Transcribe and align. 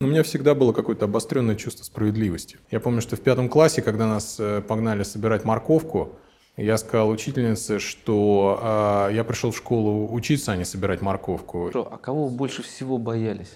У 0.00 0.06
меня 0.06 0.22
всегда 0.22 0.54
было 0.54 0.72
какое-то 0.72 1.06
обостренное 1.06 1.56
чувство 1.56 1.82
справедливости. 1.82 2.56
Я 2.70 2.78
помню, 2.78 3.00
что 3.00 3.16
в 3.16 3.20
пятом 3.20 3.48
классе, 3.48 3.82
когда 3.82 4.06
нас 4.06 4.36
э, 4.38 4.62
погнали 4.62 5.02
собирать 5.02 5.44
морковку, 5.44 6.12
я 6.56 6.78
сказал 6.78 7.08
учительнице, 7.08 7.80
что 7.80 9.08
э, 9.10 9.14
я 9.14 9.24
пришел 9.24 9.50
в 9.50 9.56
школу 9.56 10.08
учиться, 10.14 10.52
а 10.52 10.56
не 10.56 10.64
собирать 10.64 11.02
морковку. 11.02 11.72
А 11.74 11.98
кого 11.98 12.28
вы 12.28 12.36
больше 12.36 12.62
всего 12.62 12.96
боялись? 12.98 13.52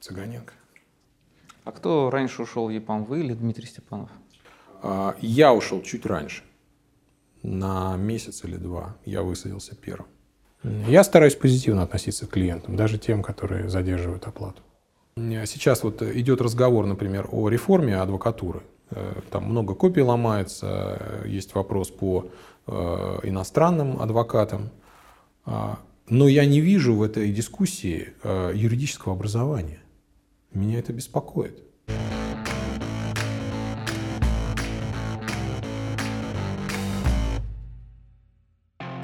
Цыганенко. 0.00 0.54
А 1.64 1.72
кто 1.72 2.08
раньше 2.08 2.40
ушел 2.40 2.68
в 2.68 2.70
ЕПАМ, 2.70 3.04
вы 3.04 3.20
или 3.20 3.34
Дмитрий 3.34 3.66
Степанов? 3.66 4.08
А, 4.80 5.14
я 5.20 5.52
ушел 5.52 5.82
чуть 5.82 6.06
раньше, 6.06 6.42
на 7.42 7.98
месяц 7.98 8.44
или 8.44 8.56
два. 8.56 8.96
Я 9.04 9.22
высадился 9.22 9.76
первым. 9.76 10.08
Я 10.88 11.04
стараюсь 11.04 11.34
позитивно 11.34 11.82
относиться 11.82 12.26
к 12.26 12.30
клиентам, 12.30 12.76
даже 12.76 12.96
тем, 12.96 13.22
которые 13.22 13.68
задерживают 13.68 14.26
оплату. 14.26 14.62
Сейчас 15.16 15.84
вот 15.84 16.02
идет 16.02 16.40
разговор, 16.40 16.86
например, 16.86 17.28
о 17.30 17.48
реформе 17.48 17.96
адвокатуры. 17.96 18.62
Э, 18.90 19.20
там 19.30 19.44
много 19.44 19.74
копий 19.74 20.02
ломается, 20.02 21.22
есть 21.24 21.54
вопрос 21.54 21.90
по 21.90 22.26
э, 22.66 22.72
иностранным 23.22 24.02
адвокатам. 24.02 24.70
А, 25.46 25.78
но 26.08 26.26
я 26.26 26.44
не 26.46 26.60
вижу 26.60 26.94
в 26.94 27.02
этой 27.02 27.30
дискуссии 27.30 28.08
э, 28.24 28.52
юридического 28.54 29.14
образования. 29.14 29.78
Меня 30.52 30.80
это 30.80 30.92
беспокоит. 30.92 31.62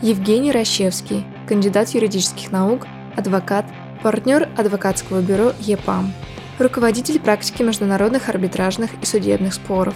Евгений 0.02 0.51
Рощевский, 0.51 1.24
кандидат 1.47 1.91
юридических 1.91 2.51
наук, 2.51 2.87
адвокат, 3.16 3.66
партнер 4.03 4.49
адвокатского 4.57 5.21
бюро 5.21 5.53
ЕПАМ, 5.61 6.13
руководитель 6.59 7.21
практики 7.21 7.63
международных 7.63 8.29
арбитражных 8.29 8.91
и 9.03 9.07
судебных 9.07 9.55
споров. 9.55 9.95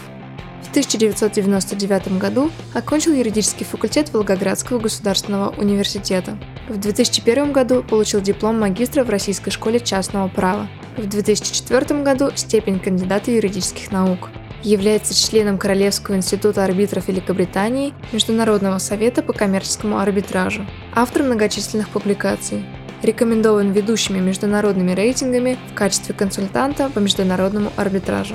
В 0.62 0.70
1999 0.70 2.18
году 2.18 2.50
окончил 2.72 3.12
юридический 3.12 3.64
факультет 3.64 4.12
Волгоградского 4.12 4.78
государственного 4.78 5.50
университета. 5.50 6.38
В 6.68 6.78
2001 6.78 7.52
году 7.52 7.82
получил 7.82 8.20
диплом 8.20 8.58
магистра 8.58 9.04
в 9.04 9.10
Российской 9.10 9.50
школе 9.50 9.78
частного 9.78 10.28
права. 10.28 10.68
В 10.96 11.06
2004 11.06 12.02
году 12.02 12.30
степень 12.34 12.80
кандидата 12.80 13.30
юридических 13.30 13.92
наук 13.92 14.30
является 14.64 15.14
членом 15.14 15.58
Королевского 15.58 16.16
института 16.16 16.64
арбитров 16.64 17.08
Великобритании 17.08 17.92
Международного 18.12 18.78
совета 18.78 19.22
по 19.22 19.32
коммерческому 19.32 19.98
арбитражу, 19.98 20.66
автор 20.94 21.22
многочисленных 21.22 21.90
публикаций. 21.90 22.64
Рекомендован 23.04 23.72
ведущими 23.72 24.18
международными 24.18 24.92
рейтингами 24.92 25.58
в 25.70 25.74
качестве 25.74 26.14
консультанта 26.14 26.88
по 26.88 27.00
международному 27.00 27.70
арбитражу. 27.76 28.34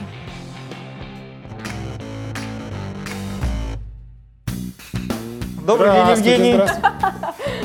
Добрый 5.65 5.89
день, 5.91 6.09
Евгений. 6.11 6.59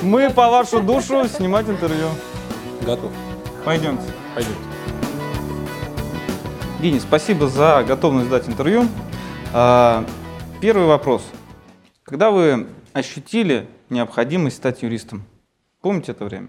Мы 0.01 0.31
по 0.31 0.49
вашу 0.49 0.81
душу 0.81 1.29
снимать 1.29 1.69
интервью. 1.69 2.09
Готов. 2.87 3.13
Пойдемте. 3.67 4.07
Пойдемте. 4.35 4.59
Евгений, 6.77 7.01
спасибо 7.01 7.49
за 7.49 7.85
готовность 7.87 8.31
дать 8.31 8.49
интервью. 8.49 8.89
А, 9.53 10.07
первый 10.63 10.87
вопрос. 10.87 11.23
Когда 12.03 12.31
вы 12.31 12.67
ощутили 12.95 13.69
необходимость 13.91 14.57
стать 14.57 14.83
юристом? 14.83 15.27
Помните 15.83 16.13
это 16.13 16.25
время? 16.25 16.49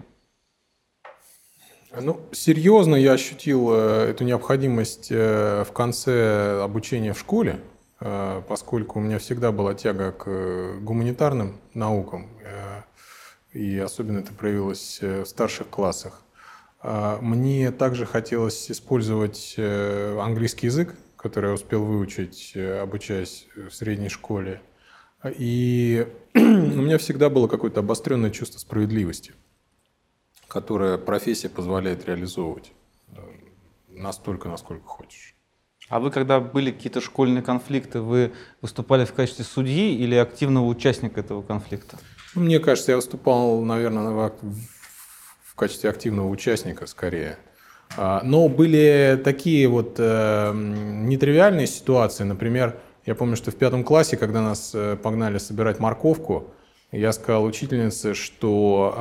Ну, 2.00 2.20
серьезно 2.32 2.94
я 2.94 3.12
ощутил 3.12 3.70
э, 3.72 4.10
эту 4.10 4.24
необходимость 4.24 5.08
э, 5.10 5.64
в 5.66 5.72
конце 5.72 6.62
обучения 6.62 7.14
в 7.14 7.18
школе, 7.18 7.60
э, 8.00 8.42
поскольку 8.46 8.98
у 8.98 9.02
меня 9.02 9.18
всегда 9.18 9.50
была 9.50 9.72
тяга 9.72 10.12
к 10.12 10.78
гуманитарным 10.80 11.58
наукам, 11.72 12.28
и 13.52 13.78
особенно 13.78 14.18
это 14.18 14.34
проявилось 14.34 14.98
в 15.00 15.24
старших 15.24 15.68
классах. 15.68 16.20
А, 16.80 17.18
мне 17.22 17.70
также 17.72 18.04
хотелось 18.04 18.70
использовать 18.70 19.56
английский 19.58 20.66
язык, 20.66 20.94
который 21.16 21.46
я 21.46 21.54
успел 21.54 21.82
выучить, 21.82 22.54
обучаясь 22.54 23.46
в 23.56 23.70
средней 23.74 24.10
школе. 24.10 24.60
И 25.24 26.06
у 26.34 26.38
меня 26.38 26.98
всегда 26.98 27.30
было 27.30 27.48
какое-то 27.48 27.80
обостренное 27.80 28.30
чувство 28.30 28.58
справедливости, 28.58 29.32
которое 30.56 30.96
профессия 30.96 31.50
позволяет 31.50 32.06
реализовывать 32.06 32.72
э, 33.14 33.20
настолько, 33.90 34.48
насколько 34.48 34.86
хочешь. 34.86 35.34
А 35.90 36.00
вы, 36.00 36.10
когда 36.10 36.40
были 36.40 36.70
какие-то 36.70 37.02
школьные 37.02 37.42
конфликты, 37.42 38.00
вы 38.00 38.32
выступали 38.62 39.04
в 39.04 39.12
качестве 39.12 39.44
судьи 39.44 39.94
или 39.94 40.14
активного 40.14 40.64
участника 40.64 41.20
этого 41.20 41.42
конфликта? 41.42 41.98
Мне 42.34 42.58
кажется, 42.58 42.92
я 42.92 42.96
выступал, 42.96 43.60
наверное, 43.60 44.32
в 45.44 45.54
качестве 45.54 45.90
активного 45.90 46.28
участника 46.28 46.86
скорее. 46.86 47.36
А, 47.98 48.22
но 48.24 48.48
были 48.48 49.20
такие 49.22 49.68
вот 49.68 49.96
э, 49.98 50.52
нетривиальные 50.54 51.66
ситуации. 51.66 52.24
Например, 52.24 52.78
я 53.04 53.14
помню, 53.14 53.36
что 53.36 53.50
в 53.50 53.56
пятом 53.56 53.84
классе, 53.84 54.16
когда 54.16 54.40
нас 54.40 54.70
э, 54.74 54.96
погнали 54.96 55.36
собирать 55.36 55.80
морковку, 55.80 56.54
я 56.92 57.12
сказал 57.12 57.44
учительнице, 57.44 58.14
что 58.14 58.94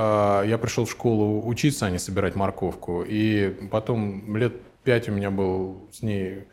э, 0.44 0.50
я 0.50 0.58
пришел 0.58 0.86
в 0.86 0.92
школу 0.92 1.46
учиться, 1.46 1.86
а 1.86 1.90
не 1.90 2.00
собирать 2.00 2.36
морковку. 2.36 3.04
И 3.08 3.50
потом 3.72 4.36
лет 4.36 4.54
пять 4.84 5.10
у 5.10 5.12
меня 5.12 5.32
был 5.32 5.88
с 5.92 6.02
ней 6.02 6.46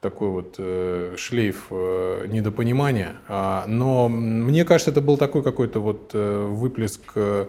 такой 0.00 0.28
вот 0.28 0.56
э, 0.58 1.14
шлейф 1.16 1.68
э, 1.70 2.26
недопонимания. 2.28 3.16
А, 3.26 3.64
но 3.66 4.08
мне 4.08 4.64
кажется, 4.64 4.90
это 4.90 5.00
был 5.00 5.16
такой 5.16 5.42
какой-то 5.42 5.80
вот 5.80 6.10
э, 6.12 6.46
выплеск 6.46 7.00
э, 7.14 7.46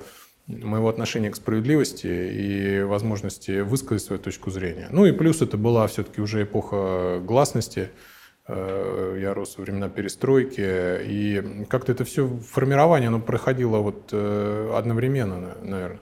моего 0.47 0.87
отношения 0.87 1.29
к 1.31 1.35
справедливости 1.35 2.07
и 2.07 2.81
возможности 2.83 3.59
высказать 3.59 4.03
свою 4.03 4.21
точку 4.21 4.51
зрения. 4.51 4.87
Ну 4.91 5.05
и 5.05 5.11
плюс 5.11 5.41
это 5.41 5.57
была 5.57 5.87
все-таки 5.87 6.21
уже 6.21 6.43
эпоха 6.43 7.19
гласности, 7.21 7.89
я 8.47 9.33
рос 9.33 9.57
во 9.57 9.63
времена 9.63 9.89
перестройки, 9.89 10.61
и 10.61 11.65
как-то 11.67 11.91
это 11.91 12.05
все 12.05 12.27
формирование, 12.27 13.07
оно 13.07 13.19
проходило 13.19 13.77
вот 13.77 14.09
э, 14.11 14.71
одновременно, 14.75 15.55
наверное. 15.63 15.99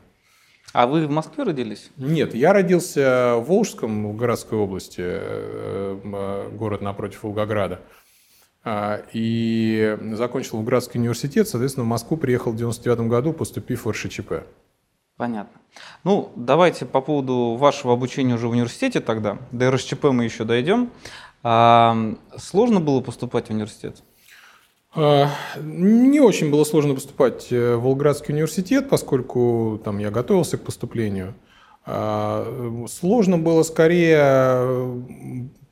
А 0.73 0.87
вы 0.87 1.05
в 1.05 1.11
Москве 1.11 1.43
родились? 1.43 1.91
Нет, 1.97 2.33
я 2.33 2.51
родился 2.51 3.35
в 3.37 3.45
Волжском, 3.45 4.11
в 4.11 4.17
городской 4.17 4.57
области, 4.57 5.01
э, 5.05 6.49
город 6.51 6.81
напротив 6.81 7.23
Волгограда. 7.23 7.79
А, 8.65 9.01
и 9.11 9.97
закончил 10.13 10.57
Волгоградский 10.57 10.99
университет, 10.99 11.47
соответственно, 11.47 11.85
в 11.85 11.89
Москву 11.89 12.17
приехал 12.17 12.51
в 12.51 12.55
99 12.55 13.07
году, 13.07 13.33
поступив 13.33 13.85
в 13.85 13.91
РШЧП. 13.91 14.43
Понятно. 15.15 15.61
Ну, 16.03 16.31
давайте 16.35 16.85
по 16.85 17.01
поводу 17.01 17.55
вашего 17.55 17.93
обучения 17.93 18.33
уже 18.33 18.47
в 18.47 18.51
университете 18.51 18.99
тогда. 18.99 19.37
До 19.51 19.69
РСЧП 19.69 20.05
мы 20.05 20.23
еще 20.23 20.43
дойдем. 20.43 20.89
А, 21.43 22.15
сложно 22.37 22.79
было 22.79 23.01
поступать 23.01 23.47
в 23.47 23.49
университет? 23.51 24.01
А, 24.95 25.29
не 25.61 26.19
очень 26.19 26.49
было 26.49 26.63
сложно 26.63 26.95
поступать 26.95 27.51
в 27.51 27.77
Волгоградский 27.77 28.33
университет, 28.33 28.89
поскольку 28.89 29.79
там 29.83 29.99
я 29.99 30.09
готовился 30.09 30.57
к 30.57 30.61
поступлению. 30.61 31.35
Сложно 32.87 33.37
было 33.37 33.63
скорее 33.63 35.03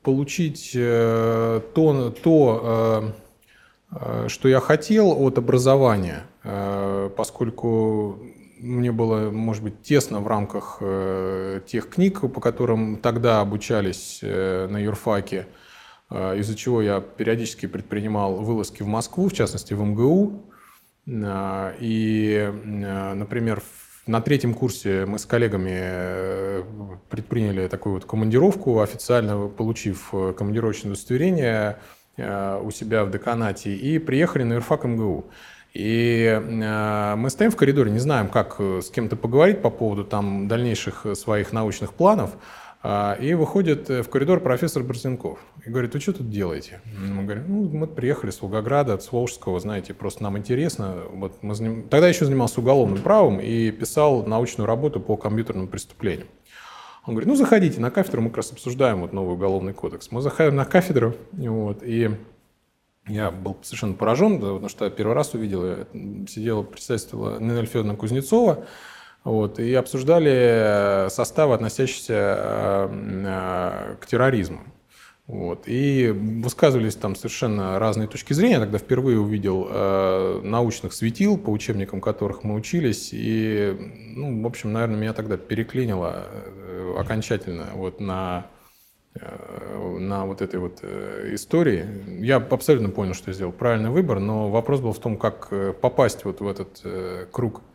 получить 0.02 0.72
э, 0.74 1.60
то, 1.74 2.10
то 2.22 3.12
э, 3.92 3.98
э, 4.24 4.28
что 4.28 4.48
я 4.48 4.60
хотел 4.60 5.12
от 5.24 5.38
образования, 5.38 6.24
поскольку 7.16 8.18
мне 8.58 8.90
было, 8.90 9.30
может 9.30 9.62
быть, 9.62 9.82
тесно 9.82 10.18
в 10.18 10.26
рамках 10.26 10.82
тех 11.68 11.88
книг, 11.88 12.20
по 12.20 12.40
которым 12.40 12.96
тогда 12.96 13.40
обучались 13.40 14.18
на 14.22 14.76
юрфаке, 14.82 15.46
из-за 16.12 16.54
чего 16.54 16.82
я 16.82 17.00
периодически 17.00 17.66
предпринимал 17.66 18.36
вылазки 18.36 18.82
в 18.82 18.86
Москву, 18.86 19.28
в 19.28 19.32
частности 19.32 19.72
в 19.74 19.82
МГУ. 19.82 20.44
И, 21.08 22.52
например, 23.14 23.60
в 23.60 23.82
на 24.06 24.20
третьем 24.20 24.52
курсе 24.52 25.06
мы 25.06 25.20
с 25.20 25.26
коллегами 25.26 25.70
э, 25.74 26.62
предприняли 27.08 27.68
такую 27.68 27.94
вот 27.94 28.04
командировку, 28.04 28.80
официально 28.80 29.46
получив 29.46 30.08
э, 30.12 30.34
командировочное 30.36 30.90
удостоверение 30.90 31.78
э, 32.16 32.60
у 32.60 32.72
себя 32.72 33.04
в 33.04 33.12
деканате, 33.12 33.72
и 33.72 34.00
приехали 34.00 34.42
на 34.42 34.54
юрфак 34.54 34.84
МГУ. 34.84 35.26
И 35.72 36.38
мы 37.16 37.30
стоим 37.30 37.50
в 37.50 37.56
коридоре, 37.56 37.90
не 37.90 37.98
знаем, 37.98 38.28
как 38.28 38.60
с 38.60 38.90
кем-то 38.90 39.16
поговорить 39.16 39.62
по 39.62 39.70
поводу 39.70 40.04
там 40.04 40.46
дальнейших 40.46 41.06
своих 41.14 41.50
научных 41.54 41.94
планов. 41.94 42.32
А, 42.84 43.16
и 43.20 43.34
выходит 43.34 43.88
в 43.88 44.04
коридор 44.08 44.40
профессор 44.40 44.82
Борзенков 44.82 45.38
и 45.64 45.70
говорит, 45.70 45.94
вы 45.94 46.00
что 46.00 46.14
тут 46.14 46.30
делаете? 46.30 46.80
Мы 46.98 47.22
говорим, 47.22 47.44
ну, 47.46 47.68
мы 47.68 47.86
приехали 47.86 48.30
с 48.30 48.42
Волгограда, 48.42 48.98
с 48.98 49.12
Волжского, 49.12 49.60
знаете, 49.60 49.94
просто 49.94 50.24
нам 50.24 50.36
интересно. 50.36 51.02
Вот 51.12 51.42
мы 51.42 51.54
заним... 51.54 51.88
Тогда 51.88 52.08
еще 52.08 52.24
занимался 52.24 52.60
уголовным 52.60 53.00
правом 53.00 53.40
и 53.40 53.70
писал 53.70 54.26
научную 54.26 54.66
работу 54.66 55.00
по 55.00 55.16
компьютерным 55.16 55.68
преступлениям. 55.68 56.26
Он 57.06 57.14
говорит, 57.14 57.28
ну 57.28 57.36
заходите 57.36 57.80
на 57.80 57.90
кафедру, 57.90 58.22
мы 58.22 58.30
как 58.30 58.38
раз 58.38 58.52
обсуждаем 58.52 59.00
вот 59.00 59.12
новый 59.12 59.34
уголовный 59.34 59.74
кодекс. 59.74 60.10
Мы 60.10 60.20
заходим 60.20 60.56
на 60.56 60.64
кафедру, 60.64 61.14
вот, 61.32 61.82
и 61.82 62.10
я 63.08 63.30
был 63.32 63.56
совершенно 63.62 63.94
поражен, 63.94 64.38
потому 64.40 64.68
что 64.68 64.88
первый 64.90 65.14
раз 65.14 65.34
увидел, 65.34 65.86
сидела 66.28 66.62
представительство 66.62 67.40
Нинель 67.40 67.66
Федоровна 67.66 67.96
Кузнецова, 67.96 68.64
вот, 69.24 69.58
и 69.58 69.72
обсуждали 69.74 71.08
составы, 71.08 71.54
относящиеся 71.54 72.14
э, 72.14 72.88
э, 73.24 73.96
к 74.00 74.06
терроризму. 74.06 74.60
Вот. 75.28 75.62
И 75.66 76.10
высказывались 76.10 76.96
там 76.96 77.14
совершенно 77.14 77.78
разные 77.78 78.08
точки 78.08 78.32
зрения. 78.32 78.54
Я 78.54 78.60
тогда 78.60 78.78
впервые 78.78 79.20
увидел 79.20 79.68
э, 79.70 80.40
научных 80.42 80.92
светил, 80.92 81.38
по 81.38 81.50
учебникам 81.50 82.00
которых 82.00 82.42
мы 82.42 82.54
учились. 82.54 83.10
И, 83.12 83.74
ну, 84.16 84.42
в 84.42 84.46
общем, 84.46 84.72
наверное, 84.72 84.96
меня 84.96 85.12
тогда 85.12 85.36
переклинило 85.36 86.26
э, 86.26 86.94
окончательно 86.98 87.68
вот 87.74 88.00
на, 88.00 88.46
э, 89.14 89.98
на 90.00 90.26
вот 90.26 90.42
этой 90.42 90.58
вот 90.58 90.80
э, 90.82 91.30
истории. 91.32 91.86
Я 92.20 92.36
абсолютно 92.36 92.90
понял, 92.90 93.14
что 93.14 93.32
сделал 93.32 93.52
правильный 93.52 93.90
выбор, 93.90 94.18
но 94.18 94.50
вопрос 94.50 94.80
был 94.80 94.92
в 94.92 94.98
том, 94.98 95.16
как 95.16 95.48
э, 95.52 95.72
попасть 95.72 96.24
вот 96.24 96.40
в 96.40 96.48
этот 96.48 96.80
э, 96.82 97.26
круг 97.30 97.60
э, 97.60 97.71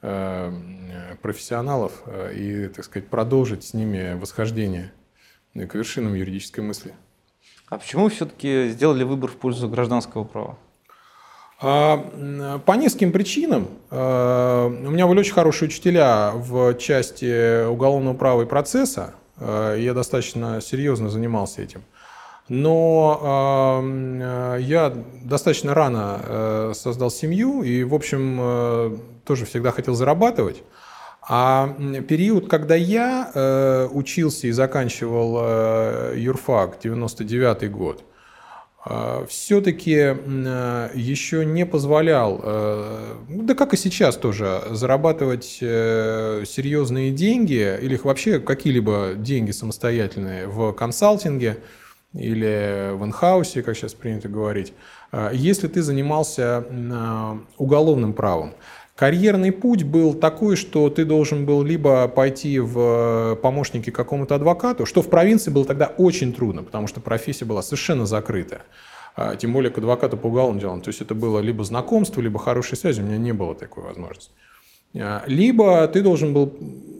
профессионалов 0.00 2.02
э, 2.06 2.34
и, 2.34 2.68
так 2.68 2.84
сказать, 2.84 3.08
продолжить 3.08 3.64
с 3.64 3.74
ними 3.74 4.18
восхождение 4.18 4.92
к 5.54 5.74
вершинам 5.74 6.14
юридической 6.14 6.60
мысли. 6.60 6.94
А 7.68 7.78
почему 7.78 8.08
все-таки 8.08 8.68
сделали 8.68 9.02
выбор 9.02 9.30
в 9.30 9.36
пользу 9.36 9.68
гражданского 9.68 10.24
права? 10.24 10.58
А, 11.60 12.60
по 12.64 12.72
нескольким 12.72 13.12
причинам. 13.12 13.68
А, 13.90 14.66
у 14.66 14.90
меня 14.90 15.06
были 15.06 15.18
очень 15.18 15.34
хорошие 15.34 15.68
учителя 15.68 16.30
в 16.32 16.74
части 16.74 17.66
уголовного 17.66 18.14
права 18.14 18.42
и 18.42 18.46
процесса. 18.46 19.14
Я 19.40 19.94
достаточно 19.94 20.60
серьезно 20.60 21.10
занимался 21.10 21.62
этим. 21.62 21.82
Но 22.48 23.82
я 24.58 24.94
достаточно 25.22 25.74
рано 25.74 26.72
создал 26.74 27.10
семью 27.10 27.62
и, 27.62 27.84
в 27.84 27.94
общем, 27.94 28.98
тоже 29.24 29.44
всегда 29.44 29.70
хотел 29.70 29.94
зарабатывать. 29.94 30.62
А 31.30 31.74
период, 32.08 32.48
когда 32.48 32.74
я 32.74 33.30
э, 33.34 33.88
учился 33.92 34.46
и 34.46 34.50
заканчивал 34.50 35.38
э, 35.42 36.14
юрфак, 36.16 36.78
99 36.82 37.70
год, 37.70 38.02
э, 38.86 39.26
все-таки 39.28 40.16
э, 40.16 40.88
еще 40.94 41.44
не 41.44 41.66
позволял, 41.66 42.40
э, 42.42 43.14
да 43.28 43.54
как 43.54 43.74
и 43.74 43.76
сейчас 43.76 44.16
тоже, 44.16 44.62
зарабатывать 44.70 45.58
э, 45.60 46.44
серьезные 46.46 47.10
деньги 47.10 47.76
или 47.78 48.00
вообще 48.02 48.40
какие-либо 48.40 49.12
деньги 49.14 49.50
самостоятельные 49.50 50.46
в 50.46 50.72
консалтинге 50.72 51.58
или 52.14 52.92
в 52.94 53.04
инхаусе, 53.04 53.62
как 53.62 53.76
сейчас 53.76 53.94
принято 53.94 54.28
говорить, 54.28 54.72
э, 55.12 55.30
если 55.34 55.68
ты 55.68 55.82
занимался 55.82 56.64
э, 56.68 57.38
уголовным 57.58 58.12
правом. 58.12 58.54
Карьерный 58.96 59.52
путь 59.52 59.84
был 59.84 60.12
такой, 60.12 60.56
что 60.56 60.90
ты 60.90 61.04
должен 61.04 61.46
был 61.46 61.62
либо 61.62 62.08
пойти 62.08 62.58
в 62.58 63.38
помощники 63.40 63.90
какому-то 63.90 64.34
адвокату, 64.34 64.86
что 64.86 65.02
в 65.02 65.08
провинции 65.08 65.52
было 65.52 65.64
тогда 65.64 65.86
очень 65.98 66.32
трудно, 66.32 66.64
потому 66.64 66.88
что 66.88 67.00
профессия 67.00 67.44
была 67.44 67.62
совершенно 67.62 68.06
закрытая. 68.06 68.62
А, 69.20 69.34
тем 69.34 69.52
более 69.52 69.72
к 69.72 69.78
адвокату 69.78 70.16
по 70.16 70.28
уголовным 70.28 70.60
делам. 70.60 70.80
То 70.80 70.90
есть 70.90 71.00
это 71.00 71.12
было 71.12 71.40
либо 71.40 71.64
знакомство, 71.64 72.20
либо 72.20 72.38
хорошая 72.38 72.78
связь. 72.78 73.00
У 73.00 73.02
меня 73.02 73.18
не 73.18 73.32
было 73.32 73.52
такой 73.56 73.82
возможности. 73.82 74.30
А, 74.96 75.24
либо 75.26 75.88
ты 75.88 76.02
должен 76.02 76.32
был 76.32 76.52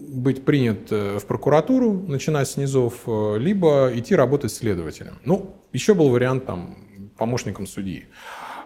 быть 0.09 0.45
принят 0.45 0.91
э, 0.91 1.19
в 1.19 1.27
прокуратуру, 1.27 1.93
начинать 1.93 2.49
с 2.49 2.57
низов, 2.57 2.95
э, 3.07 3.37
либо 3.39 3.91
идти 3.95 4.15
работать 4.15 4.53
следователем. 4.53 5.19
Ну, 5.25 5.55
еще 5.73 5.95
был 5.95 6.09
вариант 6.09 6.47
там 6.47 6.77
помощником 7.17 7.67
судьи. 7.67 8.07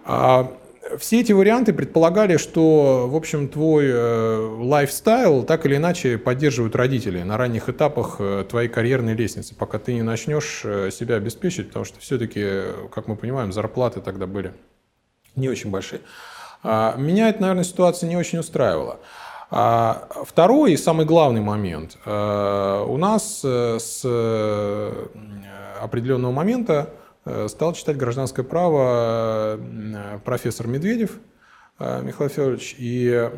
А, 0.05 0.53
все 0.99 1.21
эти 1.21 1.33
варианты 1.33 1.73
предполагали, 1.73 2.37
что, 2.37 3.09
в 3.09 3.17
общем, 3.17 3.49
твой 3.49 3.87
э, 3.87 4.37
лайфстайл 4.61 5.45
так 5.45 5.67
или 5.67 5.77
иначе 5.77 6.19
поддерживают 6.19 6.77
родители 6.77 7.23
на 7.23 7.37
ранних 7.37 7.69
этапах 7.69 8.21
твоей 8.49 8.69
карьерной 8.69 9.15
лестницы, 9.15 9.55
пока 9.55 9.79
ты 9.79 9.95
не 9.95 10.03
начнешь 10.03 10.61
себя 10.93 11.17
обеспечить, 11.17 11.69
потому 11.69 11.85
что 11.85 12.01
все-таки, 12.01 12.45
как 12.93 13.09
мы 13.09 13.17
понимаем, 13.17 13.53
зарплаты 13.53 14.01
тогда 14.01 14.27
были 14.27 14.53
не 15.37 15.49
очень 15.49 15.71
большие. 15.71 16.01
А, 16.63 16.95
меня 16.97 17.29
эта, 17.29 17.41
наверное, 17.41 17.65
ситуация 17.65 18.09
не 18.09 18.17
очень 18.17 18.39
устраивала. 18.39 19.01
А 19.55 20.09
второй 20.27 20.73
и 20.73 20.77
самый 20.79 21.05
главный 21.05 21.43
момент. 21.43 21.99
У 22.07 22.97
нас 22.97 23.41
с 23.43 24.03
определенного 25.83 26.33
момента 26.33 26.89
Э, 27.25 27.47
стал 27.49 27.73
читать 27.73 27.97
гражданское 27.97 28.43
право 28.43 29.57
э, 29.57 30.19
профессор 30.25 30.67
Медведев 30.67 31.21
э, 31.79 32.03
Михаил 32.03 32.29
Федорович, 32.29 32.75
и 32.79 33.31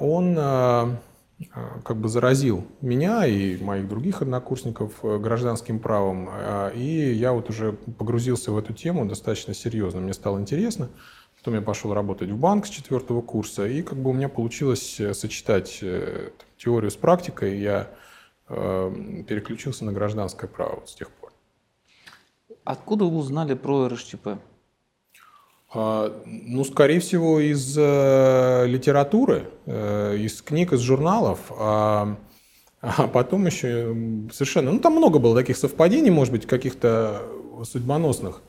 он 0.00 0.98
как 1.82 1.96
бы 1.96 2.08
заразил 2.08 2.64
меня 2.80 3.26
и 3.26 3.60
моих 3.60 3.88
других 3.88 4.22
однокурсников 4.22 4.92
гражданским 5.02 5.80
правом, 5.80 6.30
и 6.72 7.12
я 7.14 7.32
вот 7.32 7.50
уже 7.50 7.72
погрузился 7.72 8.52
в 8.52 8.58
эту 8.58 8.72
тему 8.72 9.06
достаточно 9.06 9.52
серьезно, 9.52 10.00
мне 10.00 10.12
стало 10.12 10.38
интересно. 10.38 10.88
Потом 11.42 11.54
я 11.54 11.60
пошел 11.60 11.92
работать 11.92 12.30
в 12.30 12.36
банк 12.36 12.66
с 12.66 12.70
четвертого 12.70 13.20
курса, 13.20 13.66
и 13.66 13.82
как 13.82 13.98
бы 13.98 14.10
у 14.10 14.12
меня 14.12 14.28
получилось 14.28 15.00
сочетать 15.12 15.82
теорию 16.56 16.88
с 16.88 16.94
практикой, 16.94 17.58
я 17.58 17.90
переключился 18.46 19.84
на 19.84 19.92
гражданское 19.92 20.46
право 20.46 20.76
вот 20.76 20.88
с 20.88 20.94
тех 20.94 21.10
пор. 21.10 21.32
Откуда 22.62 23.06
вы 23.06 23.16
узнали 23.16 23.54
про 23.54 23.88
РШЧП? 23.88 24.38
А, 25.74 26.22
ну, 26.26 26.64
скорее 26.64 27.00
всего, 27.00 27.40
из 27.40 27.76
э, 27.76 28.66
литературы, 28.66 29.50
э, 29.66 30.18
из 30.18 30.42
книг, 30.42 30.72
из 30.72 30.80
журналов. 30.80 31.40
А, 31.50 32.18
а 32.80 33.08
потом 33.08 33.46
еще 33.46 33.96
совершенно... 34.32 34.70
Ну, 34.70 34.80
там 34.80 34.92
много 34.94 35.18
было 35.18 35.34
таких 35.34 35.56
совпадений, 35.56 36.10
может 36.10 36.32
быть, 36.32 36.46
каких-то 36.46 37.22
судьбоносных. 37.64 38.42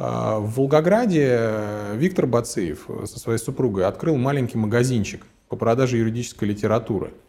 А, 0.00 0.38
в 0.38 0.54
Волгограде 0.54 1.50
Виктор 1.94 2.26
Бациев 2.26 2.86
со 3.04 3.18
своей 3.18 3.38
супругой 3.38 3.84
открыл 3.84 4.16
маленький 4.16 4.58
магазинчик 4.58 5.26
по 5.48 5.56
продаже 5.56 5.96
юридической 5.98 6.44
литературы– 6.44 7.12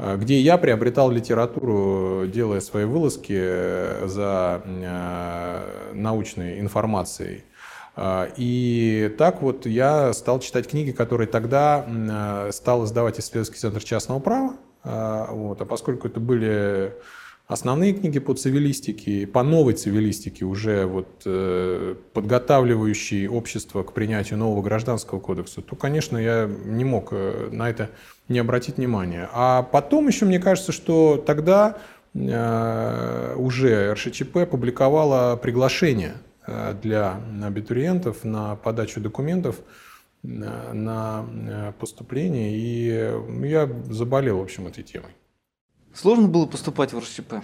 Э, 0.00 0.16
где 0.16 0.40
я 0.40 0.56
приобретал 0.56 1.10
литературу, 1.10 2.26
делая 2.26 2.60
свои 2.60 2.84
вылазки 2.84 3.36
э, 3.36 4.06
за 4.06 4.62
э, 4.64 5.92
научной 5.94 6.60
информацией. 6.60 7.44
И 8.36 9.14
так 9.18 9.42
вот 9.42 9.66
я 9.66 10.12
стал 10.14 10.38
читать 10.38 10.68
книги, 10.68 10.92
которые 10.92 11.26
тогда 11.26 11.84
стал 12.50 12.84
издавать 12.84 13.18
исследовательский 13.18 13.58
центр 13.58 13.82
частного 13.82 14.20
права. 14.20 14.54
Вот. 14.84 15.60
А 15.60 15.64
поскольку 15.66 16.06
это 16.06 16.20
были 16.20 16.94
основные 17.50 17.92
книги 17.92 18.20
по 18.20 18.32
цивилистике, 18.32 19.26
по 19.26 19.42
новой 19.42 19.74
цивилистике, 19.74 20.44
уже 20.44 20.86
вот, 20.86 21.22
э, 21.24 21.96
подготавливающие 22.12 23.28
общество 23.28 23.82
к 23.82 23.92
принятию 23.92 24.38
нового 24.38 24.62
гражданского 24.62 25.18
кодекса, 25.18 25.60
то, 25.60 25.74
конечно, 25.74 26.16
я 26.16 26.48
не 26.64 26.84
мог 26.84 27.08
э, 27.10 27.48
на 27.50 27.68
это 27.68 27.90
не 28.28 28.38
обратить 28.38 28.76
внимания. 28.76 29.28
А 29.32 29.64
потом 29.64 30.06
еще 30.06 30.26
мне 30.26 30.38
кажется, 30.38 30.70
что 30.70 31.16
тогда 31.16 31.78
э, 32.14 33.34
уже 33.36 33.94
РШЧП 33.94 34.48
публиковала 34.48 35.34
приглашение 35.34 36.14
э, 36.46 36.76
для 36.80 37.20
абитуриентов 37.42 38.22
на 38.22 38.54
подачу 38.54 39.00
документов 39.00 39.56
э, 40.22 40.72
на 40.72 41.74
поступление, 41.80 42.52
и 42.54 43.48
я 43.48 43.68
заболел, 43.88 44.38
в 44.38 44.42
общем, 44.42 44.68
этой 44.68 44.84
темой. 44.84 45.10
Сложно 45.94 46.28
было 46.28 46.46
поступать 46.46 46.92
в 46.92 46.98
РШЧП? 46.98 47.34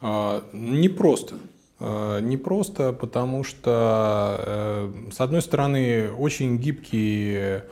А, 0.00 0.44
не 0.52 0.88
просто. 0.88 1.36
А, 1.78 2.18
не 2.20 2.36
просто, 2.36 2.92
потому 2.92 3.44
что, 3.44 4.36
э, 4.38 5.10
с 5.12 5.20
одной 5.20 5.42
стороны, 5.42 6.10
очень 6.10 6.58
гибкий 6.58 7.62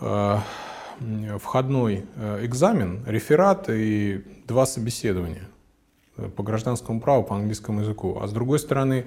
э, 0.00 0.38
входной 1.38 2.06
э, 2.16 2.46
экзамен, 2.46 3.04
реферат 3.06 3.68
и 3.68 4.24
два 4.46 4.66
собеседования 4.66 5.48
по 6.34 6.42
гражданскому 6.42 7.00
праву, 7.00 7.24
по 7.24 7.36
английскому 7.36 7.80
языку. 7.80 8.18
А 8.20 8.26
с 8.26 8.32
другой 8.32 8.58
стороны, 8.58 9.04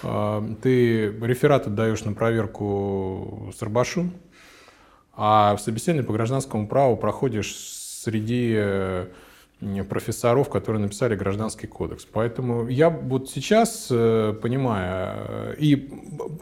ты 0.00 1.06
реферат 1.06 1.68
отдаешь 1.68 2.02
на 2.02 2.12
проверку 2.12 3.52
с 3.56 3.62
Рабашу, 3.62 4.10
а 5.14 5.54
в 5.54 5.60
собеседовании 5.60 6.04
по 6.04 6.12
гражданскому 6.12 6.66
праву 6.66 6.96
проходишь 6.96 7.54
среди 7.54 8.56
профессоров, 9.88 10.48
которые 10.48 10.80
написали 10.80 11.14
гражданский 11.14 11.66
кодекс. 11.66 12.06
Поэтому 12.10 12.66
я 12.68 12.88
вот 12.90 13.30
сейчас 13.30 13.88
э, 13.90 14.34
понимаю, 14.40 15.26
э, 15.28 15.54
и, 15.58 15.90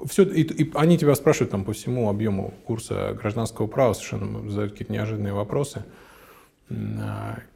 все, 0.08 0.22
и, 0.22 0.42
и 0.42 0.70
они 0.74 0.98
тебя 0.98 1.14
спрашивают 1.14 1.50
там 1.50 1.64
по 1.64 1.72
всему 1.72 2.08
объему 2.08 2.54
курса 2.64 3.16
гражданского 3.20 3.66
права, 3.66 3.92
совершенно 3.94 4.48
задают 4.48 4.72
какие-то 4.72 4.92
неожиданные 4.92 5.32
вопросы. 5.32 5.84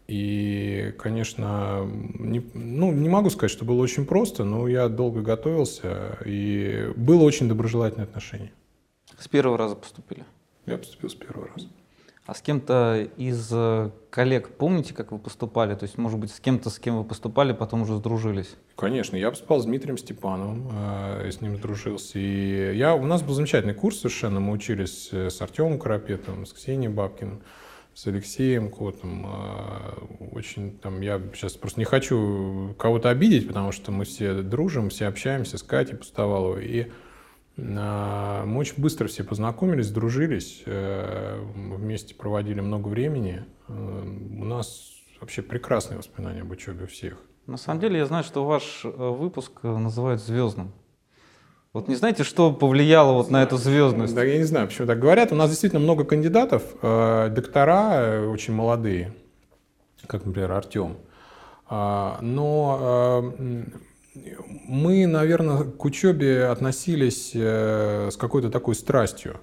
И, 0.08 0.94
конечно, 0.98 1.86
не, 2.18 2.42
ну, 2.54 2.92
не 2.92 3.08
могу 3.08 3.30
сказать, 3.30 3.50
что 3.50 3.64
было 3.64 3.80
очень 3.82 4.06
просто, 4.06 4.44
но 4.44 4.66
я 4.68 4.88
долго 4.88 5.20
готовился, 5.20 6.18
и 6.24 6.90
было 6.96 7.22
очень 7.22 7.48
доброжелательное 7.48 8.06
отношение. 8.06 8.52
С 9.18 9.28
первого 9.28 9.58
раза 9.58 9.76
поступили? 9.76 10.24
Я 10.66 10.78
поступил 10.78 11.10
с 11.10 11.14
первого 11.14 11.48
раза. 11.54 11.68
А 12.24 12.34
с 12.34 12.40
кем-то 12.40 13.08
из 13.16 13.48
э, 13.52 13.90
коллег 14.10 14.50
помните, 14.50 14.94
как 14.94 15.10
вы 15.10 15.18
поступали? 15.18 15.74
То 15.74 15.84
есть, 15.84 15.98
может 15.98 16.20
быть, 16.20 16.32
с 16.32 16.38
кем-то, 16.38 16.70
с 16.70 16.78
кем 16.78 16.98
вы 16.98 17.04
поступали, 17.04 17.52
потом 17.52 17.82
уже 17.82 17.96
сдружились? 17.96 18.54
Конечно, 18.76 19.16
я 19.16 19.30
поступал 19.30 19.58
с 19.58 19.64
Дмитрием 19.64 19.98
Степановым, 19.98 20.68
э, 20.72 21.30
с 21.32 21.40
ним 21.40 21.56
сдружился. 21.56 22.20
И 22.20 22.76
я, 22.76 22.94
у 22.94 23.04
нас 23.04 23.22
был 23.22 23.34
замечательный 23.34 23.74
курс 23.74 23.98
совершенно, 23.98 24.38
мы 24.38 24.52
учились 24.52 25.08
э, 25.10 25.30
с 25.30 25.42
Артемом 25.42 25.80
Карапетовым, 25.80 26.46
с 26.46 26.52
Ксенией 26.52 26.92
Бабкиным 26.92 27.42
с 27.94 28.06
Алексеем 28.06 28.70
Котом. 28.70 29.26
А, 29.26 29.98
очень 30.30 30.78
там, 30.78 31.00
я 31.00 31.20
сейчас 31.34 31.54
просто 31.54 31.80
не 31.80 31.84
хочу 31.84 32.74
кого-то 32.78 33.10
обидеть, 33.10 33.46
потому 33.46 33.72
что 33.72 33.92
мы 33.92 34.04
все 34.04 34.42
дружим, 34.42 34.88
все 34.88 35.06
общаемся 35.06 35.58
с 35.58 35.62
Катей 35.62 35.96
Пустоваловой. 35.96 36.66
И 36.66 36.92
мы 37.56 38.56
очень 38.56 38.80
быстро 38.80 39.08
все 39.08 39.24
познакомились, 39.24 39.90
дружились, 39.90 40.62
э, 40.64 41.38
вместе 41.54 42.14
проводили 42.14 42.60
много 42.60 42.88
времени. 42.88 43.44
Э, 43.68 43.72
у 43.72 44.44
нас 44.44 44.92
вообще 45.20 45.42
прекрасные 45.42 45.98
воспоминания 45.98 46.42
об 46.42 46.50
учебе 46.50 46.84
у 46.84 46.86
всех. 46.86 47.18
На 47.46 47.58
самом 47.58 47.80
деле 47.80 47.98
я 47.98 48.06
знаю, 48.06 48.24
что 48.24 48.46
ваш 48.46 48.82
э, 48.84 48.88
выпуск 48.88 49.62
называют 49.62 50.22
звездным. 50.22 50.72
Вот 51.74 51.88
не 51.88 51.94
знаете, 51.94 52.24
что 52.24 52.52
повлияло 52.52 53.12
вот 53.12 53.30
на 53.30 53.42
эту 53.42 53.56
звездность? 53.56 54.14
Да, 54.14 54.24
я 54.24 54.38
не 54.38 54.44
знаю, 54.44 54.68
почему 54.68 54.86
так 54.86 54.98
говорят. 54.98 55.32
У 55.32 55.34
нас 55.34 55.48
действительно 55.48 55.80
много 55.80 56.04
кандидатов, 56.04 56.62
доктора 56.82 58.28
очень 58.28 58.52
молодые, 58.52 59.14
как, 60.06 60.26
например, 60.26 60.52
Артем. 60.52 60.96
Э, 61.72 62.16
но 62.20 63.24
мы, 64.14 65.06
наверное, 65.06 65.64
к 65.64 65.84
учебе 65.84 66.46
относились 66.46 67.32
э, 67.34 68.10
с 68.10 68.16
какой-то 68.16 68.50
такой 68.50 68.74
страстью. 68.74 69.40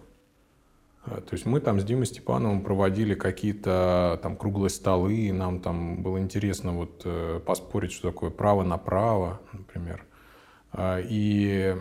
Э, 1.05 1.21
то 1.21 1.33
есть 1.33 1.45
мы 1.45 1.59
там 1.59 1.79
с 1.79 1.83
Димой 1.83 2.05
Степановым 2.05 2.61
проводили 2.61 3.15
какие-то 3.15 4.19
там 4.21 4.35
круглые 4.35 4.69
столы, 4.69 5.31
нам 5.33 5.59
там 5.59 6.03
было 6.03 6.19
интересно 6.19 6.73
вот 6.73 7.01
э, 7.05 7.39
поспорить, 7.45 7.91
что 7.91 8.09
такое 8.09 8.29
право 8.29 8.63
на 8.63 8.77
право, 8.77 9.41
например. 9.53 10.05
И 10.77 11.75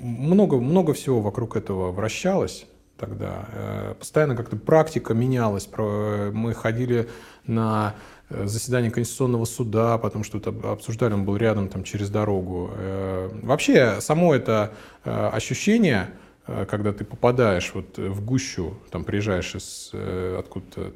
много, 0.00 0.56
много 0.56 0.94
всего 0.94 1.20
вокруг 1.20 1.56
этого 1.56 1.92
вращалось 1.92 2.66
тогда. 2.96 3.94
Постоянно 3.98 4.34
как-то 4.34 4.56
практика 4.56 5.12
менялась. 5.12 5.68
Мы 5.76 6.54
ходили 6.54 7.10
на 7.46 7.96
заседание 8.30 8.90
Конституционного 8.90 9.44
суда, 9.44 9.98
потому 9.98 10.24
что 10.24 10.38
это 10.38 10.50
обсуждали, 10.70 11.14
он 11.14 11.24
был 11.24 11.36
рядом 11.36 11.68
там 11.68 11.84
через 11.84 12.10
дорогу. 12.10 12.70
Э, 12.74 13.30
вообще, 13.42 14.00
само 14.00 14.34
это 14.34 14.72
ощущение, 15.04 16.10
когда 16.46 16.92
ты 16.92 17.04
попадаешь 17.04 17.72
вот 17.74 17.98
в 17.98 18.24
гущу, 18.24 18.74
там 18.90 19.04
приезжаешь 19.04 19.54
из 19.54 19.92
откуда-то 20.38 20.92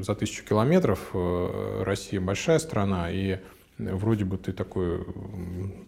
за 0.00 0.14
тысячу 0.14 0.44
километров, 0.44 1.14
Россия 1.82 2.20
большая 2.20 2.58
страна, 2.58 3.10
и 3.10 3.40
вроде 3.78 4.24
бы 4.24 4.38
ты 4.38 4.52
такой 4.52 5.04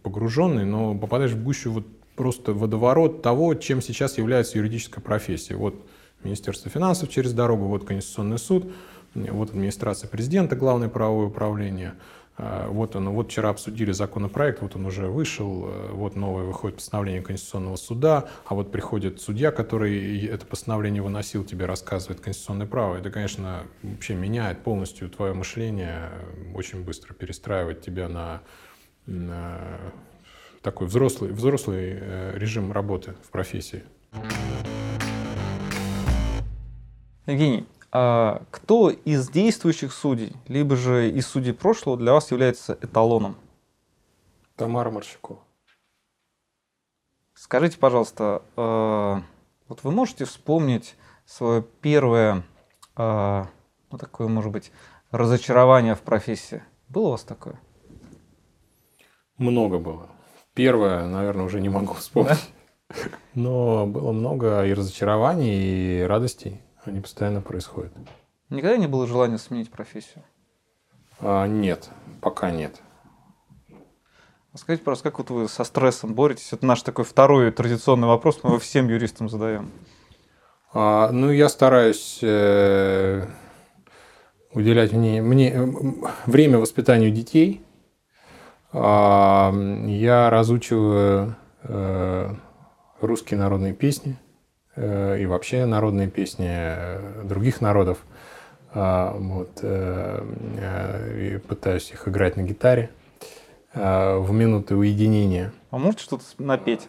погруженный, 0.02 0.64
но 0.64 0.94
попадаешь 0.94 1.32
в 1.32 1.42
гущу 1.42 1.72
вот 1.72 1.86
просто 2.16 2.52
водоворот 2.52 3.22
того, 3.22 3.54
чем 3.54 3.80
сейчас 3.80 4.18
является 4.18 4.58
юридическая 4.58 5.02
профессия. 5.02 5.54
Вот 5.54 5.75
Министерство 6.25 6.70
финансов 6.70 7.10
через 7.10 7.32
дорогу, 7.32 7.66
вот 7.66 7.84
Конституционный 7.84 8.38
суд, 8.38 8.72
вот 9.30 9.50
администрация 9.50 10.08
президента, 10.08 10.56
главное 10.56 10.88
правовое 10.88 11.26
управление– 11.26 11.94
а, 12.38 12.68
вот 12.68 12.96
он, 12.96 13.08
вот 13.11 13.30
вчера 13.30 13.49
обсудили 13.49 13.92
законопроект, 13.92 14.61
вот 14.61 14.76
он 14.76 14.85
уже 14.85 15.06
вышел, 15.06 15.68
э, 15.68 15.90
вот 15.92 16.16
новое 16.16 16.44
выходит 16.44 16.76
постановление 16.76 17.23
Конституционного 17.23 17.76
суда, 17.76 18.28
а 18.44 18.54
вот 18.54 18.70
приходит 18.70 19.23
судья, 19.23 19.50
который 19.50 20.26
это 20.26 20.44
постановление 20.44 21.02
выносил, 21.02 21.44
тебе 21.44 21.64
рассказывает 21.64 22.20
конституционное 22.20 22.66
право. 22.66 22.96
Это, 22.96 23.11
конечно, 23.11 23.62
вообще 23.82 24.14
меняет 24.14 24.62
полностью 24.62 25.08
твое 25.08 25.32
мышление, 25.32 26.11
очень 26.54 26.85
быстро 26.85 27.14
перестраивает 27.14 27.80
тебя 27.80 28.08
на, 28.08 28.42
на 29.06 29.58
такой 30.61 30.88
взрослый, 30.88 31.32
взрослый 31.32 31.96
э, 31.99 32.32
режим 32.37 32.70
работы 32.70 33.14
в 33.26 33.30
профессии. 33.30 33.82
Евгений, 37.26 37.66
а 37.75 37.75
кто 38.50 38.91
из 38.91 39.29
действующих 39.31 39.93
судей, 39.93 40.33
либо 40.49 40.76
же 40.76 41.11
из 41.11 41.26
судей 41.26 41.53
прошлого 41.53 41.97
для 41.97 42.12
вас 42.12 42.31
является 42.31 42.79
эталоном? 42.83 43.37
Тамара 44.57 44.91
Марщакова. 44.91 45.41
Скажите, 47.35 47.79
пожалуйста, 47.79 48.43
э, 48.57 49.21
вот 49.69 49.85
вы 49.85 49.91
можете 49.93 50.25
вспомнить 50.25 50.97
свое 51.26 51.62
первое, 51.62 52.43
э, 52.97 53.45
ну, 53.91 53.99
такое, 53.99 54.26
может 54.26 54.50
быть, 54.50 54.73
разочарование 55.11 55.95
в 55.95 56.00
профессии? 56.00 56.62
Было 56.88 57.09
у 57.09 57.11
вас 57.11 57.25
такое? 57.25 57.61
Много 59.37 59.79
было. 59.79 60.09
Первое, 60.55 61.07
наверное, 61.07 61.45
уже 61.45 61.61
не 61.61 61.69
могу 61.69 61.95
вспомнить. 61.95 62.50
Да? 62.88 62.97
Но 63.35 63.87
было 63.87 64.12
много 64.12 64.65
и 64.65 64.73
разочарований, 64.73 66.00
и 66.00 66.03
радостей. 66.03 66.62
Они 66.87 67.00
постоянно 67.00 67.40
происходят. 67.40 67.93
Никогда 68.49 68.76
не 68.76 68.87
было 68.87 69.07
желания 69.07 69.38
сменить 69.38 69.71
профессию? 69.71 70.23
А, 71.19 71.47
нет, 71.47 71.90
пока 72.21 72.50
нет. 72.50 72.81
А 74.52 74.59
скажите, 74.59 74.85
пожалуйста, 74.85 75.11
как 75.11 75.19
вот 75.19 75.31
вы 75.31 75.49
со 75.49 75.64
стрессом 75.64 76.14
боретесь? 76.14 76.52
Это 76.52 76.64
наш 76.64 76.83
такой 76.83 77.05
второй 77.05 77.50
традиционный 77.50 78.07
вопрос, 78.07 78.40
мы 78.43 78.50
его 78.50 78.59
всем 78.59 78.88
юристам 78.88 79.28
задаем. 79.28 79.71
А, 80.73 81.11
ну, 81.11 81.31
я 81.31 81.49
стараюсь 81.49 82.21
э, 82.23 83.26
уделять 84.52 84.93
мне, 84.93 85.21
мне 85.23 85.59
время 86.26 86.59
воспитанию 86.59 87.11
детей. 87.11 87.64
А, 88.73 89.52
я 89.87 90.31
разучиваю 90.31 91.37
э, 91.64 92.35
русские 93.00 93.40
народные 93.40 93.73
песни. 93.73 94.16
Э, 94.76 95.18
и 95.18 95.26
вообще 95.26 95.64
народные 95.64 96.09
песни 96.09 96.49
э, 96.49 97.23
других 97.25 97.61
народов. 97.61 97.99
А, 98.78 99.16
вот, 99.18 99.61
э, 99.62 101.35
и 101.35 101.38
пытаюсь 101.38 101.90
их 101.92 102.06
играть 102.09 102.37
на 102.37 102.42
гитаре 102.42 102.90
в 103.73 104.33
минуты 104.33 104.75
уединения. 104.75 105.52
А 105.71 105.76
можете 105.76 106.04
что-то 106.04 106.25
напеть? 106.38 106.88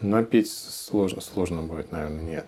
Напеть 0.00 0.50
сложно, 0.50 1.20
сложно 1.20 1.62
будет, 1.62 1.92
наверное, 1.92 2.22
нет. 2.22 2.46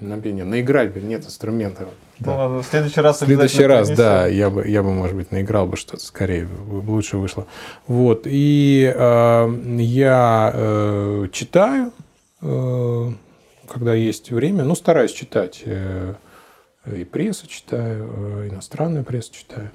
Напеть 0.00 0.34
нет. 0.34 0.46
Наиграть 0.46 0.94
нет 0.96 1.24
инструментов. 1.24 1.88
Ну, 2.18 2.26
да. 2.26 2.36
ладно, 2.36 2.62
в 2.62 2.66
следующий 2.66 3.00
раз 3.00 3.22
В 3.22 3.24
следующий 3.24 3.64
раз, 3.64 3.88
принесем. 3.88 4.04
да, 4.04 4.26
я 4.26 4.50
бы, 4.50 4.68
я 4.68 4.82
бы, 4.82 4.92
может 4.92 5.16
быть, 5.16 5.30
наиграл 5.32 5.66
бы 5.66 5.76
что-то 5.76 6.04
скорее, 6.04 6.46
лучше 6.68 7.16
вышло. 7.16 7.46
Вот, 7.86 8.22
и 8.26 8.92
э, 8.94 9.58
я 9.78 10.52
э, 10.54 11.28
читаю, 11.32 11.92
когда 13.68 13.94
есть 13.94 14.30
время, 14.30 14.64
ну, 14.64 14.74
стараюсь 14.74 15.12
читать. 15.12 15.62
Э, 15.64 16.14
и 16.86 17.04
прессу 17.04 17.46
читаю, 17.46 18.10
э, 18.16 18.48
иностранную 18.50 19.04
прессу 19.04 19.32
читаю. 19.32 19.70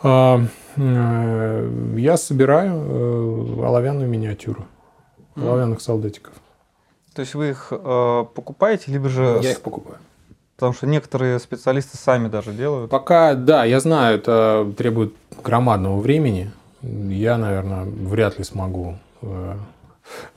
А, 0.00 0.40
я 0.76 2.16
собираю 2.16 3.64
оловянную 3.64 4.08
миниатюру, 4.08 4.64
оловянных 5.34 5.80
солдатиков. 5.80 6.34
То 7.14 7.22
есть 7.22 7.34
вы 7.34 7.48
их 7.48 7.72
покупаете, 7.72 8.92
либо 8.92 9.08
же... 9.08 9.40
Я 9.42 9.50
их 9.50 9.60
покупаю. 9.60 9.98
Потому 10.54 10.72
что 10.72 10.86
некоторые 10.86 11.40
специалисты 11.40 11.96
сами 11.96 12.28
даже 12.28 12.52
делают. 12.52 12.92
Пока, 12.92 13.34
да, 13.34 13.64
я 13.64 13.80
знаю, 13.80 14.18
это 14.18 14.72
требует 14.78 15.14
громадного 15.42 15.98
времени. 15.98 16.52
Я, 16.82 17.36
наверное, 17.36 17.82
вряд 17.82 18.38
ли 18.38 18.44
смогу 18.44 18.98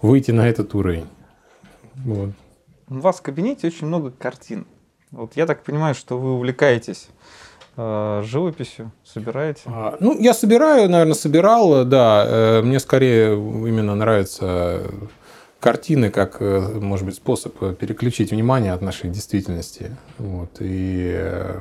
выйти 0.01 0.31
на 0.31 0.49
этот 0.49 0.73
уровень. 0.73 1.05
Вот. 1.95 2.29
У 2.89 2.99
вас 2.99 3.19
в 3.19 3.21
кабинете 3.21 3.67
очень 3.67 3.87
много 3.87 4.11
картин. 4.11 4.67
Вот 5.11 5.35
я 5.35 5.45
так 5.45 5.63
понимаю, 5.63 5.95
что 5.95 6.17
вы 6.17 6.33
увлекаетесь 6.33 7.09
э, 7.77 8.21
живописью, 8.25 8.91
собираете? 9.03 9.61
А, 9.65 9.97
ну, 9.99 10.17
я 10.19 10.33
собираю, 10.33 10.89
наверное, 10.89 11.13
собирал, 11.13 11.85
да. 11.85 12.25
Э, 12.27 12.61
мне 12.61 12.79
скорее 12.79 13.33
именно 13.33 13.95
нравятся 13.95 14.83
картины 15.59 16.09
как, 16.09 16.37
э, 16.41 16.59
может 16.79 17.05
быть, 17.05 17.15
способ 17.15 17.77
переключить 17.77 18.31
внимание 18.31 18.73
от 18.73 18.81
нашей 18.81 19.09
действительности. 19.09 19.95
Вот. 20.17 20.57
И 20.59 21.13
э, 21.13 21.59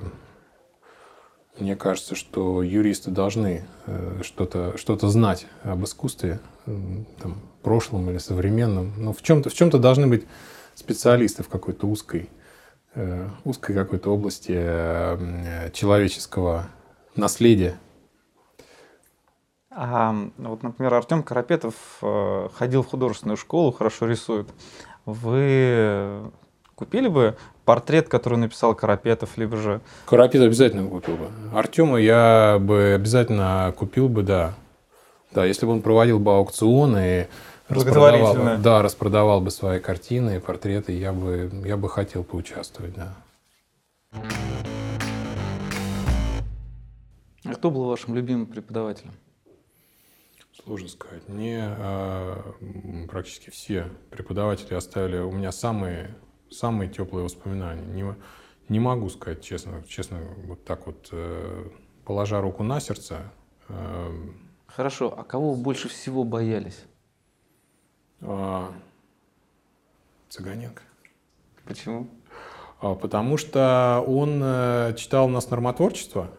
мне 1.61 1.77
кажется, 1.77 2.15
что 2.15 2.63
юристы 2.63 3.11
должны 3.11 3.65
что-то 4.23 4.77
что 4.77 4.97
знать 5.09 5.47
об 5.63 5.85
искусстве, 5.85 6.41
там, 6.65 7.41
прошлом 7.63 8.11
или 8.11 8.19
современном. 8.19 8.93
Но 8.97 9.13
в 9.13 9.23
чем-то 9.23 9.51
в 9.51 9.55
чем-то 9.55 9.79
должны 9.79 10.07
быть 10.07 10.27
специалисты 10.75 11.43
в 11.43 11.49
какой-то 11.49 11.87
узкой 11.87 12.29
э, 12.95 13.29
узкой 13.45 13.75
какой-то 13.75 14.11
области 14.11 14.55
э, 14.57 15.71
человеческого 15.73 16.67
наследия. 17.17 17.79
А 19.71 20.15
вот, 20.37 20.63
например, 20.63 20.95
Артем 20.95 21.23
Карапетов 21.23 21.75
э, 22.03 22.49
ходил 22.55 22.83
в 22.83 22.89
художественную 22.89 23.37
школу, 23.37 23.73
хорошо 23.73 24.07
рисует. 24.07 24.49
Вы 25.07 26.31
купили 26.75 27.09
бы 27.09 27.37
портрет, 27.71 28.09
который 28.09 28.37
написал 28.37 28.75
Карапетов, 28.75 29.39
либо 29.39 29.57
же... 29.57 29.81
Карапетов 30.05 30.49
обязательно 30.49 30.89
купил 30.89 31.17
бы. 31.17 31.29
Артема 31.55 32.01
я 32.01 32.59
бы 32.61 32.95
обязательно 32.97 33.73
купил 33.79 34.09
бы, 34.09 34.25
да. 34.25 34.55
Да, 35.31 35.45
если 35.45 35.67
бы 35.67 35.73
он 35.73 35.81
проводил 35.81 36.19
бы 36.19 36.35
аукционы 36.35 36.99
и 36.99 37.27
распродавал, 37.73 38.59
да, 38.59 38.83
распродавал 38.83 39.41
бы 39.41 39.53
свои 39.53 39.79
картины, 39.79 40.41
портреты, 40.41 40.99
я 40.99 41.13
бы, 41.13 41.49
я 41.65 41.77
бы 41.77 41.89
хотел 41.89 42.25
поучаствовать, 42.25 42.93
да. 42.97 43.15
А 47.45 47.55
кто 47.55 47.71
был 47.71 47.85
вашим 47.85 48.17
любимым 48.17 48.47
преподавателем? 48.47 49.13
Сложно 50.65 50.89
сказать. 50.89 51.23
Мне 51.29 51.73
э, 51.79 52.37
практически 53.09 53.51
все 53.51 53.87
преподаватели 54.11 54.75
оставили 54.75 55.19
у 55.19 55.31
меня 55.31 55.53
самые, 55.53 56.17
самые 56.51 56.91
теплые 56.91 57.25
воспоминания. 57.25 57.85
Не, 57.85 58.15
не 58.69 58.81
могу 58.81 59.09
сказать 59.09 59.43
честно, 59.43 59.83
честно, 59.89 60.21
вот 60.45 60.65
так 60.65 60.87
вот, 60.87 61.09
э, 61.13 61.69
положа 62.05 62.41
руку 62.41 62.63
на 62.63 62.81
сердце. 62.81 63.31
Э, 63.69 64.11
Хорошо, 64.67 65.15
а 65.17 65.25
кого 65.25 65.55
вы 65.55 65.63
больше 65.63 65.89
всего 65.89 66.25
боялись? 66.25 66.85
Э, 68.21 68.69
Цыганенко. 70.29 70.83
Почему? 71.65 72.09
А, 72.81 72.95
потому 72.95 73.37
что 73.37 74.05
он 74.07 74.41
э, 74.43 74.95
читал 74.97 75.27
у 75.27 75.29
нас 75.29 75.51
нормотворчество, 75.51 76.31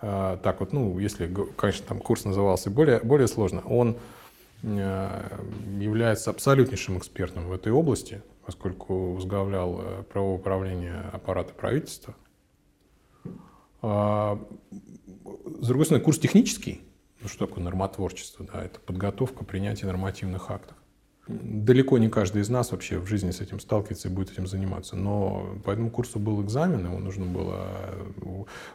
а, 0.00 0.36
так 0.38 0.60
вот, 0.60 0.72
ну, 0.72 0.98
если, 0.98 1.34
конечно, 1.56 1.86
там 1.86 1.98
курс 1.98 2.24
назывался 2.24 2.70
более, 2.70 3.00
более 3.00 3.28
сложно, 3.28 3.62
он 3.62 3.96
является 4.62 6.28
абсолютнейшим 6.28 6.98
экспертом 6.98 7.48
в 7.48 7.52
этой 7.52 7.72
области, 7.72 8.22
поскольку 8.50 9.12
возглавлял 9.12 9.80
э, 9.80 10.02
правовое 10.02 10.38
управление 10.38 11.02
аппарата 11.12 11.54
правительства. 11.54 12.16
А, 13.80 14.44
с 15.60 15.68
другой 15.68 15.84
стороны, 15.84 16.04
курс 16.04 16.18
технический, 16.18 16.80
ну 17.20 17.28
что 17.28 17.46
такое 17.46 17.62
нормотворчество, 17.62 18.44
да, 18.52 18.64
это 18.64 18.80
подготовка 18.80 19.44
принятия 19.44 19.86
нормативных 19.86 20.50
актов 20.50 20.76
далеко 21.42 21.98
не 21.98 22.08
каждый 22.08 22.42
из 22.42 22.48
нас 22.48 22.72
вообще 22.72 22.98
в 22.98 23.06
жизни 23.06 23.30
с 23.30 23.40
этим 23.40 23.60
сталкивается 23.60 24.08
и 24.08 24.10
будет 24.10 24.32
этим 24.32 24.46
заниматься. 24.46 24.96
Но 24.96 25.56
по 25.64 25.70
этому 25.70 25.90
курсу 25.90 26.18
был 26.18 26.42
экзамен, 26.42 26.84
его 26.84 26.98
нужно 26.98 27.26
было 27.26 27.66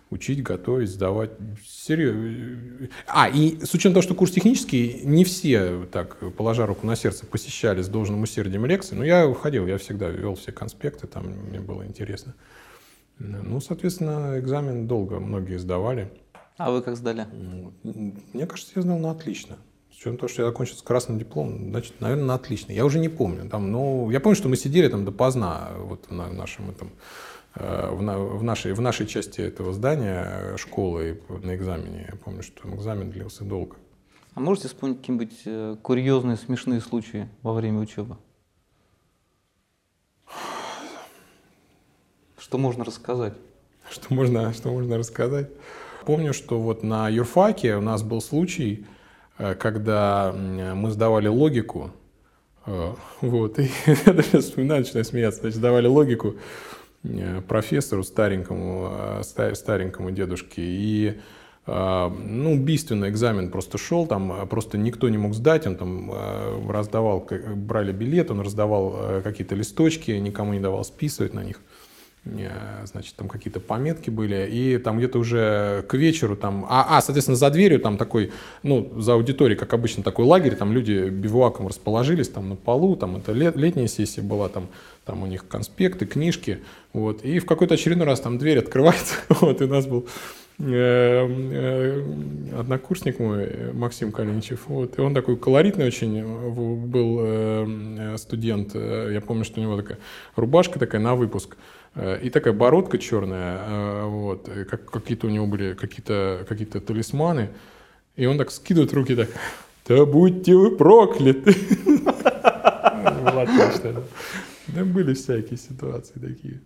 учить, 0.10 0.42
готовить, 0.42 0.90
сдавать. 0.90 1.32
Серьезно. 1.66 2.90
А, 3.08 3.30
и 3.30 3.64
с 3.64 3.74
учетом 3.74 3.94
того, 3.94 4.02
что 4.02 4.16
курс 4.16 4.32
технический, 4.32 5.02
не 5.04 5.24
все, 5.24 5.86
так, 5.92 6.18
положа 6.36 6.66
руку 6.66 6.86
на 6.88 6.96
сердце, 6.96 7.26
посещали 7.26 7.82
с 7.82 7.88
должным 7.88 8.22
усердием 8.24 8.66
лекции. 8.66 8.96
Но 8.96 9.04
я 9.04 9.34
ходил, 9.34 9.68
я 9.68 9.78
всегда 9.78 10.10
вел 10.10 10.36
все 10.36 10.52
конспекты, 10.52 11.08
там 11.08 11.28
мне 11.28 11.60
было 11.60 11.86
интересно. 11.86 12.34
Ну, 13.20 13.62
соответственно, 13.62 14.40
экзамен 14.40 14.88
долго 14.88 15.20
многие 15.20 15.58
сдавали. 15.58 16.12
А 16.58 16.72
вы 16.72 16.82
как 16.82 16.96
сдали? 16.96 17.26
Мне 18.34 18.46
кажется, 18.46 18.74
я 18.76 18.82
сдал 18.82 18.98
на 18.98 19.12
отлично. 19.12 19.58
С 19.96 19.98
учетом 20.00 20.18
того, 20.18 20.28
что 20.28 20.42
я 20.42 20.50
закончил 20.50 20.76
с 20.76 20.82
красным 20.82 21.18
дипломом, 21.18 21.70
значит, 21.70 22.02
наверное, 22.02 22.26
на 22.26 22.34
отлично. 22.34 22.74
Я 22.74 22.84
уже 22.84 23.00
не 23.00 23.08
помню. 23.08 23.50
Там, 23.50 23.72
ну, 23.72 24.12
я 24.12 24.20
помню, 24.20 24.36
что 24.36 24.50
мы 24.50 24.58
сидели 24.58 24.90
там 24.90 25.06
допоздна 25.06 25.70
вот, 25.78 26.12
на 26.12 26.28
нашем 26.28 26.70
этом, 26.70 26.92
э, 27.56 27.92
в, 27.92 28.02
на, 28.02 28.20
в, 28.20 28.44
нашей, 28.44 28.74
в 28.74 28.82
нашей 28.82 29.08
части 29.08 29.40
этого 29.40 29.72
здания 29.72 30.28
э, 30.28 30.58
школы 30.58 31.22
на 31.30 31.56
экзамене. 31.56 32.10
Я 32.12 32.18
помню, 32.18 32.44
что 32.44 32.68
экзамен 32.76 33.10
длился 33.10 33.46
долго. 33.46 33.78
А 34.34 34.42
можете 34.42 34.68
вспомнить 34.68 35.00
какие-нибудь 35.00 35.42
э, 35.46 35.78
курьезные, 35.82 36.36
смешные 36.36 36.82
случаи 36.82 37.30
во 37.42 37.54
время 37.54 37.80
учебы? 37.80 38.18
Что 42.38 42.58
можно 42.58 42.84
рассказать? 42.84 43.34
Что 43.90 44.14
можно, 44.14 44.52
что 44.52 44.72
можно 44.72 44.98
рассказать? 44.98 45.50
Помню, 46.06 46.34
что 46.34 46.60
вот 46.60 46.84
на 46.84 47.08
юрфаке 47.08 47.76
у 47.76 47.82
нас 47.82 48.04
был 48.04 48.20
случай, 48.20 48.86
когда 49.38 50.34
мы 50.34 50.92
сдавали 50.92 51.28
логику, 51.28 51.92
э, 52.66 52.94
вот, 53.22 53.60
и 53.60 53.70
я 53.86 54.14
даже 54.14 54.40
вспоминаю, 54.40 54.82
начинаю 54.82 55.06
смеяться, 55.06 55.42
значит, 55.42 55.58
сдавали 55.58 55.88
логику 55.88 56.36
э, 57.04 57.42
профессору 57.42 58.04
старенькому, 58.04 59.22
старенькому 59.24 60.12
дедушке, 60.12 60.62
и 60.62 61.20
ну, 61.68 62.54
убийственный 62.54 63.10
экзамен 63.10 63.50
просто 63.50 63.80
шел, 63.80 64.06
там 64.06 64.48
просто 64.48 64.78
никто 64.78 65.10
не 65.10 65.18
мог 65.18 65.34
сдать, 65.34 65.66
он 65.66 65.76
там 65.78 66.14
раздавал, 66.70 67.28
брали 67.56 67.92
билет, 67.92 68.30
он 68.30 68.42
раздавал 68.42 69.22
какие-то 69.24 69.56
листочки, 69.56 70.12
никому 70.12 70.54
не 70.54 70.60
давал 70.60 70.86
списывать 70.86 71.34
на 71.34 71.44
них 71.44 71.60
значит, 72.26 73.16
там 73.16 73.28
какие-то 73.28 73.60
пометки 73.60 74.10
были, 74.10 74.48
и 74.50 74.78
там 74.78 74.98
где-то 74.98 75.20
уже 75.20 75.86
к 75.88 75.94
вечеру 75.94 76.36
там, 76.36 76.66
а, 76.68 76.98
а, 76.98 77.02
соответственно, 77.02 77.36
за 77.36 77.50
дверью 77.52 77.80
там 77.80 77.98
такой, 77.98 78.32
ну, 78.64 78.92
за 79.00 79.14
аудиторией, 79.14 79.58
как 79.58 79.74
обычно, 79.74 80.02
такой 80.04 80.26
лагерь, 80.26 80.56
там 80.56 80.74
люди 80.74 81.10
бивуаком 81.10 81.68
расположились 81.68 82.30
там 82.30 82.50
на 82.50 82.56
полу, 82.56 82.96
там 82.96 83.18
это 83.18 83.32
лет, 83.32 83.56
летняя 83.56 83.88
сессия 83.88 84.24
была, 84.24 84.50
там, 84.50 84.70
там 85.06 85.22
у 85.22 85.28
них 85.28 85.48
конспекты, 85.48 86.08
книжки, 86.08 86.60
вот, 86.94 87.24
и 87.24 87.38
в 87.38 87.46
какой-то 87.46 87.76
очередной 87.76 88.08
раз 88.08 88.22
там 88.22 88.40
дверь 88.40 88.58
открывается, 88.58 89.16
вот, 89.30 89.62
и 89.62 89.66
у 89.66 89.68
нас 89.68 89.86
был 89.86 90.08
э, 90.58 90.66
э, 90.68 92.04
однокурсник 92.58 93.20
мой, 93.20 93.72
Максим 93.74 94.12
Калиничев, 94.12 94.62
вот, 94.66 94.98
и 94.98 95.02
он 95.02 95.14
такой 95.14 95.38
колоритный 95.38 95.86
очень 95.86 96.24
был 96.88 97.20
э, 97.22 98.16
студент, 98.18 98.74
я 98.74 99.22
помню, 99.22 99.46
что 99.46 99.60
у 99.60 99.64
него 99.64 99.78
такая 99.78 100.00
рубашка 100.36 100.80
такая 100.80 101.02
на 101.02 101.14
выпуск, 101.14 101.56
Э, 101.56 101.85
и 101.96 102.30
такая 102.30 102.54
бородка 102.54 102.98
черная, 102.98 103.58
э, 103.58 104.06
вот, 104.06 104.50
как, 104.70 104.90
какие-то 104.90 105.28
у 105.28 105.30
него 105.30 105.48
были 105.48 105.74
какие-то 105.74 106.46
какие 106.48 106.68
талисманы. 106.68 107.50
И 108.16 108.26
он 108.26 108.38
так 108.38 108.52
скидывает 108.52 108.94
руки 108.94 109.16
так, 109.16 109.30
да 109.88 110.06
будьте 110.06 110.56
вы 110.56 110.76
прокляты. 110.76 111.56
Да 114.68 114.84
были 114.84 115.14
всякие 115.14 115.58
ситуации 115.58 116.20
такие. 116.20 116.62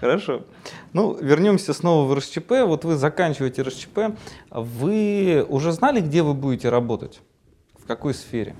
Хорошо. 0.00 0.44
Ну, 0.92 1.16
вернемся 1.20 1.72
снова 1.72 2.06
в 2.06 2.14
РСЧП. 2.18 2.50
Вот 2.66 2.84
вы 2.84 2.96
заканчиваете 2.96 3.62
РСЧП. 3.62 3.98
Вы 4.50 5.46
уже 5.48 5.72
знали, 5.72 6.00
где 6.00 6.22
вы 6.22 6.34
будете 6.34 6.68
работать? 6.68 7.20
В 7.78 7.86
какой 7.86 8.12
сфере? 8.14 8.54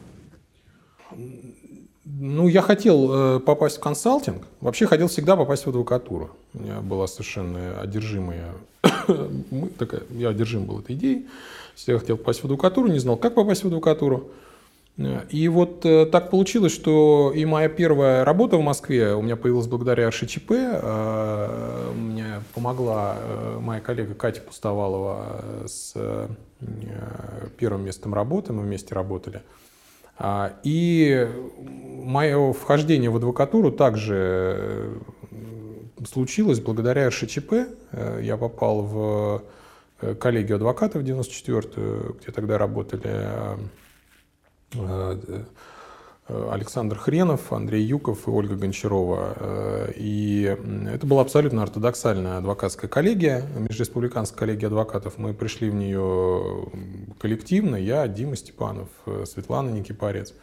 Ну, 2.04 2.48
я 2.48 2.60
хотел 2.60 3.36
э, 3.36 3.40
попасть 3.40 3.78
в 3.78 3.80
консалтинг. 3.80 4.42
Вообще 4.60 4.86
хотел 4.86 5.08
всегда 5.08 5.36
попасть 5.36 5.64
в 5.64 5.70
адвокатуру. 5.70 6.30
У 6.52 6.58
меня 6.58 6.80
была 6.80 7.06
совершенно 7.06 7.80
одержимая... 7.80 8.52
такая, 9.78 10.02
я 10.10 10.28
одержим 10.28 10.66
был 10.66 10.80
этой 10.80 10.96
идеей. 10.96 11.26
Всегда 11.74 11.98
хотел 11.98 12.18
попасть 12.18 12.40
в 12.40 12.44
адвокатуру, 12.44 12.88
не 12.88 12.98
знал, 12.98 13.16
как 13.16 13.34
попасть 13.34 13.64
в 13.64 13.68
адвокатуру. 13.68 14.30
И 15.30 15.48
вот 15.48 15.86
э, 15.86 16.04
так 16.04 16.30
получилось, 16.30 16.72
что 16.72 17.32
и 17.34 17.46
моя 17.46 17.70
первая 17.70 18.22
работа 18.22 18.58
в 18.58 18.62
Москве 18.62 19.14
у 19.14 19.22
меня 19.22 19.36
появилась 19.36 19.66
благодаря 19.66 20.10
РШЧП. 20.10 20.50
Э, 20.50 21.92
мне 21.96 22.42
помогла 22.54 23.16
моя 23.60 23.80
коллега 23.80 24.14
Катя 24.14 24.42
Пустовалова 24.42 25.42
с 25.66 25.94
первым 27.56 27.86
местом 27.86 28.12
работы. 28.12 28.52
Мы 28.52 28.62
вместе 28.62 28.94
работали. 28.94 29.40
А, 30.16 30.57
и 30.62 31.29
мое 32.05 32.53
вхождение 32.53 33.11
в 33.11 33.16
адвокатуру 33.16 33.72
также 33.72 34.16
э, 34.16 34.98
случилось 36.07 36.61
благодаря 36.61 37.09
РШЧП. 37.09 37.53
Э, 37.92 38.20
я 38.22 38.37
попал 38.37 38.83
в 38.83 39.42
э, 40.00 40.14
коллегию 40.14 40.57
адвокатов 40.57 41.03
94-ю, 41.03 42.16
где 42.20 42.33
тогда 42.33 42.59
работали 42.59 43.29
Александр 46.26 46.96
Хренов, 46.96 47.52
Андрей 47.52 47.84
Юков 47.84 48.26
и 48.26 48.30
Ольга 48.30 48.56
Гончарова. 48.56 49.37
Э, 49.37 49.92
и 49.94 50.56
это 50.90 51.06
была 51.06 51.20
абсолютно 51.20 51.62
ортодоксальная 51.62 52.38
адвокатская 52.38 52.88
коллегия, 52.88 53.44
межреспубликанская 53.56 54.38
коллегия 54.38 54.68
адвокатов. 54.68 55.18
Мы 55.18 55.34
пришли 55.34 55.68
в 55.68 55.74
нее 55.74 56.68
коллективно, 57.18 57.76
я, 57.76 58.08
Дима 58.08 58.37
Степанов, 58.37 58.88
э, 59.04 59.24
Светлана 59.26 59.68
Никипарец. 59.70 60.34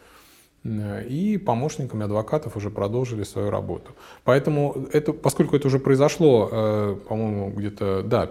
И 0.64 1.42
помощниками 1.44 2.04
адвокатов 2.04 2.56
уже 2.56 2.70
продолжили 2.70 3.24
свою 3.24 3.50
работу. 3.50 3.90
Поэтому, 4.22 4.86
это, 4.92 5.12
поскольку 5.12 5.56
это 5.56 5.66
уже 5.66 5.80
произошло, 5.80 6.98
по-моему, 7.08 7.50
где-то, 7.50 8.02
да, 8.04 8.30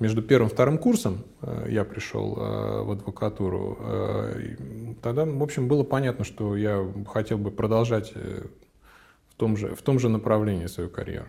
между 0.00 0.22
первым 0.22 0.48
и 0.48 0.50
вторым 0.50 0.78
курсом 0.78 1.18
э, 1.42 1.66
я 1.68 1.84
пришел 1.84 2.34
э, 2.36 2.82
в 2.82 2.90
адвокатуру. 2.90 3.76
Э, 3.80 4.56
тогда, 5.02 5.26
в 5.26 5.42
общем, 5.42 5.68
было 5.68 5.84
понятно, 5.84 6.24
что 6.24 6.56
я 6.56 6.90
хотел 7.06 7.36
бы 7.36 7.50
продолжать 7.50 8.14
в 8.14 9.34
том 9.36 9.58
же, 9.58 9.74
в 9.74 9.82
том 9.82 9.98
же 9.98 10.08
направлении 10.08 10.66
свою 10.66 10.88
карьеру. 10.88 11.28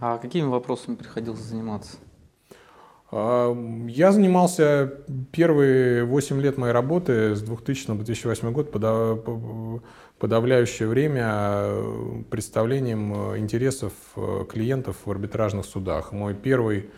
А 0.00 0.18
какими 0.18 0.46
вопросами 0.46 0.94
приходилось 0.94 1.40
заниматься? 1.40 1.96
А, 3.10 3.56
я 3.88 4.12
занимался 4.12 4.92
первые 5.32 6.04
8 6.04 6.40
лет 6.40 6.58
моей 6.58 6.72
работы 6.72 7.34
с 7.36 7.42
2000 7.42 7.86
по 7.86 7.94
2008 7.94 8.52
год 8.52 8.72
подавляющее 10.18 10.88
время 10.88 12.24
представлением 12.30 13.36
интересов 13.36 13.92
клиентов 14.48 14.96
в 15.04 15.10
арбитражных 15.10 15.66
судах. 15.66 16.12
Мой 16.12 16.34
первый, 16.34 16.90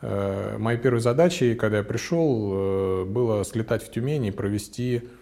э, 0.00 0.56
моей 0.58 0.78
первой 0.78 1.00
задачей, 1.00 1.54
когда 1.54 1.78
я 1.78 1.84
пришел, 1.84 2.52
э, 2.52 3.04
было 3.04 3.44
слетать 3.44 3.82
в 3.84 3.90
Тюмень 3.90 4.26
и 4.26 4.30
провести 4.30 5.02
Э, 5.02 5.21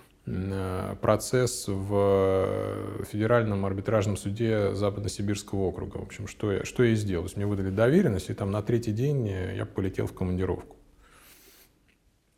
процесс 1.01 1.65
в 1.67 3.05
Федеральном 3.11 3.67
арбитражном 3.67 4.17
суде 4.17 4.75
Западно-Сибирского 4.75 5.61
округа. 5.61 5.99
В 5.99 6.03
общем, 6.03 6.29
что 6.29 6.53
я, 6.53 6.65
что 6.65 6.83
я 6.85 6.93
и 6.93 6.95
сделал. 6.95 7.25
То 7.25 7.27
есть 7.27 7.37
мне 7.37 7.47
выдали 7.47 7.71
доверенность, 7.71 8.31
и 8.31 8.35
там 8.35 8.51
на 8.51 8.63
третий 8.63 8.93
день 8.93 9.27
я 9.29 9.67
полетел 9.67 10.07
в 10.07 10.13
командировку. 10.13 10.77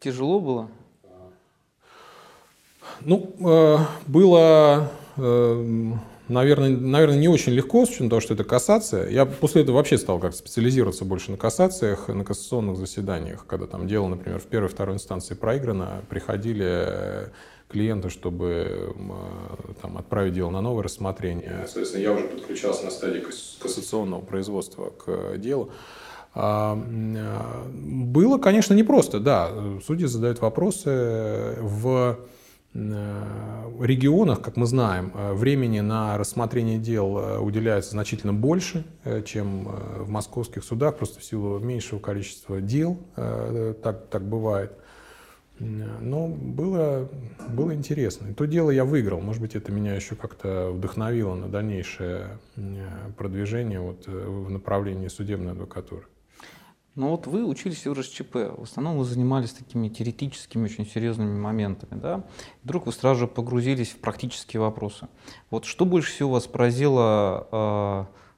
Тяжело 0.01 0.41
было? 0.41 0.69
Ну, 3.01 3.35
э, 3.41 3.79
было, 4.07 4.91
э, 5.17 5.93
наверное, 6.33 6.71
наверное, 6.71 7.19
не 7.19 7.29
очень 7.29 7.53
легко, 7.53 7.87
с 7.87 7.91
учетом 7.91 8.11
того, 8.11 8.21
что 8.21 8.35
это 8.35 8.45
кассация. 8.45 9.09
Я 9.09 9.27
после 9.27 9.63
этого 9.63 9.77
вообще 9.77 9.99
стал 9.99 10.19
как 10.19 10.35
специализироваться 10.35 11.05
больше 11.05 11.31
на 11.31 11.37
кассациях, 11.37 12.09
на 12.09 12.25
кассационных 12.25 12.77
заседаниях, 12.77 13.47
когда 13.47 13.67
там 13.67 13.87
дело, 13.87 14.09
например, 14.09 14.39
в 14.39 14.47
первой 14.47 14.69
и 14.69 14.71
второй 14.71 14.97
инстанции 14.97 15.35
проиграно, 15.35 16.03
приходили 16.09 17.31
клиента, 17.69 18.11
чтобы 18.11 18.95
а, 19.11 19.73
там, 19.81 19.97
отправить 19.97 20.35
дело 20.35 20.51
на 20.51 20.61
новое 20.61 20.85
рассмотрение. 20.85 21.61
Соответственно, 21.65 22.03
я 22.03 22.13
уже 22.13 22.25
подключался 22.25 22.85
на 22.85 22.91
стадии 22.91 23.25
кассационного 23.61 24.21
производства 24.21 24.91
к 24.91 25.39
делу. 25.39 25.71
А, 26.35 26.79
а, 26.79 27.71
было, 27.73 28.39
конечно, 28.39 28.75
непросто, 28.75 29.21
да. 29.21 29.51
Судьи 29.85 30.07
задают 30.07 30.41
вопросы 30.41 31.57
в 31.61 32.19
регионах, 32.75 34.41
как 34.41 34.57
мы 34.57 34.67
знаем, 34.67 35.13
времени 35.15 35.81
на 35.81 36.17
рассмотрение 36.17 36.79
дел 36.79 37.43
уделяется 37.43 37.91
значительно 37.91 38.33
больше, 38.33 38.85
э, 39.05 39.23
чем 39.23 39.69
э, 39.69 40.03
в 40.03 40.09
московских 40.09 40.65
судах, 40.65 40.97
просто 40.97 41.21
в 41.21 41.25
силу 41.25 41.59
меньшего 41.59 41.99
количества 41.99 42.61
дел, 42.61 42.99
э, 43.17 43.75
так, 43.83 44.07
так 44.09 44.23
бывает. 44.23 44.73
Но 45.59 46.27
было, 46.29 47.09
было 47.51 47.75
интересно. 47.75 48.29
И 48.29 48.35
то 48.35 48.47
дело 48.47 48.71
я 48.71 48.85
выиграл. 48.85 49.21
Может 49.21 49.41
быть, 49.41 49.55
это 49.55 49.71
меня 49.71 49.95
еще 49.95 50.17
как-то 50.17 50.71
вдохновило 50.73 51.35
на 51.35 51.49
дальнейшее 51.49 52.39
продвижение 53.17 53.81
вот 53.81 54.05
э, 54.07 54.11
в 54.11 54.51
направлении 54.51 55.09
судебной 55.09 55.53
адвокатуры. 55.53 56.07
Ну 56.95 57.09
вот 57.09 57.27
вы 57.27 57.47
учились 57.47 57.87
в 57.87 57.93
РСЧП, 57.93 58.35
в 58.59 58.65
основном 58.65 58.99
вы 58.99 59.05
занимались 59.07 59.53
такими 59.53 59.89
теоретическими, 59.89 60.65
очень 60.65 60.87
серьезными 60.87 61.39
моментами, 61.39 61.99
да? 61.99 62.23
Вдруг 62.65 62.85
вы 62.85 62.93
сразу 62.93 63.21
же 63.21 63.27
погрузились 63.27 63.93
в 63.93 63.97
практические 63.97 64.61
вопросы. 64.61 65.09
Вот 65.51 65.65
что 65.65 65.87
больше 65.87 66.13
всего 66.13 66.33
вас 66.33 66.47
поразило 66.47 67.49
э, 67.51 67.57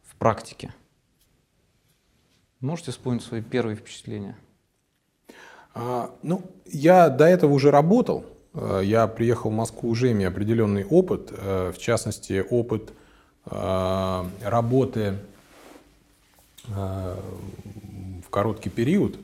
в 0.09 0.17
практике? 0.19 0.73
Можете 2.61 2.93
вспомнить 2.93 3.25
свои 3.25 3.43
первые 3.43 3.77
впечатления? 3.77 4.39
А, 5.75 6.15
ну, 6.23 6.43
я 6.65 7.09
до 7.09 7.25
этого 7.25 7.53
уже 7.53 7.73
работал. 7.73 8.25
А, 8.55 8.81
я 8.81 9.09
приехал 9.09 9.51
в 9.51 9.55
Москву, 9.55 9.91
уже 9.91 10.13
имея 10.13 10.29
определенный 10.29 10.85
опыт, 10.85 11.33
а, 11.33 11.73
в 11.73 11.79
частности, 11.79 12.45
опыт 12.49 12.93
работы 13.47 15.19
короткий 18.35 18.69
период. 18.69 19.17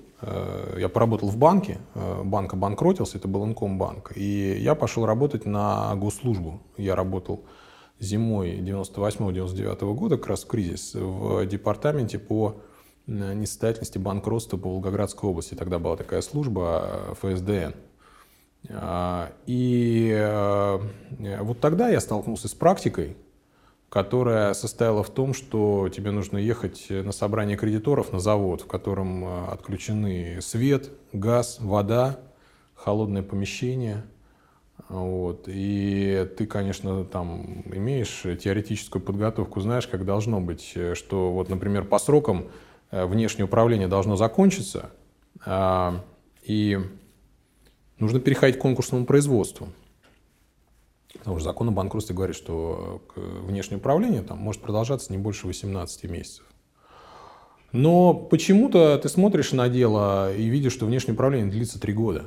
Я 0.77 0.88
поработал 0.88 1.31
в 1.31 1.37
банке, 1.37 1.79
банк 2.25 2.53
обанкротился, 2.53 3.18
это 3.18 3.27
был 3.27 3.44
Инкомбанк, 3.44 4.12
и 4.14 4.57
я 4.61 4.75
пошел 4.75 5.05
работать 5.05 5.46
на 5.46 5.94
госслужбу. 5.96 6.61
Я 6.77 6.94
работал 6.94 7.42
зимой 7.99 8.59
98-99 8.59 9.94
года, 9.94 10.16
как 10.16 10.29
раз 10.29 10.44
в 10.44 10.46
кризис, 10.46 10.94
в 10.94 11.44
департаменте 11.46 12.18
по 12.18 12.61
несостоятельности 13.07 13.99
банкротства 13.99 14.57
по 14.57 14.68
Волгоградской 14.68 15.29
области. 15.29 15.55
Тогда 15.55 15.79
была 15.79 15.96
такая 15.96 16.20
служба 16.20 16.85
э, 17.09 17.14
ФСДН. 17.14 17.75
А, 18.70 19.33
и 19.46 20.12
э, 20.14 20.79
вот 21.40 21.61
тогда 21.61 21.88
я 21.88 22.01
столкнулся 22.01 22.46
с 22.46 22.55
практикой, 22.55 23.16
которая 23.90 24.55
состояла 24.55 25.03
в 25.03 25.11
том, 25.11 25.35
что 25.35 25.90
тебе 25.90 26.11
нужно 26.11 26.38
ехать 26.38 26.87
на 26.88 27.12
собрание 27.12 27.59
кредиторов 27.59 28.12
на 28.12 28.20
завод, 28.20 28.62
в 28.62 28.66
котором 28.66 29.24
э, 29.24 29.46
отключены 29.48 30.38
свет, 30.40 30.90
газ, 31.12 31.59
вода, 31.61 32.18
холодное 32.74 33.22
помещение. 33.22 34.05
Вот. 34.88 35.44
И 35.46 36.26
ты, 36.38 36.46
конечно, 36.46 37.05
там 37.05 37.62
имеешь 37.66 38.22
теоретическую 38.42 39.03
подготовку, 39.03 39.61
знаешь, 39.61 39.87
как 39.87 40.07
должно 40.07 40.40
быть, 40.40 40.74
что 40.94 41.33
вот, 41.33 41.50
например, 41.50 41.85
по 41.85 41.98
срокам 41.98 42.46
Э, 42.90 43.07
внешнее 43.07 43.44
управление 43.44 43.88
должно 43.88 44.16
закончиться, 44.16 44.90
а, 45.46 46.05
и 46.42 46.79
нужно 47.98 48.18
переходить 48.20 48.59
к 48.59 48.62
конкурсному 48.62 49.07
производству. 49.07 49.68
Потому 51.18 51.38
что 51.38 51.44
закон 51.44 51.68
о 51.68 51.73
банкротстве 51.73 52.14
говорит, 52.14 52.37
что 52.37 53.03
внешнее 53.16 53.79
управление 53.79 54.23
там 54.23 54.38
может 54.38 54.62
продолжаться 54.62 55.12
не 55.12 55.18
больше 55.18 55.46
18 55.46 56.05
месяцев. 56.05 56.44
Но 57.73 58.14
почему-то 58.14 58.99
ты 58.99 59.09
смотришь 59.09 59.53
на 59.53 59.68
дело 59.68 60.35
и 60.35 60.46
видишь, 60.46 60.73
что 60.73 60.87
внешнее 60.87 61.14
управление 61.14 61.51
длится 61.51 61.81
3 61.81 61.92
года. 61.92 62.25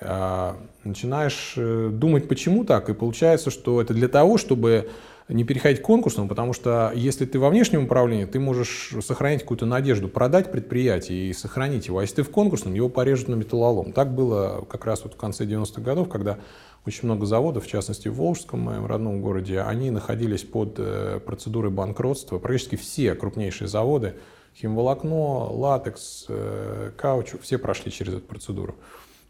А, 0.00 0.56
начинаешь 0.82 1.54
э, 1.56 1.90
думать, 1.92 2.26
почему 2.26 2.64
так, 2.64 2.88
и 2.88 2.94
получается, 2.94 3.50
что 3.50 3.80
это 3.80 3.94
для 3.94 4.08
того, 4.08 4.36
чтобы 4.36 4.90
не 5.28 5.44
переходить 5.44 5.80
к 5.80 5.84
конкурсному, 5.84 6.28
потому 6.28 6.52
что 6.52 6.92
если 6.94 7.24
ты 7.24 7.38
во 7.38 7.48
внешнем 7.48 7.84
управлении, 7.84 8.24
ты 8.24 8.40
можешь 8.40 8.92
сохранить 9.00 9.42
какую-то 9.42 9.66
надежду, 9.66 10.08
продать 10.08 10.50
предприятие 10.50 11.30
и 11.30 11.32
сохранить 11.32 11.86
его. 11.86 11.98
А 11.98 12.02
если 12.02 12.16
ты 12.16 12.22
в 12.24 12.30
конкурсном, 12.30 12.74
его 12.74 12.88
порежут 12.88 13.28
на 13.28 13.34
металлолом. 13.34 13.92
Так 13.92 14.14
было 14.14 14.66
как 14.68 14.84
раз 14.84 15.04
вот 15.04 15.14
в 15.14 15.16
конце 15.16 15.44
90-х 15.44 15.80
годов, 15.80 16.08
когда 16.08 16.38
очень 16.84 17.04
много 17.04 17.26
заводов, 17.26 17.64
в 17.64 17.68
частности 17.68 18.08
в 18.08 18.14
Волжском, 18.14 18.60
моем 18.60 18.86
родном 18.86 19.22
городе, 19.22 19.60
они 19.60 19.90
находились 19.90 20.42
под 20.42 20.74
э, 20.78 21.20
процедурой 21.24 21.70
банкротства. 21.70 22.38
Практически 22.38 22.76
все 22.76 23.14
крупнейшие 23.14 23.68
заводы, 23.68 24.14
химволокно, 24.56 25.44
латекс, 25.52 26.26
э, 26.28 26.90
каучук, 26.96 27.42
все 27.42 27.58
прошли 27.58 27.92
через 27.92 28.14
эту 28.14 28.26
процедуру. 28.26 28.74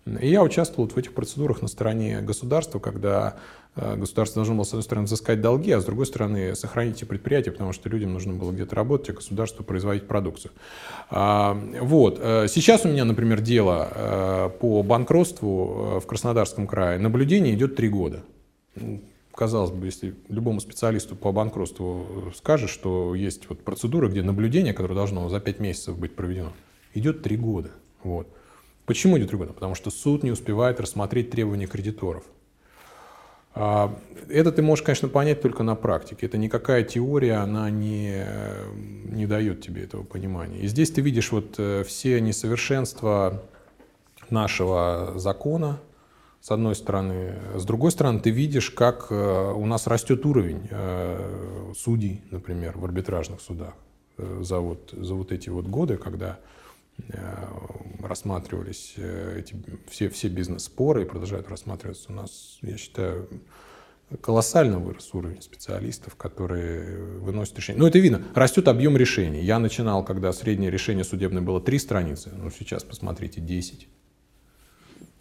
И 0.07 0.29
я 0.29 0.43
участвовал 0.43 0.85
вот 0.85 0.95
в 0.95 0.99
этих 0.99 1.15
процедурах 1.15 1.63
на 1.63 1.69
стороне 1.69 2.21
государства, 2.21 2.79
когда 2.79 3.37
Э, 3.75 3.97
государство 3.97 4.41
должно 4.41 4.55
было, 4.55 4.65
с 4.65 4.69
одной 4.69 4.83
стороны, 4.83 5.07
взыскать 5.07 5.41
долги, 5.41 5.73
а 5.73 5.81
с 5.81 5.85
другой 5.85 6.07
стороны, 6.07 6.55
сохранить 6.55 6.97
эти 6.97 7.05
предприятия, 7.05 7.53
потому 7.53 7.73
что 7.73 7.89
людям 7.89 8.13
нужно 8.13 8.35
было 8.35 8.53
где-то 8.53 8.77
работать, 8.77 9.11
а 9.11 9.13
государству 9.15 9.65
производить 9.65 10.07
продукцию. 10.07 10.53
А, 11.11 11.59
вот. 11.81 12.19
Э, 12.21 12.47
сейчас 12.49 12.85
у 12.85 12.89
меня, 12.89 13.05
например, 13.05 13.41
дело 13.41 13.89
э, 13.95 14.51
по 14.61 14.83
банкротству 14.83 16.01
в 16.01 16.07
Краснодарском 16.07 16.67
крае. 16.67 16.99
Наблюдение 16.99 17.55
идет 17.55 17.77
три 17.77 17.89
года. 17.89 18.23
Казалось 19.35 19.71
бы, 19.71 19.87
если 19.87 20.15
любому 20.29 20.61
специалисту 20.61 21.17
по 21.17 21.33
банкротству 21.33 22.33
скажешь, 22.37 22.71
что 22.71 23.15
есть 23.15 23.49
вот 23.49 23.65
процедура, 23.65 24.09
где 24.09 24.23
наблюдение, 24.23 24.75
которое 24.75 24.95
должно 24.95 25.27
за 25.31 25.41
пять 25.41 25.59
месяцев 25.59 25.99
быть 25.99 26.15
проведено, 26.15 26.53
идет 26.93 27.23
три 27.23 27.39
года. 27.39 27.71
Вот. 28.05 28.29
Почему 28.87 29.17
идет 29.19 29.31
три? 29.31 29.39
Потому 29.39 29.75
что 29.75 29.91
суд 29.91 30.23
не 30.23 30.31
успевает 30.31 30.81
рассмотреть 30.81 31.31
требования 31.31 31.67
кредиторов. 31.67 32.25
А, 33.55 33.97
это 34.29 34.51
ты 34.51 34.63
можешь, 34.63 34.85
конечно, 34.85 35.09
понять 35.09 35.41
только 35.41 35.63
на 35.63 35.75
практике. 35.77 36.27
Это 36.27 36.39
никакая 36.39 36.83
теория, 36.83 37.35
она 37.35 37.71
не, 37.71 38.25
не 38.75 39.27
дает 39.27 39.61
тебе 39.61 39.85
этого 39.85 40.03
понимания. 40.03 40.59
И 40.59 40.67
здесь 40.67 40.91
ты 40.91 41.01
видишь 41.01 41.31
вот 41.31 41.55
э, 41.59 41.85
все 41.85 42.21
несовершенства 42.21 43.43
нашего 44.31 45.13
закона, 45.17 45.79
с 46.41 46.51
одной 46.51 46.75
стороны. 46.75 47.35
С 47.55 47.65
другой 47.65 47.93
стороны, 47.93 48.19
ты 48.19 48.31
видишь, 48.31 48.71
как 48.71 49.09
э, 49.11 49.53
у 49.55 49.67
нас 49.67 49.87
растет 49.87 50.27
уровень 50.27 50.67
э, 50.71 51.73
судей, 51.77 52.23
например, 52.31 52.79
в 52.79 52.85
арбитражных 52.85 53.41
судах 53.41 53.75
за 54.19 54.59
вот, 54.59 54.93
за 54.93 55.15
вот 55.15 55.31
эти 55.31 55.51
вот 55.51 55.67
годы, 55.67 55.97
когда 55.99 56.39
Э, 56.39 56.62
рассматривались 58.03 58.95
э, 58.97 59.39
эти, 59.41 59.57
все, 59.89 60.09
все 60.09 60.29
бизнес-споры 60.29 61.03
и 61.03 61.05
продолжают 61.05 61.49
рассматриваться. 61.49 62.11
У 62.11 62.15
нас, 62.15 62.59
я 62.63 62.77
считаю, 62.77 63.29
колоссально 64.21 64.79
вырос 64.79 65.15
уровень 65.15 65.41
специалистов, 65.41 66.17
которые 66.17 67.03
выносят 67.19 67.57
решения. 67.57 67.79
Ну, 67.79 67.87
это 67.87 67.99
видно. 67.99 68.23
Растет 68.35 68.69
объем 68.69 68.97
решений. 68.97 69.43
Я 69.43 69.59
начинал, 69.59 70.05
когда 70.05 70.33
среднее 70.33 70.71
решение 70.71 71.05
судебное 71.05 71.43
было 71.43 71.61
три 71.61 71.79
страницы, 71.79 72.31
ну, 72.37 72.51
сейчас 72.51 72.85
посмотрите, 72.85 73.41
10. 73.41 73.89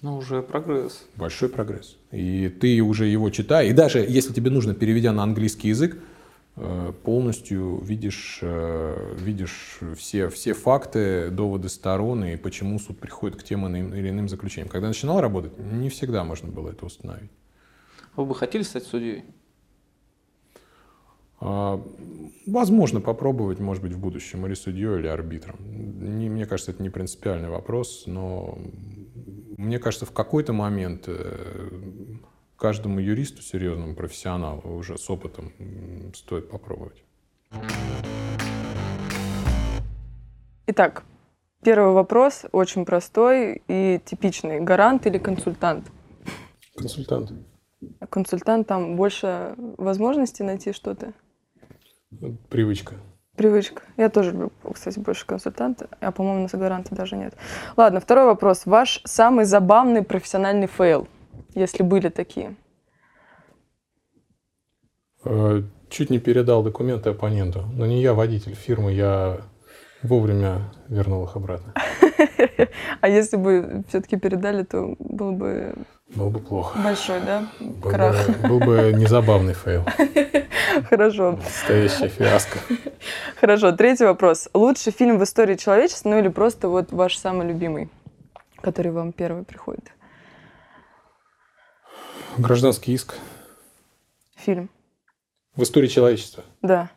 Ну, 0.01 0.17
уже 0.17 0.41
прогресс. 0.41 1.05
Большой 1.15 1.49
прогресс. 1.49 1.95
И 2.11 2.49
ты 2.49 2.81
уже 2.81 3.05
его 3.05 3.29
читаешь. 3.29 3.69
И 3.69 3.73
даже 3.73 3.99
если 3.99 4.33
тебе 4.33 4.49
нужно, 4.49 4.73
переведя 4.73 5.13
на 5.13 5.21
английский 5.21 5.69
язык, 5.69 5.95
э, 5.95 5.99
полностью 6.55 7.79
видишь, 7.81 8.39
э, 8.41 9.15
видишь 9.17 9.79
все, 9.97 10.29
все 10.29 10.53
факты, 10.53 11.29
доводы 11.29 11.69
сторон 11.69 12.25
и 12.25 12.35
почему 12.35 12.77
суд 12.77 12.99
приходит 12.99 13.39
к 13.39 13.43
тем 13.43 13.73
или 13.75 14.09
иным 14.09 14.27
заключениям. 14.27 14.69
Когда 14.69 14.87
начинал 14.87 15.21
работать, 15.21 15.57
не 15.57 15.89
всегда 15.89 16.23
можно 16.23 16.49
было 16.49 16.69
это 16.69 16.85
установить. 16.85 17.31
Вы 18.15 18.25
бы 18.25 18.35
хотели 18.35 18.63
стать 18.63 18.83
судьей? 18.83 19.23
А, 21.39 21.81
возможно, 22.45 23.01
попробовать, 23.01 23.59
может 23.59 23.81
быть, 23.81 23.93
в 23.93 23.99
будущем 23.99 24.45
или 24.45 24.53
судьей, 24.53 24.99
или 24.99 25.07
арбитром. 25.07 25.57
Не, 25.59 26.29
мне 26.29 26.45
кажется, 26.45 26.71
это 26.71 26.83
не 26.83 26.89
принципиальный 26.89 27.49
вопрос, 27.49 28.03
но 28.05 28.59
мне 29.57 29.79
кажется, 29.79 30.05
в 30.05 30.11
какой-то 30.11 30.53
момент 30.53 31.05
э, 31.07 31.69
каждому 32.61 32.99
юристу, 32.99 33.41
серьезному 33.41 33.95
профессионалу, 33.95 34.61
уже 34.77 34.95
с 34.95 35.09
опытом, 35.09 35.51
стоит 36.13 36.47
попробовать. 36.47 37.03
Итак, 40.67 41.03
первый 41.63 41.93
вопрос 41.93 42.45
очень 42.51 42.85
простой 42.85 43.63
и 43.67 43.99
типичный. 44.05 44.59
Гарант 44.59 45.07
или 45.07 45.17
консультант? 45.17 45.87
Консультант. 46.75 47.31
Консультант 48.09 48.67
там 48.67 48.95
больше 48.95 49.55
возможностей 49.77 50.43
найти 50.43 50.71
что-то? 50.71 51.13
Привычка. 52.49 52.93
Привычка. 53.35 53.81
Я 53.97 54.09
тоже 54.09 54.33
люблю, 54.33 54.51
кстати, 54.71 54.99
больше 54.99 55.25
консультанта. 55.25 55.89
А, 55.99 56.11
по-моему, 56.11 56.47
на 56.51 56.59
гаранта 56.59 56.93
даже 56.93 57.15
нет. 57.15 57.33
Ладно, 57.75 57.99
второй 57.99 58.25
вопрос. 58.25 58.67
Ваш 58.67 59.01
самый 59.05 59.45
забавный 59.45 60.03
профессиональный 60.03 60.67
фейл, 60.67 61.07
если 61.53 61.83
были 61.83 62.09
такие? 62.09 62.55
Э, 65.23 65.61
чуть 65.89 66.09
не 66.09 66.19
передал 66.19 66.63
документы 66.63 67.09
оппоненту. 67.09 67.65
Но 67.73 67.85
не 67.85 68.01
я 68.01 68.13
водитель 68.13 68.55
фирмы, 68.55 68.93
я 68.93 69.41
вовремя 70.03 70.71
вернул 70.87 71.23
их 71.25 71.35
обратно. 71.35 71.73
А 73.01 73.07
если 73.07 73.37
бы 73.37 73.83
все-таки 73.87 74.17
передали, 74.17 74.63
то 74.63 74.95
было 74.99 75.31
бы... 75.31 75.73
Было 76.15 76.29
бы 76.29 76.39
плохо. 76.39 76.79
Большой, 76.79 77.19
да? 77.21 77.47
Был 77.59 77.91
Крах. 77.91 78.27
Бы, 78.27 78.47
был 78.47 78.59
бы 78.59 78.93
незабавный 78.95 79.53
фейл. 79.53 79.85
Хорошо. 80.89 81.31
Настоящая 81.31 82.09
фиаско. 82.09 82.59
Хорошо. 83.39 83.71
Третий 83.71 84.05
вопрос. 84.05 84.49
Лучший 84.53 84.93
фильм 84.93 85.17
в 85.17 85.23
истории 85.23 85.55
человечества, 85.55 86.09
ну 86.09 86.19
или 86.19 86.27
просто 86.27 86.67
вот 86.69 86.91
ваш 86.91 87.17
самый 87.17 87.47
любимый, 87.47 87.89
который 88.61 88.91
вам 88.91 89.13
первый 89.13 89.43
приходит? 89.43 89.91
Гражданский 92.37 92.93
иск. 92.93 93.15
Фильм. 94.35 94.69
В 95.55 95.63
истории 95.63 95.87
человечества? 95.87 96.43
Да. 96.61 96.89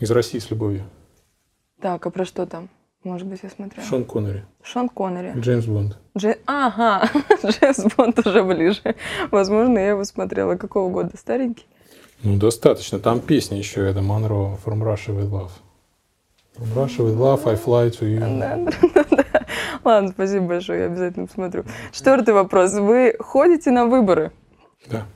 Из 0.00 0.10
России 0.10 0.38
с 0.38 0.50
любовью. 0.50 0.84
Так, 1.80 2.04
а 2.04 2.10
про 2.10 2.24
что 2.24 2.46
там? 2.46 2.68
Может 3.04 3.26
быть, 3.26 3.40
я 3.42 3.50
смотрела. 3.50 3.86
Шон 3.86 4.04
Коннери. 4.04 4.44
Шон 4.62 4.88
Коннери. 4.88 5.32
Джеймс 5.38 5.64
Бонд. 5.64 5.96
Дж... 6.18 6.36
Ага, 6.44 7.08
Джеймс 7.44 7.94
Бонд 7.96 8.18
уже 8.26 8.42
ближе. 8.42 8.94
Возможно, 9.30 9.78
я 9.78 9.90
его 9.90 10.04
смотрела. 10.04 10.56
Какого 10.56 10.90
года? 10.92 11.16
Старенький? 11.16 11.64
Ну, 12.22 12.36
достаточно. 12.36 12.98
Там 12.98 13.20
песня 13.20 13.56
еще, 13.56 13.88
это 13.88 14.02
Монро, 14.02 14.58
From 14.64 14.82
Russia 14.82 15.16
with 15.16 15.30
Love. 15.30 15.50
From 16.56 16.74
Russia 16.74 17.02
with 17.02 17.16
Love, 17.16 17.46
I 17.46 17.54
fly 17.54 17.90
to 17.90 18.04
you. 18.06 18.20
Ладно, 19.84 20.10
спасибо 20.10 20.46
большое, 20.46 20.80
я 20.80 20.86
обязательно 20.86 21.26
посмотрю. 21.26 21.64
Четвертый 21.92 22.34
вопрос. 22.34 22.72
Вы 22.74 23.16
ходите 23.18 23.70
на 23.70 23.86
выборы? 23.86 24.32
Да. 24.90 25.06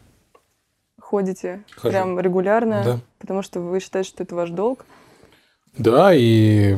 Ходите 1.01 1.65
Хожу. 1.77 1.93
прям 1.93 2.19
регулярно? 2.19 2.83
Да. 2.85 3.01
Потому 3.19 3.43
что 3.43 3.61
вы 3.61 3.81
считаете, 3.81 4.09
что 4.09 4.23
это 4.23 4.35
ваш 4.35 4.51
долг? 4.51 4.87
Да, 5.77 6.15
и 6.15 6.77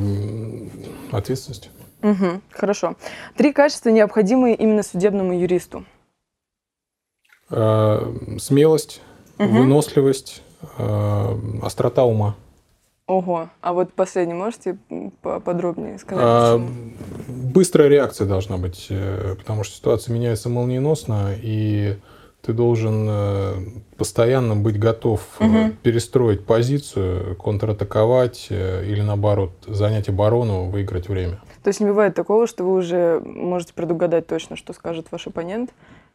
ответственность. 1.12 1.70
Угу, 2.02 2.40
хорошо. 2.50 2.96
Три 3.36 3.52
качества, 3.52 3.90
необходимые 3.90 4.54
именно 4.54 4.82
судебному 4.82 5.38
юристу. 5.38 5.84
Э, 7.50 8.00
смелость, 8.38 9.00
угу. 9.38 9.48
выносливость, 9.48 10.42
э, 10.78 11.38
острота 11.62 12.04
ума. 12.04 12.36
Ого, 13.06 13.50
а 13.60 13.72
вот 13.72 13.92
последний 13.92 14.34
можете 14.34 14.78
подробнее 15.22 15.96
сказать? 15.98 16.24
А, 16.24 16.60
быстрая 17.28 17.88
реакция 17.88 18.26
должна 18.26 18.56
быть, 18.56 18.88
э, 18.90 19.36
потому 19.38 19.62
что 19.62 19.76
ситуация 19.76 20.12
меняется 20.12 20.48
молниеносно, 20.48 21.32
и 21.40 21.98
ты 22.42 22.52
должен 22.52 23.06
э, 23.08 23.54
постоянно 23.96 24.56
быть 24.56 24.80
готов 24.80 25.20
угу. 25.38 25.70
перестроить 25.82 26.44
позицию, 26.44 27.36
контратаковать 27.36 28.48
или 28.50 29.02
наоборот 29.02 29.52
занять 29.68 30.08
оборону, 30.08 30.64
выиграть 30.64 31.08
время. 31.08 31.40
То 31.62 31.68
есть 31.68 31.78
не 31.78 31.86
бывает 31.86 32.16
такого, 32.16 32.48
что 32.48 32.64
вы 32.64 32.74
уже 32.74 33.20
можете 33.24 33.72
предугадать 33.72 34.26
точно, 34.26 34.56
что 34.56 34.72
скажет 34.72 35.06
ваш 35.12 35.28
оппонент, 35.28 35.70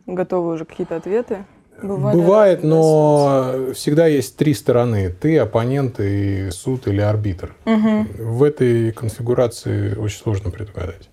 готовы 0.08 0.56
уже 0.56 0.66
какие-то 0.66 0.98
ответы? 0.98 1.46
Бывает, 1.82 2.18
Бывает 2.18 2.64
но 2.64 3.74
всегда 3.74 4.08
есть 4.08 4.38
три 4.38 4.54
стороны. 4.54 5.10
Ты, 5.10 5.38
оппонент 5.38 6.00
и 6.00 6.50
суд 6.52 6.88
или 6.88 7.02
арбитр. 7.02 7.56
Угу. 7.66 8.24
В 8.24 8.44
этой 8.44 8.92
конфигурации 8.92 9.96
очень 9.96 10.20
сложно 10.20 10.52
предугадать. 10.52 11.10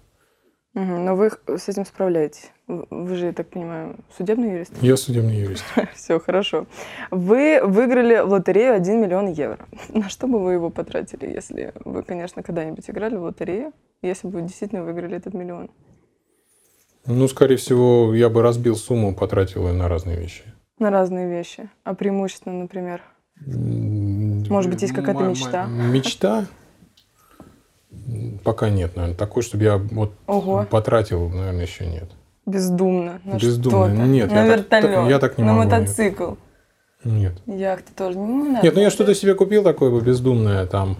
Угу, 0.74 0.84
но 0.84 1.16
вы 1.16 1.30
с 1.46 1.68
этим 1.68 1.84
справляетесь. 1.84 2.50
Вы 2.68 3.16
же, 3.16 3.26
я 3.26 3.32
так 3.32 3.48
понимаю, 3.48 3.96
судебный 4.16 4.52
юрист? 4.52 4.72
Я 4.82 4.96
судебный 4.96 5.36
юрист. 5.36 5.64
Все, 5.94 6.20
хорошо. 6.20 6.66
Вы 7.10 7.60
выиграли 7.64 8.20
в 8.20 8.30
лотерею 8.30 8.74
1 8.74 9.00
миллион 9.00 9.32
евро. 9.32 9.58
На 9.88 10.08
что 10.08 10.26
бы 10.26 10.38
вы 10.38 10.52
его 10.52 10.70
потратили, 10.70 11.26
если 11.26 11.72
вы, 11.84 12.02
конечно, 12.02 12.42
когда-нибудь 12.42 12.88
играли 12.88 13.16
в 13.16 13.22
лотерею, 13.22 13.72
если 14.02 14.28
бы 14.28 14.34
вы 14.34 14.42
действительно 14.42 14.84
выиграли 14.84 15.16
этот 15.16 15.34
миллион? 15.34 15.70
Ну, 17.06 17.26
скорее 17.26 17.56
всего, 17.56 18.14
я 18.14 18.28
бы 18.28 18.42
разбил 18.42 18.76
сумму, 18.76 19.14
потратил 19.14 19.66
ее 19.66 19.72
на 19.72 19.88
разные 19.88 20.18
вещи. 20.18 20.44
На 20.78 20.90
разные 20.90 21.28
вещи. 21.28 21.68
А 21.84 21.94
преимущественно, 21.94 22.60
например? 22.60 23.02
Может 23.46 24.70
быть, 24.70 24.82
есть 24.82 24.94
какая-то 24.94 25.24
мечта? 25.24 25.66
Мечта? 25.66 26.46
Пока 28.44 28.70
нет, 28.70 28.96
наверное. 28.96 29.16
Такой, 29.16 29.42
чтобы 29.42 29.64
я 29.64 29.76
вот 29.76 30.12
Ого. 30.26 30.66
потратил, 30.70 31.28
наверное, 31.28 31.62
еще 31.62 31.86
нет. 31.86 32.10
Бездумно. 32.46 33.20
На 33.24 33.36
Бездумно. 33.36 33.88
Что-то. 33.88 34.08
Нет, 34.08 34.30
на 34.30 34.34
я 34.36 34.46
вертолет, 34.46 34.94
так, 34.94 35.10
я 35.10 35.18
так 35.18 35.38
не 35.38 35.44
на 35.44 35.52
могу. 35.52 35.64
мотоцикл. 35.64 36.34
Нет. 37.04 37.34
Яхты 37.46 37.92
тоже 37.94 38.18
не 38.18 38.48
надо. 38.50 38.64
Нет, 38.66 38.74
ну 38.74 38.80
я 38.80 38.90
что-то 38.90 39.14
себе 39.14 39.34
купил 39.34 39.62
такое 39.62 39.90
бы 39.90 40.00
бездумное 40.00 40.66
там, 40.66 40.96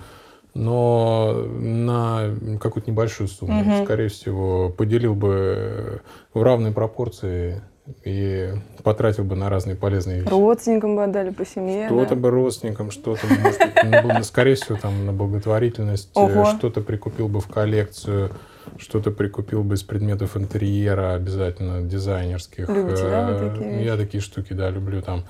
но 0.55 1.33
на 1.59 2.37
какую-то 2.61 2.91
небольшую 2.91 3.29
сумму. 3.29 3.61
Угу. 3.62 3.85
Скорее 3.85 4.09
всего, 4.09 4.71
поделил 4.71 5.14
бы 5.14 6.03
в 6.35 6.43
равной 6.43 6.73
пропорции 6.73 7.62
и 8.05 8.53
потратил 8.83 9.24
бы 9.24 9.37
на 9.37 9.48
разные 9.48 9.77
полезные 9.77 10.20
вещи. 10.20 10.29
Родственникам 10.29 10.96
бы 10.96 11.05
отдали 11.05 11.31
по 11.31 11.44
семье. 11.44 11.87
Что-то 11.87 12.14
да? 12.14 12.20
бы 12.20 12.31
родственникам, 12.31 12.90
что-то, 12.90 13.27
может 13.27 14.16
быть, 14.16 14.24
скорее 14.24 14.55
всего, 14.55 14.79
там 14.81 15.07
на 15.07 15.12
благотворительность, 15.12 16.11
Ого. 16.14 16.46
что-то 16.46 16.81
прикупил 16.81 17.29
бы 17.29 17.40
в 17.40 17.48
коллекцию 17.48 18.31
что-то 18.77 19.11
прикупил 19.11 19.62
бы 19.64 19.77
из 19.77 19.83
предметов 19.83 20.37
интерьера 20.37 21.14
обязательно, 21.14 21.83
дизайнерских. 21.83 22.68
Любите, 22.68 23.03
да, 23.03 23.31
вы 23.31 23.51
такие? 23.51 23.85
Я 23.85 23.96
такие 23.96 24.20
штуки, 24.20 24.53
да, 24.53 24.70
люблю 24.70 25.01
там 25.03 25.24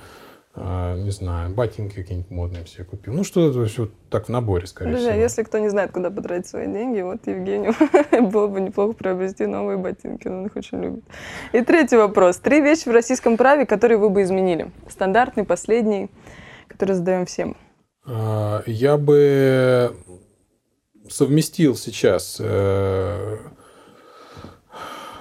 не 0.96 1.10
знаю, 1.10 1.54
ботинки 1.54 1.94
какие-нибудь 1.94 2.30
модные 2.30 2.64
все 2.64 2.84
купил. 2.84 3.12
Ну, 3.12 3.24
что-то 3.24 3.64
все 3.66 3.88
так 4.10 4.26
в 4.26 4.28
наборе, 4.28 4.66
скорее 4.66 4.92
Друзья, 4.92 5.10
всего. 5.10 5.22
если 5.22 5.42
кто 5.42 5.58
не 5.58 5.68
знает, 5.68 5.92
куда 5.92 6.10
потратить 6.10 6.46
свои 6.46 6.66
деньги, 6.66 7.00
вот 7.00 7.26
Евгению 7.26 7.74
было 8.30 8.46
бы 8.46 8.60
неплохо 8.60 8.92
приобрести 8.94 9.46
новые 9.46 9.78
ботинки, 9.78 10.28
он 10.28 10.46
их 10.46 10.56
очень 10.56 10.82
любит. 10.82 11.04
И 11.52 11.60
третий 11.62 11.96
вопрос. 11.96 12.38
Три 12.38 12.60
вещи 12.60 12.88
в 12.88 12.92
российском 12.92 13.36
праве, 13.36 13.66
которые 13.66 13.98
вы 13.98 14.10
бы 14.10 14.22
изменили. 14.22 14.70
Стандартный, 14.88 15.44
последний, 15.44 16.10
который 16.66 16.94
задаем 16.94 17.26
всем. 17.26 17.56
Я 18.06 18.96
бы 18.96 19.94
совместил 21.08 21.76
сейчас 21.76 22.40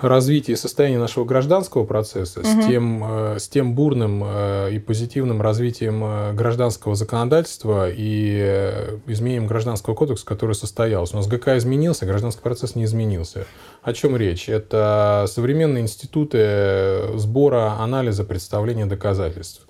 э, 0.01 0.07
развитие 0.07 0.55
и 0.55 0.57
состояние 0.57 0.99
нашего 0.99 1.25
гражданского 1.25 1.85
процесса 1.85 2.41
угу. 2.41 2.47
с, 2.47 2.65
тем, 2.65 3.03
э, 3.03 3.39
с 3.39 3.47
тем 3.47 3.75
бурным 3.75 4.23
э, 4.25 4.69
и 4.73 4.79
позитивным 4.79 5.41
развитием 5.41 6.35
гражданского 6.35 6.95
законодательства 6.95 7.89
и 7.89 8.97
изменением 9.07 9.47
гражданского 9.47 9.95
кодекса, 9.95 10.25
который 10.25 10.55
состоялся. 10.55 11.15
У 11.15 11.17
нас 11.17 11.27
ГК 11.27 11.57
изменился, 11.57 12.05
гражданский 12.05 12.41
процесс 12.41 12.75
не 12.75 12.85
изменился. 12.85 13.45
О 13.81 13.93
чем 13.93 14.17
речь? 14.17 14.49
Это 14.49 15.25
современные 15.27 15.83
институты 15.83 17.17
сбора, 17.17 17.73
анализа, 17.79 18.23
представления 18.23 18.85
доказательств. 18.85 19.67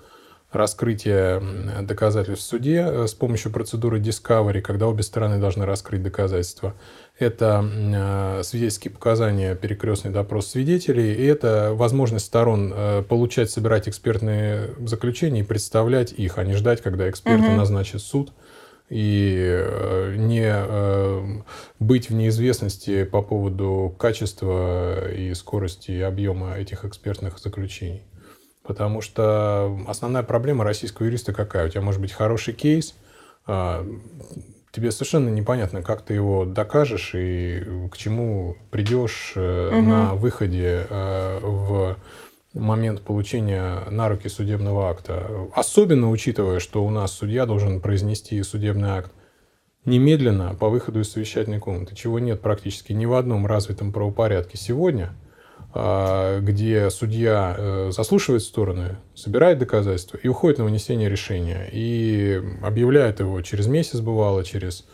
Раскрытия 0.51 1.41
доказательств 1.81 2.45
в 2.45 2.47
суде 2.47 2.86
э, 2.88 3.07
с 3.07 3.13
помощью 3.13 3.51
процедуры 3.51 3.99
discovery, 3.99 4.62
когда 4.62 4.88
обе 4.88 5.03
стороны 5.03 5.39
должны 5.39 5.65
раскрыть 5.65 6.01
доказательства. 6.01 6.73
Это 7.19 7.65
э, 7.65 8.43
свидетельские 8.43 8.91
показания, 8.91 9.55
перекрестный 9.55 10.12
допрос 10.12 10.47
свидетелей, 10.47 11.13
и 11.13 11.25
это 11.25 11.71
возможность 11.73 12.25
сторон 12.25 12.73
э, 12.73 13.03
получать, 13.03 13.51
собирать 13.51 13.89
экспертные 13.89 14.69
заключения 14.79 15.41
и 15.41 15.43
представлять 15.43 16.13
их, 16.13 16.38
а 16.38 16.45
не 16.45 16.53
ждать, 16.53 16.81
когда 16.81 17.10
эксперты 17.10 17.47
угу. 17.47 17.55
назначит 17.57 18.01
суд 18.01 18.31
и 18.89 19.65
не 20.15 20.49
быть 21.77 22.10
в 22.10 22.13
неизвестности 22.13 23.03
по 23.03 23.21
поводу 23.21 23.93
качества 23.99 25.12
и 25.12 25.33
скорости 25.33 25.91
и 25.91 25.99
объема 25.99 26.55
этих 26.55 26.86
экспертных 26.86 27.38
заключений. 27.38 28.03
Потому 28.67 29.01
что 29.01 29.80
основная 29.88 30.23
проблема 30.23 30.65
российского 30.65 31.06
юриста 31.06 31.34
какая? 31.34 31.67
У 31.67 31.69
тебя 31.69 31.82
может 31.82 32.01
быть 32.01 32.12
хороший 32.12 32.53
кейс, 32.53 32.95
а, 33.45 33.88
тебе 34.73 34.91
совершенно 34.91 35.30
непонятно, 35.30 35.82
как 35.82 36.01
ты 36.01 36.13
его 36.13 36.43
докажешь 36.43 37.12
и 37.15 37.63
к 37.89 37.97
чему 37.97 38.58
придешь 38.69 39.32
угу. 39.38 39.82
на 39.82 40.15
выходе 40.15 40.86
э, 40.89 41.39
в 41.41 41.95
момент 42.53 43.03
получения 43.03 43.84
на 43.89 44.10
руки 44.10 44.27
судебного 44.27 44.89
акта. 44.89 45.47
Особенно 45.53 46.12
учитывая, 46.12 46.60
что 46.60 46.86
у 46.86 46.89
нас 46.89 47.13
судья 47.13 47.45
должен 47.45 47.80
произнести 47.80 48.43
судебный 48.43 48.89
акт 48.89 49.13
немедленно 49.86 50.56
по 50.56 50.67
выходу 50.67 50.99
из 50.99 51.10
совещательной 51.10 51.60
комнаты, 51.60 51.95
чего 51.95 52.19
нет 52.19 52.41
практически 52.41 52.91
ни 52.91 53.06
в 53.06 53.13
одном 53.13 53.47
развитом 53.47 53.93
правопорядке 53.93 54.58
сегодня– 54.58 55.15
где 55.73 56.89
судья 56.89 57.56
э, 57.58 57.91
заслушивает 57.91 58.41
стороны, 58.41 58.97
собирает 59.15 59.60
доказательства 59.60 60.17
и 60.17 60.27
уходит 60.27 60.60
на 60.60 60.63
вынесение 60.63 61.10
решения. 61.10 61.69
И 61.71 62.41
объявляет 62.63 63.19
его 63.19 63.41
через 63.41 63.67
месяц, 63.67 63.99
бывало, 63.99 64.43
через 64.43 64.86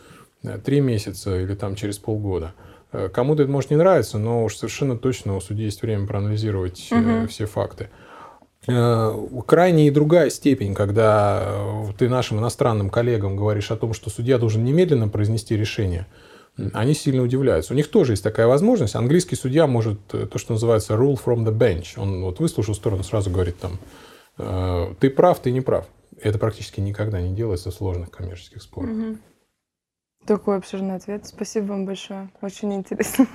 э, 0.42 0.58
три 0.58 0.80
месяца 0.80 1.40
или 1.40 1.54
там 1.54 1.74
через 1.76 1.98
полгода. 1.98 2.54
Э, 2.92 3.08
кому-то 3.08 3.44
это 3.44 3.52
может 3.52 3.70
не 3.70 3.76
нравиться, 3.76 4.18
но 4.18 4.44
уж 4.44 4.56
совершенно 4.56 4.98
точно 4.98 5.36
у 5.36 5.40
судьи 5.40 5.66
есть 5.66 5.80
время 5.80 6.06
проанализировать 6.06 6.90
угу. 6.90 7.28
все 7.28 7.46
факты. 7.46 7.90
Крайне 8.66 9.88
и 9.88 9.90
другая 9.90 10.30
степень, 10.30 10.74
когда 10.74 11.54
ты 11.98 12.08
нашим 12.08 12.38
иностранным 12.38 12.88
коллегам 12.88 13.36
говоришь 13.36 13.70
о 13.70 13.76
том, 13.76 13.92
что 13.92 14.08
судья 14.08 14.38
должен 14.38 14.64
немедленно 14.64 15.08
произнести 15.08 15.56
решение– 15.56 16.06
они 16.72 16.94
сильно 16.94 17.22
удивляются. 17.22 17.72
У 17.72 17.76
них 17.76 17.88
тоже 17.88 18.12
есть 18.12 18.22
такая 18.22 18.46
возможность. 18.46 18.94
Английский 18.94 19.36
судья 19.36 19.66
может 19.66 19.98
э, 20.12 20.26
то, 20.26 20.38
что 20.38 20.52
называется 20.52 20.94
rule 20.94 21.18
from 21.22 21.44
the 21.44 21.56
bench. 21.56 21.98
Он 22.00 22.22
вот 22.22 22.38
выслушал 22.38 22.74
сторону, 22.74 23.02
сразу 23.02 23.30
говорит 23.30 23.58
там, 23.58 23.78
«Э, 24.38 24.94
ты 25.00 25.10
прав, 25.10 25.40
ты 25.40 25.50
не 25.50 25.60
прав. 25.60 25.86
Это 26.20 26.38
практически 26.38 26.80
никогда 26.80 27.20
не 27.20 27.34
делается 27.34 27.70
в 27.70 27.74
сложных 27.74 28.10
коммерческих 28.10 28.62
спорах. 28.62 28.90
Угу. 28.90 29.18
Такой 30.26 30.56
обширный 30.56 30.94
ответ. 30.94 31.26
Спасибо 31.26 31.66
вам 31.66 31.86
большое. 31.86 32.30
Очень 32.40 32.72
интересно. 32.74 33.26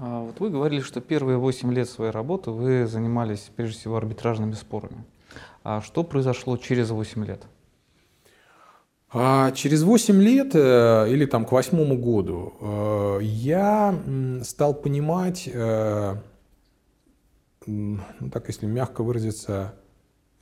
А 0.00 0.20
вот 0.20 0.38
вы 0.38 0.50
говорили, 0.50 0.80
что 0.80 1.00
первые 1.00 1.38
8 1.38 1.72
лет 1.72 1.88
своей 1.88 2.12
работы 2.12 2.52
вы 2.52 2.86
занимались 2.86 3.50
прежде 3.56 3.78
всего 3.78 3.96
арбитражными 3.96 4.52
спорами. 4.52 5.04
А 5.64 5.80
что 5.80 6.04
произошло 6.04 6.56
через 6.56 6.90
8 6.90 7.24
лет? 7.24 7.42
А 9.10 9.52
через 9.52 9.82
8 9.84 10.20
лет 10.20 10.50
э, 10.54 11.06
или 11.10 11.24
там 11.24 11.46
к 11.46 11.52
восьмому 11.52 11.96
году 11.96 12.52
э, 12.60 13.18
я 13.22 13.98
стал 14.42 14.74
понимать, 14.74 15.48
э, 15.50 16.16
ну, 17.66 18.00
так 18.30 18.48
если 18.48 18.66
мягко 18.66 19.02
выразиться, 19.02 19.74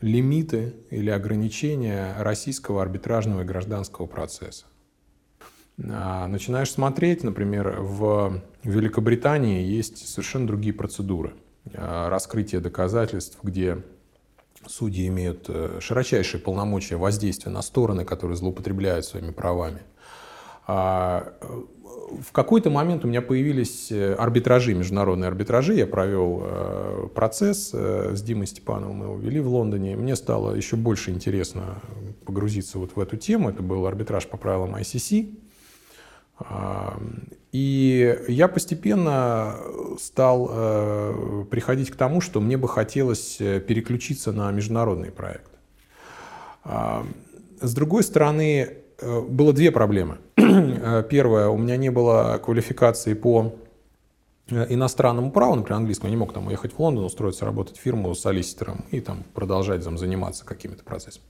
лимиты 0.01 0.75
или 0.91 1.11
ограничения 1.11 2.17
российского 2.19 2.83
арбитражного 2.83 3.43
и 3.43 3.45
гражданского 3.45 4.07
процесса. 4.07 4.67
А, 5.89 6.27
начинаешь 6.27 6.71
смотреть, 6.71 7.23
например, 7.23 7.77
в 7.81 8.43
Великобритании 8.65 9.63
есть 9.63 10.09
совершенно 10.09 10.47
другие 10.47 10.75
процедуры. 10.75 11.35
Раскрытие 11.73 12.61
доказательств, 12.61 13.39
где 13.43 13.79
Судьи 14.67 15.07
имеют 15.09 15.47
э, 15.49 15.79
широчайшие 15.81 16.41
полномочия 16.41 16.97
воздействия 16.97 17.51
на 17.51 17.63
стороны, 17.63 18.05
которые 18.05 18.37
злоупотребляют 18.37 19.05
своими 19.05 19.31
правами. 19.31 19.83
А, 20.67 21.35
э, 21.41 21.47
в 22.23 22.33
какой-то 22.33 22.71
момент 22.71 23.05
у 23.05 23.09
меня 23.09 23.21
появились 23.23 23.91
э, 23.91 24.15
арбитражи, 24.15 24.75
международные 24.75 25.29
арбитражи. 25.29 25.75
Я 25.75 25.87
провел 25.87 27.11
процесс 27.15 27.73
с 27.73 28.23
Димой 28.23 28.47
Степановым, 28.47 28.97
мы 28.97 29.05
его 29.07 29.17
вели 29.17 29.41
в 29.41 29.49
Лондоне. 29.49 29.97
Мне 29.97 30.17
стало 30.17 30.55
еще 30.55 30.77
больше 30.77 31.11
интересно 31.11 31.81
погрузиться 32.25 32.79
вот 32.79 32.97
в 32.97 33.01
эту 33.01 33.17
тему. 33.17 33.51
Это 33.51 33.63
был 33.63 33.87
арбитраж 33.87 34.27
по 34.27 34.37
правилам 34.37 34.77
ICC. 34.77 35.46
И 37.57 38.19
я 38.29 38.49
постепенно 38.49 39.57
стал 39.99 40.51
э, 40.53 41.45
приходить 41.51 41.91
к 41.91 41.97
тому, 41.97 42.21
что 42.21 42.41
мне 42.41 42.59
бы 42.59 42.69
хотелось 42.69 43.41
э, 43.41 43.61
переключиться 43.61 44.31
на 44.33 44.51
международный 44.51 45.11
проект. 45.11 45.51
С 46.65 47.75
другой 47.75 48.03
стороны, 48.03 48.69
э, 48.99 49.21
было 49.23 49.55
две 49.55 49.71
проблемы. 49.71 50.19
Первое, 50.37 51.49
у 51.49 51.57
меня 51.57 51.79
не 51.79 51.91
было 51.91 52.39
квалификации 52.45 53.15
по 53.15 53.55
иностранному 54.51 55.31
праву, 55.31 55.55
например, 55.55 55.79
английскому. 55.79 56.09
Я 56.09 56.17
не 56.17 56.21
мог 56.21 56.35
там 56.35 56.49
уехать 56.49 56.75
в 56.75 56.79
Лондон, 56.79 57.05
устроиться 57.05 57.47
работать 57.47 57.79
в 57.79 57.81
фирму 57.81 58.15
с 58.15 58.21
солиситором 58.21 58.85
и 58.91 59.01
там 59.01 59.25
продолжать 59.33 59.83
там, 59.83 59.97
заниматься 59.97 60.45
какими-то 60.45 60.85
процессами. 60.85 61.25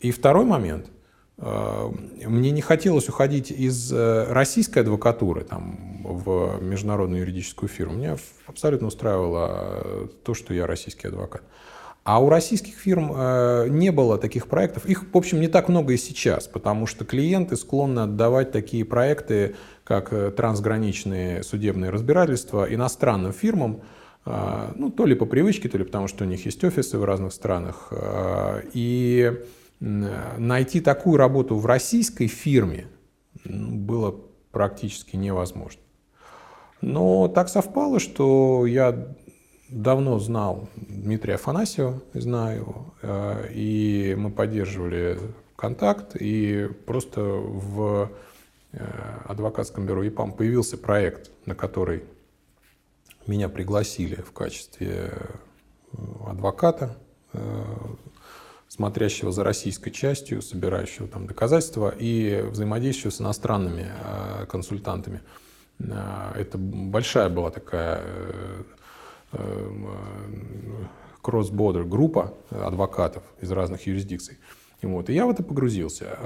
И 0.00 0.10
второй 0.10 0.44
момент– 0.44 0.90
мне 1.38 2.50
не 2.50 2.62
хотелось 2.62 3.10
уходить 3.10 3.50
из 3.50 3.92
э, 3.92 4.32
российской 4.32 4.78
адвокатуры 4.78 5.44
там, 5.44 6.00
в 6.02 6.62
международную 6.62 7.20
юридическую 7.20 7.68
фирму. 7.68 7.96
Меня 7.96 8.16
абсолютно 8.46 8.86
устраивало 8.86 9.50
э, 9.50 10.08
то, 10.24 10.32
что 10.32 10.54
я 10.54 10.66
российский 10.66 11.08
адвокат. 11.08 11.42
А 12.04 12.22
у 12.22 12.28
российских 12.30 12.74
фирм 12.76 13.08
не 13.76 13.90
было 13.90 14.16
таких 14.16 14.46
проектов. 14.46 14.86
Их, 14.86 15.12
в 15.12 15.16
общем, 15.16 15.40
не 15.40 15.48
так 15.48 15.68
много 15.68 15.92
и 15.92 15.96
сейчас, 15.96 16.46
потому 16.46 16.86
что 16.86 17.04
клиенты 17.04 17.56
склонны 17.56 17.98
отдавать 17.98 18.52
такие 18.52 18.84
проекты, 18.84 19.56
как 19.82 20.10
трансграничные 20.36 21.42
судебные 21.42 21.90
разбирательства, 21.90 22.72
иностранным 22.72 23.32
фирмам, 23.32 23.80
ну, 24.24 24.90
то 24.96 25.04
ли 25.04 25.16
по 25.16 25.26
привычке, 25.26 25.68
то 25.68 25.78
ли 25.78 25.84
потому, 25.84 26.06
что 26.06 26.22
у 26.22 26.28
них 26.28 26.46
есть 26.46 26.62
офисы 26.62 26.96
в 26.96 27.04
разных 27.04 27.32
странах. 27.32 27.92
И 28.72 29.42
найти 29.80 30.80
такую 30.80 31.16
работу 31.16 31.56
в 31.56 31.66
российской 31.66 32.28
фирме 32.28 32.86
ну, 33.44 33.76
было 33.76 34.14
практически 34.50 35.16
невозможно. 35.16 35.80
Но 36.80 37.28
так 37.28 37.48
совпало, 37.48 38.00
что 38.00 38.66
я 38.66 39.14
давно 39.68 40.18
знал 40.18 40.68
Дмитрия 40.76 41.34
Афанасьева, 41.34 42.02
знаю 42.14 42.60
его, 42.60 42.94
э, 43.02 43.48
и 43.52 44.14
мы 44.16 44.30
поддерживали 44.30 45.18
контакт, 45.56 46.16
и 46.16 46.68
просто 46.86 47.20
в 47.22 48.10
э, 48.72 48.84
адвокатском 49.24 49.86
бюро 49.86 50.06
ИПАМ 50.06 50.32
появился 50.32 50.78
проект, 50.78 51.30
на 51.46 51.54
который 51.54 52.04
меня 53.26 53.48
пригласили 53.48 54.16
в 54.16 54.32
качестве 54.32 55.12
э, 55.12 55.98
адвоката 56.26 56.96
смотрящего 58.68 59.32
за 59.32 59.44
российской 59.44 59.90
частью, 59.90 60.42
собирающего 60.42 61.06
там 61.08 61.26
доказательства 61.26 61.94
и 61.96 62.42
взаимодействующего 62.50 63.10
с 63.10 63.20
иностранными 63.20 63.86
э, 63.86 64.46
консультантами. 64.46 65.22
Э, 65.78 66.32
это 66.36 66.58
большая 66.58 67.28
была 67.28 67.50
такая 67.50 68.02
э, 69.32 69.42
кросс-бордер 71.22 71.84
группа 71.84 72.34
адвокатов 72.50 73.22
из 73.40 73.50
разных 73.50 73.86
юрисдикций. 73.86 74.38
Вот. 74.82 75.10
И 75.10 75.14
я 75.14 75.26
в 75.26 75.30
это 75.30 75.42
погрузился. 75.42 76.16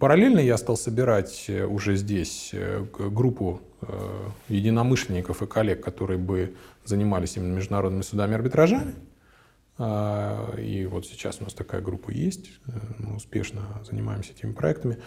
Параллельно 0.00 0.40
я 0.40 0.56
стал 0.56 0.76
собирать 0.76 1.48
уже 1.48 1.94
здесь 1.94 2.52
группу 2.98 3.60
единомышленников 4.48 5.42
и 5.42 5.46
коллег, 5.46 5.84
которые 5.84 6.18
бы 6.18 6.56
занимались 6.84 7.36
именно 7.36 7.54
международными 7.54 8.02
судами 8.02 8.32
и 8.32 8.34
арбитражами. 8.34 8.94
А, 9.78 10.54
и 10.56 10.86
вот 10.86 11.06
сейчас 11.06 11.40
у 11.40 11.44
нас 11.44 11.52
такая 11.52 11.80
группа 11.80 12.10
есть, 12.10 12.50
э, 12.66 12.70
мы 12.98 13.16
успешно 13.16 13.62
занимаемся 13.88 14.32
этими 14.32 14.52
проектами. 14.52 14.98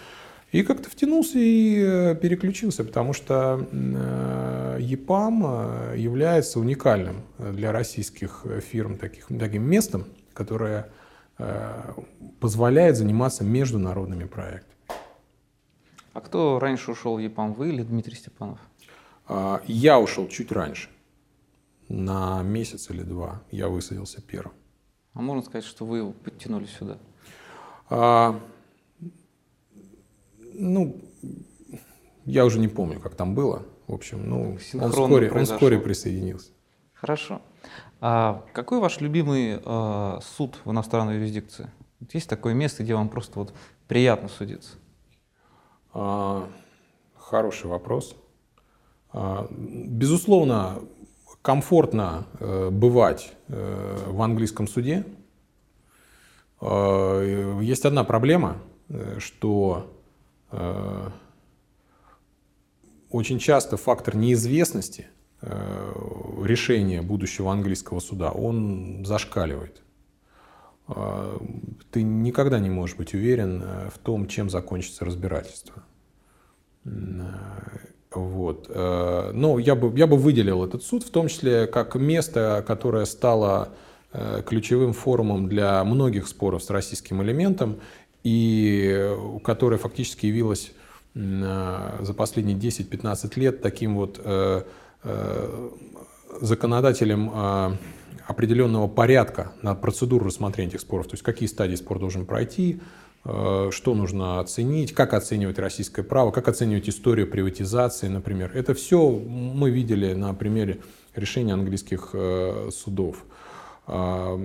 И 0.52 0.64
как-то 0.64 0.90
втянулся 0.90 1.38
и 1.40 1.80
э, 1.80 2.16
переключился, 2.16 2.84
потому 2.84 3.14
что 3.14 3.68
э, 3.72 4.78
ЕПАМ 4.82 5.96
является 5.96 6.60
уникальным 6.60 7.24
для 7.38 7.72
российских 7.72 8.46
фирм 8.62 8.98
таких, 8.98 9.28
таким 9.28 9.64
местом, 9.64 10.06
которое 10.34 10.90
позволяет 12.42 12.98
заниматься 12.98 13.46
международными 13.46 14.26
проектами. 14.26 14.76
А 16.14 16.22
кто 16.22 16.60
раньше 16.60 16.92
ушел 16.92 17.16
в 17.16 17.20
ЕПАМ, 17.20 17.54
вы 17.54 17.70
или 17.70 17.82
Дмитрий 17.82 18.16
Степанов? 18.16 18.60
А, 19.26 19.62
я 19.68 20.00
ушел 20.00 20.28
чуть 20.28 20.52
раньше. 20.52 20.90
на 21.88 22.44
месяц 22.44 22.90
или 22.90 23.04
два 23.04 23.42
я 23.52 23.70
высадился 23.70 24.22
первым. 24.22 24.54
А 25.14 25.22
можно 25.22 25.44
сказать, 25.44 25.66
что 25.66 25.86
вы 25.86 25.98
его 26.00 26.12
подтянули 26.12 26.66
сюда? 26.66 26.98
А, 27.90 28.40
ну, 30.54 31.02
я 32.26 32.46
уже 32.46 32.60
не 32.60 32.68
помню, 32.68 33.00
как 33.00 33.16
там 33.16 33.34
было. 33.36 33.66
В 33.88 33.94
общем, 33.94 34.30
ну, 34.30 34.52
он 34.52 34.92
вскоре, 34.92 35.32
он 35.32 35.46
вскоре 35.46 35.80
присоединился. 35.80 36.52
Хорошо. 36.94 37.42
А 38.02 38.46
какой 38.54 38.80
ваш 38.80 39.02
любимый 39.02 39.60
э, 39.64 40.20
суд 40.22 40.60
в 40.64 40.72
иностранной 40.72 41.16
юрисдикции? 41.16 41.72
Есть 42.14 42.30
такое 42.30 42.54
место, 42.54 42.84
где 42.84 42.94
вам 42.96 43.10
просто 43.10 43.40
вот 43.40 43.54
приятно 43.88 44.30
судиться? 44.30 44.78
А, 45.94 46.48
хороший 47.16 47.68
вопрос. 47.68 48.16
А, 49.12 49.48
безусловно, 49.50 50.82
комфортно 51.42 52.28
э, 52.40 52.70
бывать 52.70 53.34
э, 53.48 53.98
в 54.08 54.22
английском 54.22 54.68
суде. 54.68 55.06
Э, 56.62 57.60
есть 57.62 57.86
одна 57.86 58.04
проблема, 58.04 58.58
что 59.20 59.96
очень 63.12 63.38
часто 63.38 63.78
фактор 63.78 64.16
неизвестности 64.16 65.06
решения 65.44 67.04
будущего 67.04 67.52
английского 67.52 68.00
суда, 68.00 68.32
он 68.32 69.06
зашкаливает. 69.06 69.84
Ты 71.92 72.02
никогда 72.02 72.58
не 72.58 72.72
можешь 72.72 72.96
быть 72.96 73.14
уверен 73.14 73.64
в 73.94 74.00
том, 74.00 74.28
чем 74.28 74.50
закончится 74.50 75.06
разбирательство. 75.06 75.84
Вот. 78.12 78.66
Э, 78.70 79.32
но 79.34 79.60
я 79.60 79.76
бы, 79.76 79.98
я 79.98 80.08
бы 80.08 80.18
выделил 80.18 80.64
этот 80.64 80.84
суд, 80.84 81.04
в 81.04 81.12
том 81.12 81.28
числе 81.28 81.68
как 81.68 81.96
место, 81.96 82.64
которое 82.66 83.06
стало 83.06 83.70
э, 84.14 84.42
ключевым 84.46 84.94
форумом 84.94 85.48
для 85.48 85.84
многих 85.84 86.28
споров 86.28 86.64
с 86.64 86.70
российским 86.70 87.22
элементом, 87.22 87.80
и 88.24 89.16
которое 89.44 89.78
фактически 89.78 90.26
явилось 90.26 90.72
э, 91.14 91.98
за 92.00 92.14
последние 92.16 92.58
10-15 92.58 93.40
лет 93.40 93.62
таким 93.62 93.96
вот 93.96 94.20
законодателем 96.42 97.32
определенного 98.28 98.88
порядка 98.90 99.54
на 99.62 99.74
процедуру 99.76 100.26
рассмотрения 100.26 100.72
этих 100.72 100.82
споров, 100.82 101.08
то 101.08 101.14
есть 101.14 101.24
какие 101.24 101.48
стадии 101.48 101.76
спор 101.76 102.00
должен 102.00 102.26
пройти, 102.26 102.82
Э, 102.82 103.09
что 103.24 103.96
нужно 103.96 104.40
оценить, 104.40 104.94
как 104.94 105.14
оценивать 105.14 105.60
российское 105.60 106.04
право, 106.04 106.32
как 106.32 106.48
оценивать 106.48 106.88
историю 106.88 107.28
приватизации, 107.28 108.08
например. 108.08 108.52
Это 108.56 108.74
все 108.74 109.10
мы 109.10 109.70
видели 109.72 110.14
на 110.14 110.34
примере 110.34 110.80
решения 111.16 111.54
английских 111.54 112.12
э, 112.14 112.70
судов. 112.72 113.26
А, 113.88 114.40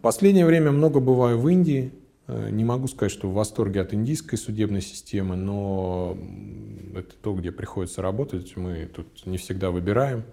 последнее 0.00 0.46
время 0.46 0.70
много 0.70 1.00
бываю 1.00 1.38
в 1.38 1.48
Индии. 1.48 1.92
Э, 2.28 2.48
не 2.50 2.64
могу 2.64 2.88
сказать, 2.88 3.12
что 3.12 3.28
в 3.28 3.34
восторге 3.34 3.80
от 3.80 3.94
индийской 3.94 4.38
судебной 4.38 4.82
системы, 4.82 5.36
но 5.36 6.16
это 6.94 7.14
то, 7.20 7.34
где 7.34 7.52
приходится 7.52 8.02
работать. 8.02 8.56
Мы 8.56 8.86
тут 8.86 9.26
не 9.26 9.36
всегда 9.36 9.70
выбираем, 9.70 10.24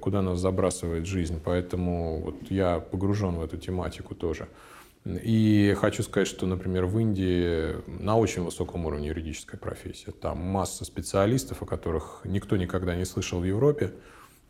куда 0.00 0.22
нас 0.22 0.38
забрасывает 0.38 1.06
жизнь. 1.06 1.40
Поэтому 1.44 2.20
вот 2.20 2.50
я 2.50 2.80
погружен 2.80 3.36
в 3.36 3.42
эту 3.42 3.56
тематику 3.56 4.14
тоже. 4.14 4.48
И 5.04 5.76
хочу 5.80 6.04
сказать, 6.04 6.28
что, 6.28 6.46
например, 6.46 6.86
в 6.86 6.96
Индии 6.98 7.76
на 7.86 8.16
очень 8.16 8.42
высоком 8.42 8.86
уровне 8.86 9.08
юридическая 9.08 9.58
профессия. 9.58 10.12
Там 10.12 10.38
масса 10.38 10.84
специалистов, 10.84 11.62
о 11.62 11.66
которых 11.66 12.20
никто 12.24 12.56
никогда 12.56 12.94
не 12.94 13.04
слышал 13.04 13.40
в 13.40 13.44
Европе, 13.44 13.94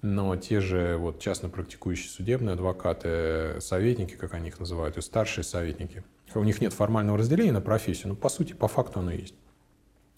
но 0.03 0.37
те 0.37 0.61
же 0.61 0.97
вот 0.99 1.21
частно 1.21 1.49
практикующие 1.49 2.11
судебные 2.11 2.53
адвокаты, 2.53 3.61
советники, 3.61 4.15
как 4.15 4.35
они 4.35 4.49
их 4.49 4.61
называют, 4.61 4.99
и 4.99 5.01
старшие 5.01 5.45
советники, 5.45 6.05
у 6.35 6.45
них 6.45 6.61
нет 6.61 6.75
формального 6.75 7.17
разделения 7.17 7.53
на 7.53 7.61
профессию, 7.61 8.09
но 8.09 8.15
по 8.15 8.29
сути, 8.29 8.53
по 8.53 8.69
факту 8.69 9.01
оно 9.01 9.13
есть. 9.13 9.35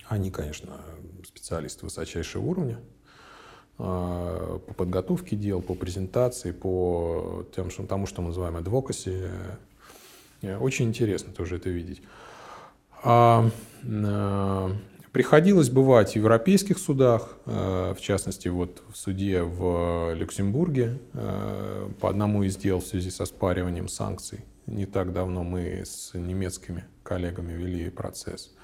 Они, 0.08 0.30
конечно, 0.30 0.80
специалисты 1.24 1.84
высочайшего 1.84 2.42
уровня, 2.42 2.80
а, 3.78 4.58
по 4.58 4.74
подготовке 4.74 5.36
дел, 5.36 5.62
по 5.62 5.74
презентации, 5.74 6.50
по 6.50 7.46
тем, 7.54 7.70
тому, 7.70 8.06
что 8.06 8.22
мы 8.22 8.28
называем 8.28 8.56
advocacy, 8.56 9.30
очень 10.60 10.86
интересно 10.86 11.32
тоже 11.32 11.56
это 11.56 11.70
видеть. 11.70 12.02
А, 13.02 13.50
а, 13.84 14.70
приходилось 15.12 15.68
бывать 15.68 16.12
в 16.12 16.16
европейских 16.16 16.78
судах, 16.78 17.36
а, 17.44 17.94
в 17.94 18.00
частности, 18.00 18.48
вот 18.48 18.82
в 18.88 18.96
суде 18.96 19.42
в 19.42 20.14
Люксембурге 20.14 20.98
по 22.00 22.08
одному 22.08 22.42
из 22.42 22.56
дел 22.56 22.80
в 22.80 22.86
связи 22.86 23.10
со 23.10 23.26
спариванием 23.26 23.88
санкций. 23.88 24.44
Не 24.66 24.86
так 24.86 25.12
давно 25.12 25.44
мы 25.44 25.82
с 25.84 26.12
немецкими 26.14 26.84
коллегами 27.02 27.52
вели 27.52 27.90
процесс. 27.90 28.54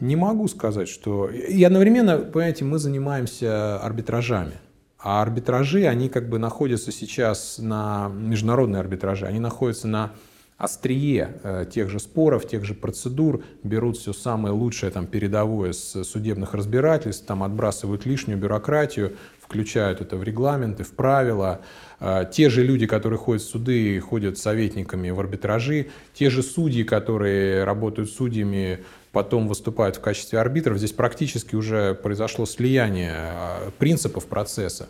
Не 0.00 0.14
могу 0.14 0.46
сказать, 0.46 0.88
что... 0.88 1.28
И 1.28 1.60
одновременно, 1.64 2.18
понимаете, 2.18 2.64
мы 2.64 2.78
занимаемся 2.78 3.80
арбитражами. 3.80 4.52
А 4.98 5.22
арбитражи, 5.22 5.86
они 5.86 6.08
как 6.08 6.28
бы 6.28 6.38
находятся 6.38 6.90
сейчас 6.90 7.58
на 7.58 8.08
международные 8.08 8.80
арбитражи, 8.80 9.26
они 9.26 9.38
находятся 9.38 9.86
на 9.86 10.12
острие 10.56 11.38
э, 11.44 11.66
тех 11.72 11.88
же 11.88 12.00
споров, 12.00 12.48
тех 12.48 12.64
же 12.64 12.74
процедур, 12.74 13.44
берут 13.62 13.96
все 13.96 14.12
самое 14.12 14.52
лучшее 14.52 14.90
там 14.90 15.06
передовое 15.06 15.72
с 15.72 16.02
судебных 16.02 16.52
разбирательств, 16.52 17.24
там 17.26 17.44
отбрасывают 17.44 18.06
лишнюю 18.06 18.40
бюрократию, 18.40 19.16
включают 19.40 20.00
это 20.00 20.16
в 20.16 20.24
регламенты, 20.24 20.82
в 20.82 20.90
правила. 20.90 21.60
Э, 22.00 22.24
те 22.30 22.50
же 22.50 22.64
люди, 22.64 22.86
которые 22.86 23.20
ходят 23.20 23.42
в 23.42 23.48
суды, 23.48 24.00
ходят 24.00 24.36
советниками 24.36 25.10
в 25.10 25.20
арбитражи. 25.20 25.90
Те 26.12 26.28
же 26.28 26.42
судьи, 26.42 26.82
которые 26.82 27.62
работают 27.62 28.10
судьями, 28.10 28.80
потом 29.18 29.48
выступают 29.48 29.96
в 29.96 30.00
качестве 30.00 30.38
арбитров. 30.38 30.78
Здесь 30.78 30.92
практически 30.92 31.56
уже 31.56 31.96
произошло 31.96 32.46
слияние 32.46 33.14
а, 33.16 33.70
принципов 33.76 34.26
процесса. 34.26 34.86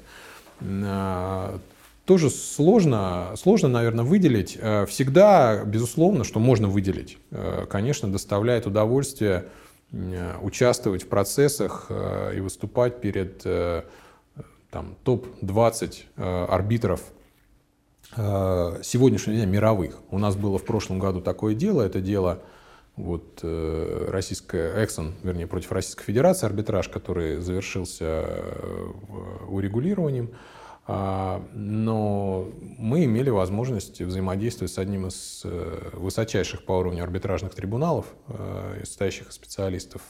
А, 0.60 1.58
тоже 2.04 2.28
сложно, 2.28 3.32
сложно, 3.36 3.70
наверное, 3.70 4.04
выделить. 4.04 4.58
А, 4.60 4.84
всегда, 4.84 5.64
безусловно, 5.64 6.24
что 6.24 6.40
можно 6.40 6.68
выделить. 6.68 7.16
Конечно, 7.70 8.12
доставляет 8.12 8.66
удовольствие 8.66 9.46
участвовать 10.42 11.04
в 11.04 11.08
процессах 11.08 11.90
и 12.36 12.40
выступать 12.40 13.00
перед 13.00 13.42
там, 14.70 14.94
топ-20 15.04 16.48
арбитров 16.50 17.00
сегодняшнего 18.14 19.36
дня 19.38 19.46
мировых. 19.46 20.00
У 20.10 20.18
нас 20.18 20.36
было 20.36 20.58
в 20.58 20.66
прошлом 20.66 20.98
году 20.98 21.22
такое 21.22 21.54
дело. 21.54 21.80
Это 21.80 22.02
дело 22.02 22.42
вот 22.98 23.40
э, 23.42 24.08
российская 24.10 24.82
Эксон, 24.84 25.14
вернее, 25.22 25.46
против 25.46 25.70
Российской 25.72 26.04
Федерации 26.04 26.46
арбитраж, 26.46 26.88
который 26.88 27.36
завершился 27.40 28.04
э, 28.04 28.90
урегулированием. 29.48 30.32
А, 30.90 31.44
но 31.52 32.48
мы 32.78 33.04
имели 33.04 33.30
возможность 33.30 34.00
взаимодействовать 34.00 34.72
с 34.72 34.78
одним 34.78 35.06
из 35.06 35.42
э, 35.44 35.90
высочайших 35.92 36.64
по 36.64 36.72
уровню 36.72 37.04
арбитражных 37.04 37.54
трибуналов, 37.54 38.06
состоящих 38.82 39.28
из 39.28 39.34
специалистов 39.34 40.02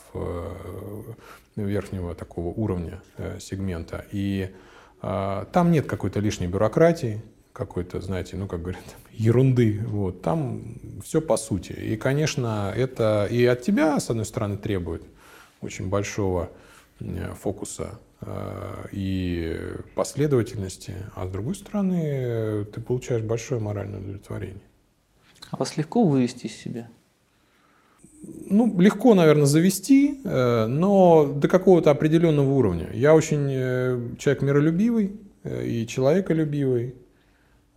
верхнего 1.56 2.14
такого 2.14 2.48
уровня 2.48 3.02
сегмента. 3.40 4.06
И 4.12 4.54
там 5.00 5.72
нет 5.72 5.86
какой-то 5.86 6.20
лишней 6.20 6.46
бюрократии, 6.46 7.22
какой-то, 7.58 8.00
знаете, 8.00 8.36
ну, 8.36 8.46
как 8.46 8.62
говорят, 8.62 8.84
ерунды. 9.12 9.80
Вот. 9.86 10.22
Там 10.22 10.76
все 11.04 11.20
по 11.20 11.36
сути. 11.36 11.72
И, 11.72 11.96
конечно, 11.96 12.72
это 12.74 13.26
и 13.30 13.44
от 13.44 13.62
тебя, 13.62 13.98
с 13.98 14.08
одной 14.10 14.24
стороны, 14.24 14.56
требует 14.56 15.02
очень 15.60 15.88
большого 15.88 16.50
э, 17.00 17.32
фокуса 17.34 17.98
э, 18.20 18.86
и 18.92 19.58
последовательности, 19.96 20.94
а 21.16 21.26
с 21.26 21.30
другой 21.30 21.56
стороны, 21.56 22.64
ты 22.72 22.80
получаешь 22.80 23.22
большое 23.22 23.60
моральное 23.60 23.98
удовлетворение. 23.98 24.62
А 25.50 25.56
вас 25.56 25.76
легко 25.76 26.04
вывести 26.04 26.46
из 26.46 26.54
себя? 26.54 26.88
Ну, 28.50 28.80
легко, 28.80 29.14
наверное, 29.14 29.46
завести, 29.46 30.20
э, 30.24 30.66
но 30.66 31.26
до 31.26 31.48
какого-то 31.48 31.90
определенного 31.90 32.52
уровня. 32.52 32.88
Я 32.92 33.16
очень 33.16 34.16
человек 34.16 34.42
миролюбивый 34.42 35.16
и 35.44 35.86
человеколюбивый. 35.88 36.94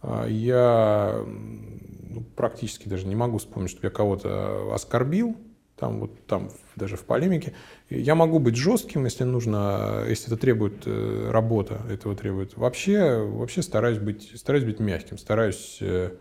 А, 0.01 0.25
я 0.27 1.23
ну, 1.25 2.21
практически 2.35 2.87
даже 2.87 3.07
не 3.07 3.15
могу 3.15 3.37
вспомнить, 3.37 3.71
чтобы 3.71 3.87
я 3.87 3.91
кого-то 3.91 4.73
оскорбил, 4.73 5.37
там 5.77 5.99
вот 5.99 6.25
там 6.27 6.51
даже 6.75 6.95
в 6.95 7.03
полемике. 7.03 7.53
Я 7.89 8.15
могу 8.15 8.39
быть 8.39 8.55
жестким, 8.55 9.05
если 9.05 9.23
нужно, 9.23 10.05
если 10.07 10.27
это 10.27 10.37
требует 10.37 10.83
э, 10.85 11.29
работа, 11.31 11.81
этого 11.89 12.15
требует. 12.15 12.55
Вообще, 12.55 13.17
вообще 13.17 13.61
стараюсь 13.61 13.97
быть, 13.97 14.31
стараюсь 14.35 14.63
быть 14.63 14.79
мягким, 14.79 15.17
стараюсь 15.17 15.79
э, 15.81 16.11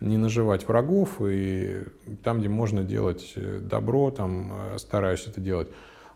не 0.00 0.16
наживать 0.16 0.66
врагов 0.66 1.20
и 1.20 1.84
там, 2.22 2.40
где 2.40 2.48
можно 2.48 2.84
делать 2.84 3.32
э, 3.36 3.60
добро, 3.60 4.10
там 4.10 4.52
стараюсь 4.78 5.26
это 5.26 5.40
делать. 5.40 5.68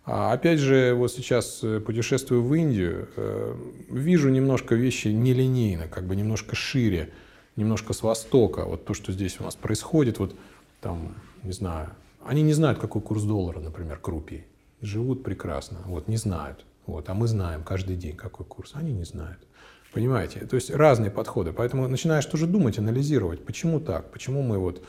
А 0.05 0.33
опять 0.33 0.59
же, 0.59 0.95
вот 0.95 1.13
сейчас 1.13 1.61
э, 1.63 1.81
путешествую 1.81 2.43
в 2.43 2.55
Индию, 2.55 3.09
э, 3.17 3.55
вижу 3.91 4.31
немножко 4.31 4.75
вещи 4.75 5.09
нелинейно, 5.09 5.89
как 5.89 6.05
бы 6.05 6.17
немножко 6.17 6.57
шире, 6.57 7.11
немножко 7.57 7.93
с 7.93 8.03
востока. 8.03 8.65
Вот 8.65 8.87
то, 8.87 8.95
что 8.95 9.13
здесь 9.13 9.39
у 9.41 9.45
нас 9.45 9.55
происходит, 9.57 10.19
вот 10.19 10.35
там, 10.81 11.15
не 11.43 11.53
знаю, 11.53 11.91
они 12.25 12.43
не 12.43 12.55
знают, 12.55 12.79
какой 12.79 13.03
курс 13.03 13.23
доллара, 13.23 13.61
например, 13.61 13.99
к 13.99 14.09
рупии. 14.09 14.47
Живут 14.81 15.23
прекрасно, 15.23 15.79
вот 15.85 16.09
не 16.09 16.17
знают. 16.17 16.65
Вот, 16.87 17.09
а 17.09 17.15
мы 17.15 17.29
знаем 17.29 17.63
каждый 17.63 17.97
день, 17.97 18.17
какой 18.17 18.47
курс. 18.47 18.73
Они 18.75 18.93
не 18.93 19.05
знают. 19.05 19.39
Понимаете? 19.93 20.41
То 20.41 20.57
есть 20.57 20.71
разные 20.71 21.11
подходы. 21.11 21.53
Поэтому 21.53 21.87
начинаешь 21.89 22.25
тоже 22.27 22.47
думать, 22.47 22.79
анализировать, 22.79 23.45
почему 23.45 23.81
так, 23.81 24.11
почему 24.11 24.43
мы 24.43 24.59
вот 24.59 24.83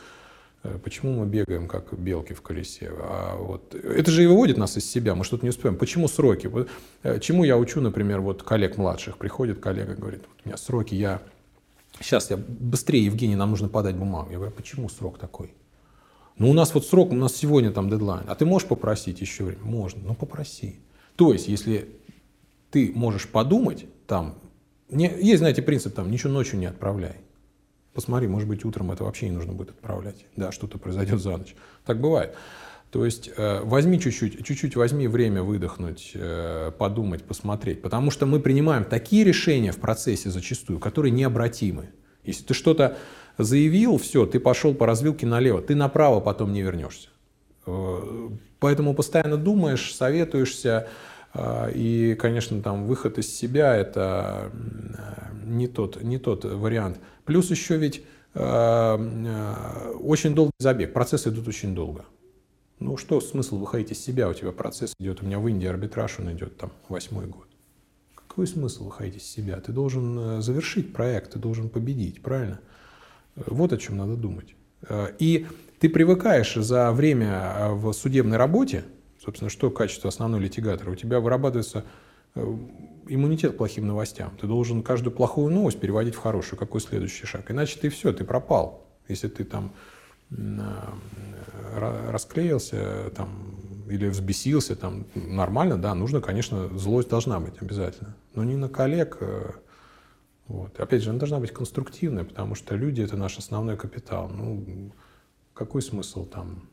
почему 0.84 1.20
мы 1.20 1.26
бегаем, 1.26 1.68
как 1.68 1.94
белки 1.98 2.34
в 2.34 2.42
колесе? 2.42 2.92
А 2.92 3.36
вот, 3.38 3.74
это 3.74 4.12
же 4.12 4.24
и 4.24 4.28
выводит 4.28 4.58
нас 4.58 4.78
из 4.78 4.90
себя, 4.90 5.16
мы 5.16 5.24
что-то 5.24 5.46
не 5.46 5.50
успеваем. 5.50 5.78
Почему 5.78 6.08
сроки? 6.08 6.50
Э, 7.04 7.20
чему 7.20 7.44
я 7.44 7.58
учу, 7.58 7.82
например, 7.82 8.22
вот 8.22 8.44
коллег 8.44 8.78
младших? 8.78 9.18
Приходит 9.18 9.60
коллега, 9.60 9.96
говорит, 9.96 10.22
вот 10.28 10.38
у 10.46 10.50
меня 10.50 10.58
сроки, 10.58 10.94
я... 10.94 11.22
Сейчас 12.00 12.30
я 12.30 12.38
быстрее, 12.38 13.06
Евгений, 13.06 13.36
нам 13.36 13.50
нужно 13.52 13.70
подать 13.70 13.96
бумагу. 13.96 14.30
Я 14.32 14.38
говорю, 14.38 14.54
«А 14.56 14.56
почему 14.56 14.88
срок 14.90 15.18
такой? 15.18 15.54
Ну, 16.38 16.50
у 16.50 16.54
нас 16.54 16.74
вот 16.74 16.86
срок, 16.86 17.12
у 17.12 17.16
нас 17.16 17.36
сегодня 17.36 17.72
там 17.72 17.90
дедлайн. 17.90 18.24
А 18.28 18.36
ты 18.36 18.46
можешь 18.46 18.68
попросить 18.68 19.22
еще 19.22 19.44
время? 19.44 19.64
Можно, 19.64 20.02
ну 20.04 20.16
попроси. 20.16 20.80
То 21.16 21.34
есть, 21.34 21.48
если 21.48 21.90
ты 22.72 22.92
можешь 22.96 23.28
подумать, 23.28 23.86
там, 24.08 24.36
не, 24.90 25.12
есть, 25.22 25.40
знаете, 25.40 25.62
принцип, 25.62 25.94
там, 25.94 26.10
ничего 26.10 26.34
ночью 26.34 26.60
не 26.60 26.66
отправляй. 26.66 27.18
Посмотри, 27.94 28.28
может 28.28 28.48
быть, 28.48 28.64
утром 28.64 28.92
это 28.92 29.04
вообще 29.04 29.28
не 29.28 29.36
нужно 29.36 29.54
будет 29.54 29.72
отправлять. 29.72 30.26
Да, 30.36 30.52
что-то 30.52 30.78
произойдет 30.78 31.20
за 31.22 31.38
ночь. 31.38 31.56
Так 31.86 32.00
бывает. 32.00 32.36
То 32.92 33.06
есть 33.06 33.30
э, 33.36 33.62
возьми 33.64 34.00
чуть-чуть, 34.00 34.46
чуть-чуть 34.46 34.76
возьми 34.76 35.08
время 35.08 35.44
выдохнуть, 35.44 36.12
э, 36.14 36.72
подумать, 36.78 37.24
посмотреть. 37.24 37.82
Потому 37.82 38.12
что 38.12 38.26
мы 38.26 38.40
принимаем 38.40 38.84
такие 38.84 39.24
решения 39.24 39.72
в 39.72 39.78
процессе 39.78 40.30
зачастую, 40.30 40.80
которые 40.80 41.12
необратимы. 41.12 41.90
Если 42.24 42.44
ты 42.44 42.54
что-то 42.54 42.98
заявил, 43.38 43.98
все, 43.98 44.26
ты 44.26 44.40
пошел 44.40 44.74
по 44.74 44.86
развилке 44.86 45.26
налево, 45.26 45.62
ты 45.62 45.74
направо 45.74 46.20
потом 46.20 46.52
не 46.52 46.62
вернешься. 46.62 47.10
Э, 47.66 48.30
поэтому 48.60 48.94
постоянно 48.94 49.38
думаешь, 49.38 49.96
советуешься, 49.96 50.90
и, 51.34 52.16
конечно, 52.20 52.62
там 52.62 52.86
выход 52.86 53.18
из 53.18 53.34
себя– 53.34 53.76
это 53.78 54.52
не 55.52 55.68
тот, 55.68 56.02
не 56.02 56.18
тот 56.18 56.46
вариант. 56.46 57.00
Плюс 57.26 57.50
еще 57.52 57.78
ведь 57.78 58.04
э, 58.34 58.40
э, 58.40 59.92
очень 60.00 60.34
долгий 60.34 60.52
забег, 60.60 60.94
процессы 60.94 61.30
идут 61.30 61.48
очень 61.48 61.76
долго. 61.76 62.06
Ну 62.80 62.98
что 62.98 63.22
смысл 63.22 63.58
выходить 63.58 63.92
из 63.92 64.04
себя, 64.04 64.28
у 64.28 64.34
тебя 64.34 64.52
процесс 64.52 64.94
идет, 65.00 65.22
у 65.22 65.26
меня 65.26 65.40
в 65.40 65.48
Индии 65.48 65.68
арбитраж, 65.68 66.20
он 66.20 66.32
идет 66.34 66.58
там 66.58 66.72
восьмой 66.90 67.28
год. 67.28 67.48
Какой 68.16 68.48
смысл 68.48 68.86
выходить 68.86 69.18
из 69.18 69.24
себя? 69.24 69.60
Ты 69.60 69.72
должен 69.72 70.18
э, 70.20 70.42
завершить 70.42 70.94
проект, 70.94 71.34
ты 71.34 71.40
должен 71.40 71.70
победить, 71.70 72.22
правильно? 72.22 72.60
Вот 73.36 73.72
о 73.72 73.78
чем 73.78 73.98
надо 73.98 74.18
думать. 74.18 74.56
И 75.20 75.48
ты 75.80 75.88
привыкаешь 75.88 76.56
за 76.56 76.92
время 76.92 77.70
в 77.70 77.94
судебной 77.94 78.38
работе, 78.38 78.84
собственно, 79.24 79.50
что 79.50 79.70
качество 79.70 80.10
основной 80.10 80.40
литигатора, 80.40 80.92
у 80.92 80.96
тебя 80.96 81.20
вырабатывается 81.20 81.86
иммунитет 82.36 83.54
к 83.54 83.58
плохим 83.58 83.88
новостям. 83.88 84.32
Ты 84.40 84.48
должен 84.48 84.84
каждую 84.84 85.14
плохую 85.14 85.54
новость 85.54 85.80
переводить 85.80 86.16
в 86.16 86.20
хорошую. 86.20 86.58
Какой 86.58 86.82
следующий 86.82 87.26
шаг? 87.26 87.52
Иначе 87.52 87.78
ты 87.80 87.90
все, 87.90 88.14
ты 88.14 88.24
пропал. 88.24 88.88
Если 89.08 89.28
ты 89.28 89.44
там 89.44 89.74
расклеился 91.76 93.12
там, 93.16 93.30
или 93.90 94.08
взбесился, 94.08 94.78
там, 94.78 95.06
нормально, 95.14 95.78
да, 95.78 95.94
нужно, 95.94 96.22
конечно, 96.22 96.70
злость 96.78 97.10
должна 97.10 97.40
быть 97.42 97.62
обязательно. 97.62 98.16
Но 98.34 98.46
не 98.46 98.56
на 98.56 98.70
коллег. 98.70 99.18
Э, 99.20 99.52
вот. 100.48 100.80
Опять 100.80 101.04
же, 101.04 101.10
она 101.10 101.20
должна 101.20 101.40
быть 101.40 101.52
конструктивная, 101.52 102.24
потому 102.24 102.56
что 102.56 102.76
люди– 102.76 103.02
это 103.04 103.18
наш 103.18 103.38
основной 103.38 103.76
капитал. 103.76 104.30
Ну, 104.30 104.94
какой 105.54 105.82
смысл 105.82 106.26
там 106.26 106.70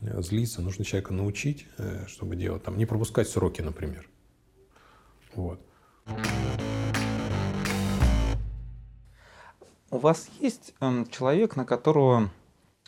злиться? 0.00 0.62
Нужно 0.62 0.84
человека 0.84 1.12
научить, 1.12 1.66
э, 1.78 2.06
чтобы 2.06 2.36
делать, 2.36 2.62
там, 2.62 2.76
не 2.76 2.86
пропускать 2.86 3.28
сроки, 3.28 3.62
например. 3.62 4.08
Вот. 5.34 5.60
У 9.90 9.98
вас 9.98 10.28
есть 10.40 10.74
э, 10.80 11.04
человек, 11.10 11.56
на 11.56 11.64
которого 11.64 12.30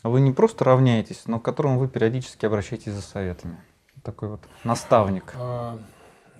вы 0.03 0.21
не 0.21 0.33
просто 0.33 0.65
равняетесь, 0.65 1.25
но 1.27 1.39
к 1.39 1.45
которому 1.45 1.79
вы 1.79 1.89
периодически 1.89 2.47
обращаетесь 2.47 2.93
за 2.93 3.03
советами? 3.03 3.59
Такой 4.03 4.31
вот 4.31 4.41
наставник. 4.65 5.33
А, 5.37 5.79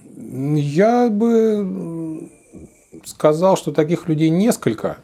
я 0.05 1.09
бы 1.09 2.31
сказал, 3.05 3.57
что 3.57 3.73
таких 3.73 4.09
людей 4.09 4.31
несколько. 4.31 4.99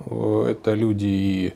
Это 0.00 0.74
люди 0.74 1.06
и 1.06 1.48
э, 1.48 1.52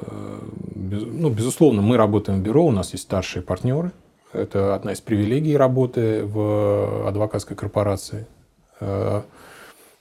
ну, 0.00 1.30
безусловно, 1.30 1.82
мы 1.82 1.96
работаем 1.96 2.40
в 2.40 2.42
бюро, 2.42 2.64
у 2.64 2.70
нас 2.70 2.92
есть 2.92 3.04
старшие 3.04 3.42
партнеры– 3.42 3.92
это 4.36 4.74
одна 4.74 4.92
из 4.92 5.00
привилегий 5.00 5.56
работы 5.56 6.24
в 6.24 7.08
адвокатской 7.08 7.56
корпорации. 7.56 8.26
Э, 8.80 9.22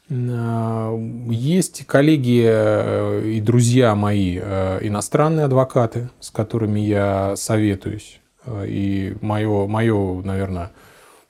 э, 0.10 1.00
есть 1.30 1.86
коллеги 1.86 2.44
э, 2.46 3.30
и 3.30 3.42
друзья 3.42 3.96
мои, 3.96 4.38
иностранные 4.38 5.46
адвокаты, 5.46 6.10
с 6.20 6.32
которыми 6.32 6.80
я 6.80 7.36
советуюсь. 7.38 8.20
И 8.66 9.16
мое, 9.22 9.68
мое 9.68 10.22
наверное, 10.22 10.72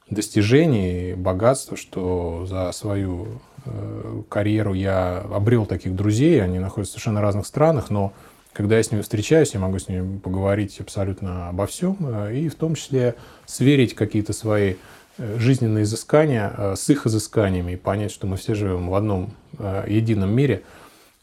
достижение 0.10 1.12
и 1.12 1.14
богатство, 1.14 1.78
что 1.78 2.46
за 2.48 2.72
свою 2.72 3.40
карьеру 4.30 4.74
я 4.74 5.20
обрел 5.32 5.66
таких 5.66 5.96
друзей, 5.96 6.44
они 6.44 6.60
находятся 6.60 6.92
в 6.92 6.94
совершенно 6.96 7.22
разных 7.22 7.48
странах, 7.48 7.90
но 7.90 8.14
когда 8.56 8.78
я 8.78 8.84
с 8.84 8.92
ними 8.92 9.02
встречаюсь, 9.02 9.54
я 9.54 9.60
могу 9.60 9.80
с 9.80 9.90
ними 9.90 10.18
поговорить 10.18 10.80
абсолютно 10.80 11.50
обо 11.50 11.68
всем, 11.68 11.98
э, 12.00 12.36
и 12.36 12.50
в 12.50 12.56
том 12.56 12.76
числе 12.76 13.16
сверить 13.46 13.94
какие-то 13.96 14.32
свои 14.32 14.76
э, 15.18 15.38
жизненные 15.38 15.84
изыскания 15.84 16.54
э, 16.58 16.76
с 16.78 16.90
их 16.90 17.06
изысканиями 17.06 17.74
и 17.74 17.76
понять, 17.76 18.12
что 18.12 18.28
мы 18.28 18.38
все 18.38 18.56
живем 18.56 18.90
в 18.90 18.96
одном 18.96 19.34
едином 19.88 20.34
мире. 20.34 20.64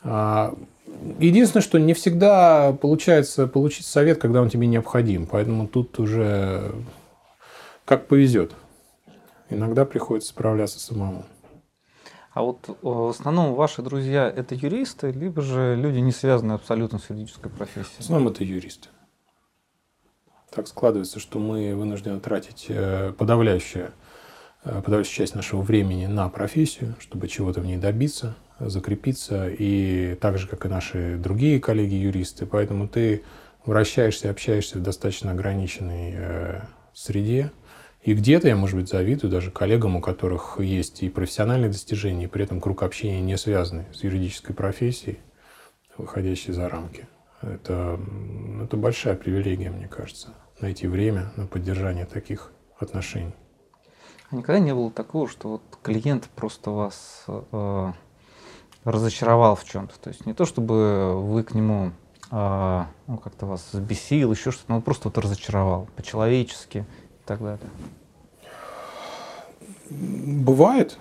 А, 0.03 0.55
единственное, 1.19 1.63
что 1.63 1.79
не 1.79 1.95
всегда 1.95 2.73
получается 2.73 3.47
получить 3.47 3.87
совет, 3.87 4.19
когда 4.19 4.41
он 4.41 4.49
тебе 4.49 4.67
необходим. 4.67 5.27
Поэтому 5.27 5.67
тут 5.67 5.99
уже 5.99 6.73
как 7.85 8.09
повезет. 8.09 8.53
Иногда 9.51 9.85
приходится 9.85 10.31
справляться 10.31 10.81
самому. 10.81 11.25
А 12.35 12.43
вот 12.43 12.69
э, 12.69 12.73
в 12.81 13.09
основном 13.09 13.55
ваши 13.55 13.83
друзья 13.83 14.29
это 14.29 14.55
юристы, 14.55 15.11
либо 15.11 15.43
же 15.43 15.77
люди, 15.77 15.99
не 15.99 16.13
связанные 16.13 16.55
абсолютно 16.55 16.99
с 16.99 17.11
юридической 17.11 17.51
профессией? 17.51 17.97
В 17.99 18.01
основном 18.01 18.33
это 18.33 18.43
юристы. 18.43 18.89
Так 20.51 20.67
складывается, 20.67 21.21
что 21.21 21.39
мы 21.39 21.75
вынуждены 21.75 22.21
тратить 22.21 22.67
э, 22.69 23.13
подавляющую, 23.19 23.93
э, 24.65 24.77
подавляющую 24.77 25.15
часть 25.15 25.35
нашего 25.35 25.61
времени 25.61 26.07
на 26.07 26.29
профессию, 26.31 26.95
чтобы 27.01 27.29
чего-то 27.29 27.61
в 27.61 27.67
ней 27.67 27.77
добиться, 27.77 28.35
закрепиться, 28.59 29.49
и 29.51 30.17
так 30.21 30.39
же, 30.39 30.49
как 30.49 30.65
и 30.65 30.69
наши 30.69 31.19
другие 31.19 31.61
коллеги-юристы. 31.61 32.47
Поэтому 32.47 32.89
ты 32.89 33.25
вращаешься, 33.67 34.31
общаешься 34.31 34.79
в 34.79 34.83
достаточно 34.83 35.33
ограниченной 35.33 36.63
среде, 36.95 37.51
и 38.03 38.15
где-то 38.15 38.49
я, 38.49 38.57
может 38.57 38.77
быть, 38.77 38.89
завидую 38.89 39.31
даже 39.31 39.53
коллегам, 39.53 39.97
у 39.97 40.01
которых 40.01 40.59
есть 40.59 41.03
и 41.03 41.09
профессиональные 41.09 41.71
достижения, 41.71 42.25
и 42.25 42.29
при 42.29 42.43
этом 42.43 42.61
круг 42.61 42.83
общения 42.83 43.21
не 43.21 43.37
связанный 43.39 43.85
с 43.95 44.03
юридической 44.03 44.55
профессией, 44.55 45.21
выходящий 45.97 46.53
за 46.53 46.69
рамки. 46.69 47.07
Это, 47.43 48.01
это 48.63 48.77
большая 48.77 49.15
привилегия, 49.15 49.71
мне 49.71 49.87
кажется, 49.87 50.35
найти 50.61 50.89
время 50.89 51.33
на 51.37 51.47
поддержание 51.47 52.05
таких 52.05 52.53
отношений. 52.79 53.35
А 54.31 54.37
никогда 54.37 54.59
не 54.59 54.75
было 54.75 54.91
такого, 54.91 55.29
что 55.29 55.49
вот 55.49 55.63
клиент 55.83 56.29
просто 56.35 56.71
вас 56.71 57.25
э, 57.29 57.93
разочаровал 58.85 59.55
в 59.55 59.65
чем-то? 59.65 59.99
То 60.01 60.09
есть 60.09 60.27
не 60.27 60.35
то, 60.35 60.45
чтобы 60.45 61.21
вы 61.21 61.45
к 61.45 61.55
нему 61.55 61.93
э, 62.31 62.85
ну, 63.07 63.19
как-то 63.19 63.47
вас 63.47 63.69
взбесил, 63.73 64.33
еще 64.33 64.51
что-то, 64.51 64.73
но 64.73 64.81
просто 64.81 65.09
вот 65.09 65.19
разочаровал 65.19 65.89
по-человечески 65.97 66.87
так 67.25 67.41
далее. 67.41 67.71
Бывает, 69.91 70.99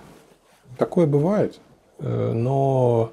такое 0.76 1.06
бывает, 1.06 1.60
э, 1.98 2.32
но 2.32 3.12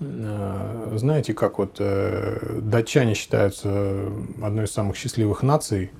э, 0.00 0.92
знаете, 0.96 1.32
как 1.34 1.58
вот 1.58 1.76
э, 1.78 2.58
датчане 2.60 3.14
считаются 3.14 4.10
одной 4.42 4.64
из 4.64 4.72
самых 4.72 4.96
счастливых 4.96 5.42
наций. 5.42 5.90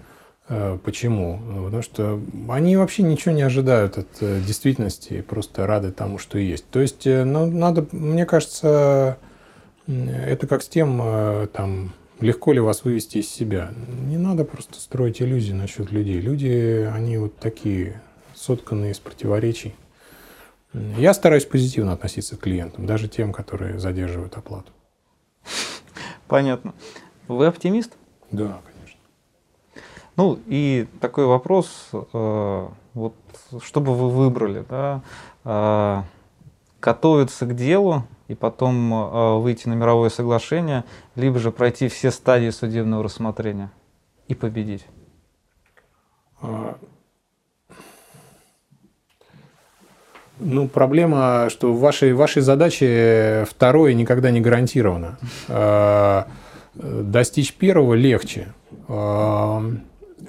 Почему? 0.85 1.41
Потому 1.65 1.83
что 1.83 2.21
они 2.49 2.77
вообще 2.77 3.03
ничего 3.03 3.35
не 3.35 3.43
ожидают 3.43 3.99
от 3.99 4.07
действительности, 4.21 5.21
просто 5.21 5.67
рады 5.67 5.91
тому, 5.91 6.19
что 6.19 6.39
есть. 6.39 6.71
То 6.71 6.79
есть, 6.79 7.05
ну, 7.05 7.47
надо, 7.47 7.85
мне 7.91 8.25
кажется, 8.27 9.19
это 9.89 10.47
как 10.47 10.63
с 10.63 10.69
тем, 10.69 11.49
там, 11.53 11.91
Легко 12.21 12.53
ли 12.53 12.61
вас 12.61 12.85
вывести 12.85 13.19
из 13.19 13.29
себя? 13.29 13.73
Не 14.07 14.17
надо 14.17 14.45
просто 14.45 14.81
строить 14.81 15.21
иллюзии 15.21 15.53
насчет 15.53 15.93
людей. 15.93 16.19
Люди, 16.19 16.89
они 16.91 17.19
вот 17.19 17.37
такие, 17.37 18.01
сотканные 18.35 18.93
из 18.93 18.99
противоречий. 18.99 19.75
Я 20.73 21.13
стараюсь 21.13 21.45
позитивно 21.45 21.93
относиться 21.93 22.37
к 22.37 22.41
клиентам, 22.41 22.87
даже 22.87 23.09
тем, 23.09 23.33
которые 23.33 23.79
задерживают 23.79 24.37
оплату. 24.37 24.73
Понятно. 26.27 26.75
Вы 27.29 27.47
оптимист? 27.47 27.93
Да, 28.31 28.61
конечно. 28.65 29.01
Ну 30.17 30.39
и 30.47 30.87
такой 31.01 31.27
вопрос, 31.27 31.89
э, 31.93 32.69
вот 32.95 33.15
что 33.63 33.81
бы 33.81 33.95
вы 33.95 34.11
выбрали, 34.11 34.65
да, 34.69 35.03
э, 35.45 36.03
готовиться 36.81 37.45
к 37.45 37.55
делу 37.55 38.05
и 38.29 38.35
потом 38.35 38.93
э, 38.93 39.39
выйти 39.39 39.69
на 39.69 39.75
мировое 39.75 40.09
соглашение, 40.09 40.85
либо 41.15 41.39
же 41.39 41.51
пройти 41.51 41.89
все 41.89 42.11
стадии 42.11 42.51
судебного 42.51 43.05
рассмотрения 43.05 43.71
и 44.29 44.35
победить? 44.35 44.87
А, 46.41 46.77
Ну, 50.39 50.69
проблема, 50.69 51.49
что 51.49 51.73
вашей, 51.73 52.13
вашей 52.13 52.43
задаче 52.43 53.47
второе 53.49 53.95
никогда 53.95 54.31
не 54.31 54.41
гарантировано. 54.41 55.19
А, 55.49 56.27
достичь 56.75 57.55
первого 57.55 57.95
легче. 57.95 58.53
А, 58.87 59.63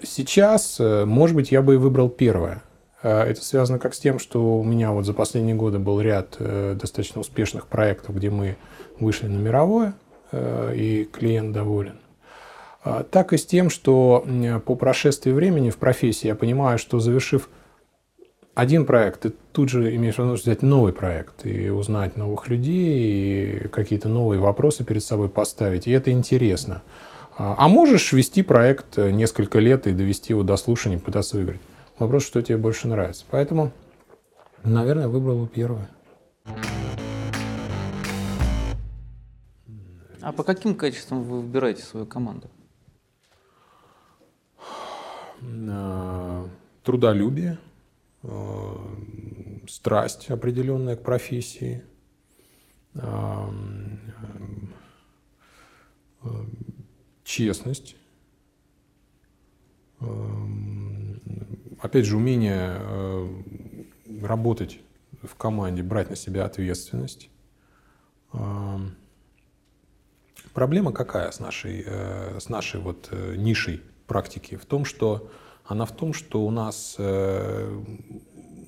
сейчас, 0.03 0.79
может 0.79 1.35
быть, 1.35 1.51
я 1.51 1.61
бы 1.61 1.73
и 1.73 1.77
выбрал 1.77 2.07
первое. 2.07 2.63
А, 3.03 3.25
это 3.25 3.43
связано 3.43 3.79
как 3.79 3.93
с 3.93 3.99
тем, 3.99 4.19
что 4.19 4.59
у 4.59 4.63
меня 4.63 4.91
вот 4.91 5.05
за 5.05 5.13
последние 5.13 5.55
годы 5.55 5.79
был 5.79 6.01
ряд 6.01 6.35
э, 6.39 6.75
достаточно 6.79 7.21
успешных 7.21 7.67
проектов, 7.67 8.15
где 8.15 8.29
мы 8.29 8.57
вышли 8.99 9.27
на 9.27 9.37
мировое, 9.37 9.93
э, 10.31 10.73
и 10.75 11.05
клиент 11.05 11.53
доволен. 11.53 11.99
Так 13.11 13.33
и 13.33 13.37
с 13.37 13.45
тем, 13.45 13.69
что 13.69 14.25
по 14.65 14.75
прошествии 14.75 15.31
времени 15.31 15.71
в 15.71 15.77
профессии 15.77 16.27
я 16.27 16.35
понимаю, 16.35 16.77
что 16.77 17.01
завершив 17.01 17.49
один 18.55 18.85
проект, 18.85 19.21
ты 19.21 19.33
тут 19.51 19.67
же 19.67 19.93
имеешь 19.93 20.17
возможность 20.17 20.45
взять 20.45 20.61
новый 20.61 20.93
проект 20.93 21.45
и 21.45 21.69
узнать 21.69 22.15
новых 22.15 22.47
людей, 22.47 23.65
и 23.65 23.67
какие-то 23.67 24.07
новые 24.07 24.39
вопросы 24.39 24.85
перед 24.85 25.03
собой 25.03 25.27
поставить, 25.27 25.85
и 25.85 25.91
это 25.91 26.11
интересно. 26.11 26.81
А, 27.37 27.55
а 27.57 27.67
можешь 27.67 28.13
вести 28.13 28.41
проект 28.41 28.95
несколько 28.97 29.59
лет 29.59 29.85
и 29.85 29.91
довести 29.91 30.31
его 30.31 30.43
до 30.43 30.55
слушания, 30.55 30.97
пытаться 30.97 31.35
выиграть. 31.35 31.59
Вопрос, 31.99 32.25
что 32.25 32.41
тебе 32.41 32.57
больше 32.57 32.87
нравится. 32.87 33.25
Поэтому, 33.29 33.71
наверное, 34.63 35.07
выбрал 35.07 35.41
бы 35.41 35.47
первое. 35.47 35.89
А 40.21 40.31
по 40.31 40.43
каким 40.43 40.75
качествам 40.75 41.23
вы 41.23 41.41
выбираете 41.41 41.83
свою 41.83 42.05
команду? 42.05 42.49
А, 45.41 46.47
трудолюбие, 46.83 47.57
Э, 48.23 48.75
страсть 49.69 50.29
определенная 50.29 50.95
к 50.95 51.03
профессии, 51.03 51.83
э, 52.95 53.49
честность, 57.23 57.95
опять 61.79 62.05
же, 62.05 62.17
умение 62.17 62.79
работать 64.21 64.79
в 65.23 65.35
команде, 65.35 65.83
брать 65.83 66.09
на 66.09 66.15
себя 66.15 66.45
ответственность. 66.45 67.29
Проблема 70.53 70.91
какая 70.91 71.31
с 71.31 71.39
нашей, 71.39 71.85
с 72.39 72.49
нашей 72.49 72.79
вот 72.79 73.09
нишей 73.11 73.81
практики? 74.07 74.55
В 74.55 74.65
том, 74.65 74.85
что 74.85 75.29
она 75.67 75.85
в 75.85 75.91
том, 75.91 76.13
что 76.13 76.45
у 76.45 76.49
нас 76.49 76.95
э, 76.97 77.83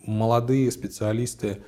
молодые 0.05 0.69
специалисты 0.69 1.63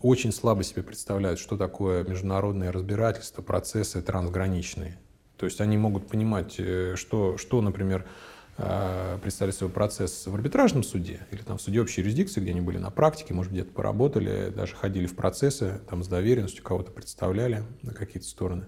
очень 0.00 0.32
слабо 0.32 0.62
себе 0.62 0.82
представляют, 0.82 1.38
что 1.38 1.58
такое 1.58 2.02
международное 2.04 2.72
разбирательство, 2.72 3.42
процессы 3.42 4.00
трансграничные. 4.00 4.98
То 5.36 5.44
есть 5.44 5.60
они 5.60 5.76
могут 5.76 6.08
понимать, 6.08 6.54
э, 6.58 6.94
что, 6.96 7.36
что 7.36 7.60
например, 7.60 8.06
э, 8.58 9.18
представляет 9.22 9.56
свой 9.56 9.70
процесс 9.70 10.26
в 10.26 10.34
арбитражном 10.34 10.82
суде 10.82 11.26
или 11.30 11.42
там 11.42 11.58
в 11.58 11.62
суде 11.62 11.80
общей 11.80 12.00
юрисдикции, 12.00 12.40
где 12.40 12.50
они 12.50 12.60
были 12.60 12.78
на 12.78 12.90
практике, 12.90 13.34
может, 13.34 13.52
где-то 13.52 13.72
поработали, 13.72 14.50
даже 14.50 14.74
ходили 14.76 15.06
в 15.06 15.16
процессы, 15.16 15.80
там 15.88 16.02
с 16.02 16.08
доверенностью 16.08 16.62
кого-то 16.64 16.90
представляли 16.92 17.64
на 17.82 17.92
какие-то 17.94 18.28
стороны. 18.28 18.66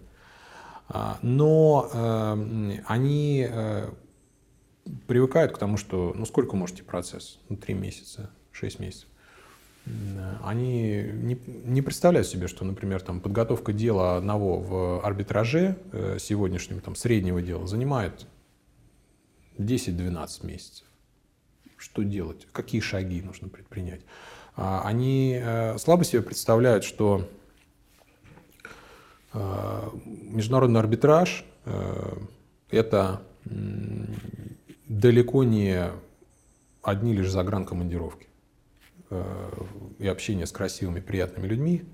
А, 0.89 1.19
но 1.23 1.91
э, 1.93 2.79
они 2.87 3.49
привыкают 5.07 5.53
к 5.53 5.59
тому, 5.59 5.77
что 5.77 6.13
ну 6.15 6.25
сколько 6.27 6.57
можете 6.57 6.83
процесс? 6.83 7.39
Ну, 7.49 7.57
три 7.57 7.75
месяца, 7.75 8.31
шесть 8.53 8.79
месяцев. 8.79 9.09
Они 10.43 11.03
не, 11.13 11.39
не 11.47 11.81
представляют 11.81 12.27
себе, 12.27 12.49
что, 12.49 12.65
например, 12.65 13.01
там, 13.03 13.21
подготовка 13.21 13.73
дела 13.73 14.17
одного 14.17 14.59
в 14.59 15.01
арбитраже 15.05 15.77
э, 15.93 16.17
сегодняшнего, 16.19 16.81
там, 16.81 16.97
среднего 16.97 17.41
дела, 17.41 17.69
занимает 17.69 18.27
10-12 19.59 20.47
месяцев. 20.47 20.87
Что 21.77 22.03
делать? 22.03 22.47
Какие 22.53 22.81
шаги 22.81 23.21
нужно 23.23 23.49
предпринять? 23.49 24.01
А, 24.57 24.83
они 24.85 25.39
э, 25.41 25.77
слабо 25.79 26.05
себе 26.05 26.23
представляют, 26.23 26.85
что 26.85 27.29
э, 29.33 29.91
международный 30.05 30.81
арбитраж– 30.81 31.45
это 32.71 33.23
далеко 34.89 35.45
не 35.45 35.91
одни 36.83 37.13
лишь 37.13 37.31
загранкомандировки 37.31 38.27
э, 39.11 39.51
и 39.99 40.07
общение 40.07 40.47
с 40.47 40.53
красивыми, 40.53 41.01
приятными 41.01 41.47
людьми 41.47 41.85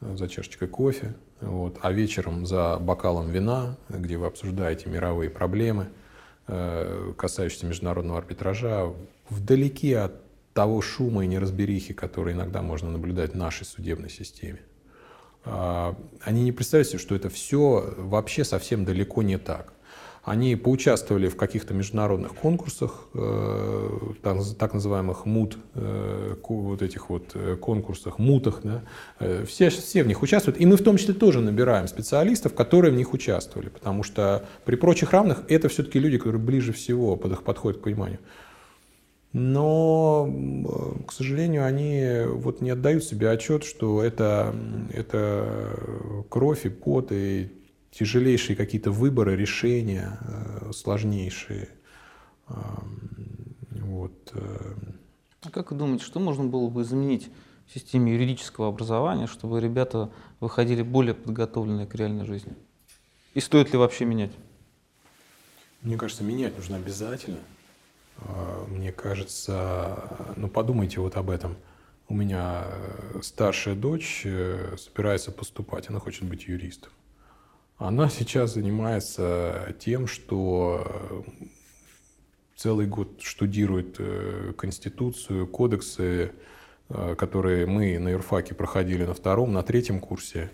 э, 0.00 0.16
за 0.16 0.28
чашечкой 0.28 0.68
кофе, 0.68 1.14
вот, 1.40 1.78
а 1.82 1.92
вечером 1.92 2.46
за 2.46 2.78
бокалом 2.78 3.30
вина, 3.30 3.76
где 3.88 4.16
вы 4.16 4.26
обсуждаете 4.26 4.88
мировые 4.88 5.30
проблемы, 5.30 5.84
э, 5.84 6.01
касающиеся 6.46 7.66
международного 7.66 8.18
арбитража, 8.18 8.92
вдалеке 9.28 9.98
от 9.98 10.22
того 10.52 10.80
шума 10.82 11.24
и 11.24 11.28
неразберихи, 11.28 11.94
который 11.94 12.34
иногда 12.34 12.62
можно 12.62 12.90
наблюдать 12.90 13.32
в 13.32 13.36
нашей 13.36 13.64
судебной 13.64 14.10
системе. 14.10 14.60
А, 15.44 15.96
они 16.20 16.44
не 16.44 16.52
представляют 16.52 16.88
себе, 16.88 16.98
что 16.98 17.14
это 17.14 17.28
все 17.28 17.94
вообще 17.96 18.44
совсем 18.44 18.84
далеко 18.84 19.22
не 19.22 19.38
так. 19.38 19.72
Они 20.24 20.54
поучаствовали 20.54 21.26
в 21.28 21.36
каких-то 21.36 21.74
международных 21.74 22.36
конкурсах, 22.36 23.08
э, 23.12 23.88
так 24.22 24.72
называемых 24.72 25.26
мут, 25.26 25.58
э, 25.74 26.36
вот 26.48 26.80
этих 26.80 27.10
вот 27.10 27.32
э, 27.34 27.56
конкурсах, 27.56 28.20
мутах. 28.20 28.60
Да? 28.62 28.82
Все, 29.46 29.70
все 29.70 30.04
в 30.04 30.06
них 30.06 30.22
участвуют. 30.22 30.60
И 30.60 30.66
мы 30.66 30.76
в 30.76 30.84
том 30.84 30.96
числе 30.96 31.14
тоже 31.14 31.40
набираем 31.40 31.88
специалистов, 31.88 32.54
которые 32.54 32.92
в 32.92 32.96
них 32.96 33.12
участвовали. 33.12 33.68
Потому 33.68 34.04
что 34.04 34.44
при 34.64 34.76
прочих 34.76 35.10
равных 35.10 35.42
это 35.48 35.68
все-таки 35.68 35.98
люди, 35.98 36.18
которые 36.18 36.40
ближе 36.40 36.72
всего 36.72 37.16
под 37.16 37.42
подходят 37.42 37.80
к 37.80 37.82
пониманию. 37.82 38.20
Но, 39.32 40.30
к 41.08 41.12
сожалению, 41.12 41.64
они 41.64 42.26
вот 42.26 42.60
не 42.60 42.70
отдают 42.70 43.02
себе 43.02 43.30
отчет, 43.30 43.64
что 43.64 44.02
это, 44.04 44.54
это 44.92 46.24
кровь 46.28 46.66
и 46.66 46.68
пот 46.68 47.10
и 47.10 47.50
тяжелейшие 47.92 48.56
какие-то 48.56 48.90
выборы, 48.90 49.36
решения, 49.36 50.18
э, 50.20 50.72
сложнейшие. 50.74 51.68
Вот. 53.70 54.32
Э. 54.34 54.74
А 55.42 55.50
как 55.50 55.70
вы 55.70 55.76
думаете, 55.76 56.04
что 56.04 56.18
можно 56.18 56.44
было 56.44 56.68
бы 56.68 56.82
изменить 56.82 57.30
в 57.66 57.74
системе 57.74 58.12
юридического 58.14 58.68
образования, 58.68 59.26
чтобы 59.26 59.60
ребята 59.60 60.10
выходили 60.40 60.82
более 60.82 61.14
подготовленные 61.14 61.86
к 61.86 61.94
реальной 61.94 62.24
жизни? 62.24 62.54
И 63.34 63.40
стоит 63.40 63.72
ли 63.72 63.78
вообще 63.78 64.04
менять? 64.04 64.32
Мне 65.82 65.96
кажется, 65.96 66.24
менять 66.24 66.56
нужно 66.56 66.76
обязательно. 66.76 67.38
А, 68.18 68.66
мне 68.68 68.92
кажется, 68.92 70.34
ну 70.36 70.48
подумайте 70.48 71.00
вот 71.00 71.16
об 71.16 71.30
этом. 71.30 71.56
У 72.08 72.14
меня 72.14 72.64
э, 72.66 73.20
старшая 73.22 73.74
дочь 73.74 74.26
собирается 74.76 75.32
поступать, 75.32 75.88
она 75.88 75.98
хочет 75.98 76.24
быть 76.24 76.46
юристом. 76.46 76.92
Она 77.82 78.08
сейчас 78.08 78.54
занимается 78.54 79.74
тем, 79.80 80.06
что 80.06 80.86
э, 80.86 81.22
целый 82.54 82.86
год 82.86 83.20
штудирует 83.20 83.96
э, 83.98 84.52
Конституцию, 84.56 85.48
кодексы, 85.48 86.30
э, 86.88 87.16
которые 87.16 87.66
мы 87.66 87.98
на 87.98 88.10
юрфаке 88.10 88.54
проходили 88.54 89.04
на 89.04 89.14
втором, 89.14 89.52
на 89.52 89.64
третьем 89.64 89.98
курсе, 89.98 90.52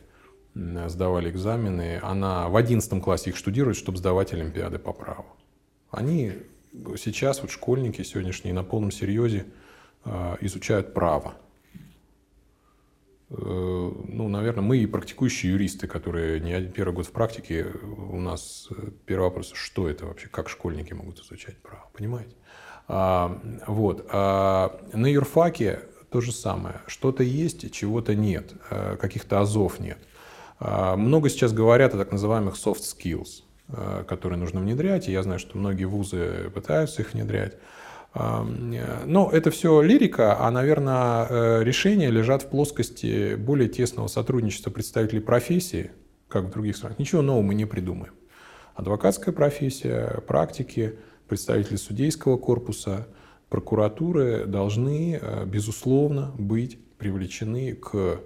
сдавали 0.55 1.29
экзамены. 1.29 2.01
Она 2.03 2.49
в 2.49 2.57
одиннадцатом 2.57 3.03
классе 3.03 3.29
их 3.29 3.37
штудирует, 3.37 3.76
чтобы 3.76 3.99
сдавать 3.99 4.33
Олимпиады 4.33 4.79
по 4.79 4.95
праву. 4.95 5.26
Они 5.91 6.33
сейчас, 6.97 7.43
вот 7.43 7.51
школьники 7.51 8.01
сегодняшние, 8.05 8.55
на 8.55 8.64
полном 8.64 8.91
серьезе 8.91 9.45
изучают 10.41 10.95
право. 10.95 11.35
Ну, 13.31 14.29
наверное, 14.29 14.62
мы 14.62 14.79
и 14.79 14.87
практикующие 14.87 15.53
юристы, 15.53 15.87
которые 15.87 16.41
не 16.41 16.62
первый 16.62 16.95
год 16.95 17.07
в 17.07 17.12
практике, 17.12 17.66
у 17.83 18.18
нас 18.20 18.68
первый 19.05 19.24
вопрос, 19.24 19.53
что 19.55 19.89
это 19.89 20.07
вообще, 20.07 20.29
как 20.29 20.49
школьники 20.49 20.95
могут 20.95 21.20
изучать 21.20 21.59
право, 21.59 21.91
понимаете? 21.93 22.35
А, 22.87 23.39
вот. 23.66 24.07
А 24.11 24.81
на 24.95 25.07
юрфаке 25.07 25.81
то 26.11 26.22
же 26.22 26.33
самое. 26.33 26.81
Что-то 26.87 27.22
есть, 27.22 27.70
чего-то 27.70 28.14
нет, 28.14 28.55
каких-то 28.99 29.41
азов 29.41 29.79
нет. 29.79 29.99
А, 30.59 30.97
много 30.97 31.29
сейчас 31.29 31.53
говорят 31.53 31.95
о 31.95 31.99
так 31.99 32.12
называемых 32.12 32.55
soft 32.55 32.81
skills, 32.81 33.43
которые 34.07 34.39
нужно 34.39 34.61
внедрять, 34.61 35.09
и 35.09 35.12
я 35.12 35.22
знаю, 35.22 35.39
что 35.39 35.59
многие 35.59 35.85
вузы 35.85 36.51
пытаются 36.55 37.03
их 37.03 37.12
внедрять. 37.12 37.59
Но 38.18 39.30
это 39.30 39.50
все 39.50 39.80
лирика, 39.82 40.36
а, 40.38 40.50
наверное, 40.50 41.26
э, 41.28 41.64
решения 41.64 42.10
лежат 42.10 42.42
в 42.42 42.48
плоскости 42.48 43.34
более 43.36 43.68
тесного 43.68 44.08
сотрудничества 44.08 44.70
представителей 44.70 45.20
профессии, 45.20 45.90
как 46.28 46.44
в 46.44 46.50
других 46.50 46.76
странах. 46.76 46.98
Ничего 46.98 47.22
нового 47.22 47.42
мы 47.42 47.54
не 47.54 47.64
придумаем. 47.64 48.14
Адвокатская 48.74 49.34
профессия, 49.34 50.22
практики, 50.26 50.98
представители 51.28 51.76
судейского 51.76 52.36
корпуса, 52.36 53.06
прокуратуры 53.48 54.46
должны, 54.46 55.18
э, 55.20 55.44
безусловно, 55.44 56.32
быть 56.38 56.78
привлечены 56.98 57.74
к 57.74 58.20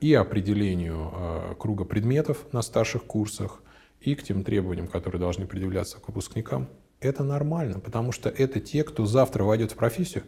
и 0.00 0.14
определению 0.14 1.12
э, 1.14 1.54
круга 1.58 1.84
предметов 1.84 2.46
на 2.52 2.62
старших 2.62 3.04
курсах, 3.04 3.62
и 4.00 4.14
к 4.14 4.22
тем 4.22 4.44
требованиям, 4.44 4.88
которые 4.88 5.20
должны 5.20 5.46
предъявляться 5.46 5.98
к 5.98 6.08
выпускникам 6.08 6.68
это 7.02 7.24
нормально, 7.24 7.80
потому 7.80 8.12
что 8.12 8.28
это 8.28 8.60
те, 8.60 8.84
кто 8.84 9.06
завтра 9.06 9.44
войдет 9.44 9.72
в 9.72 9.76
профессию, 9.76 10.24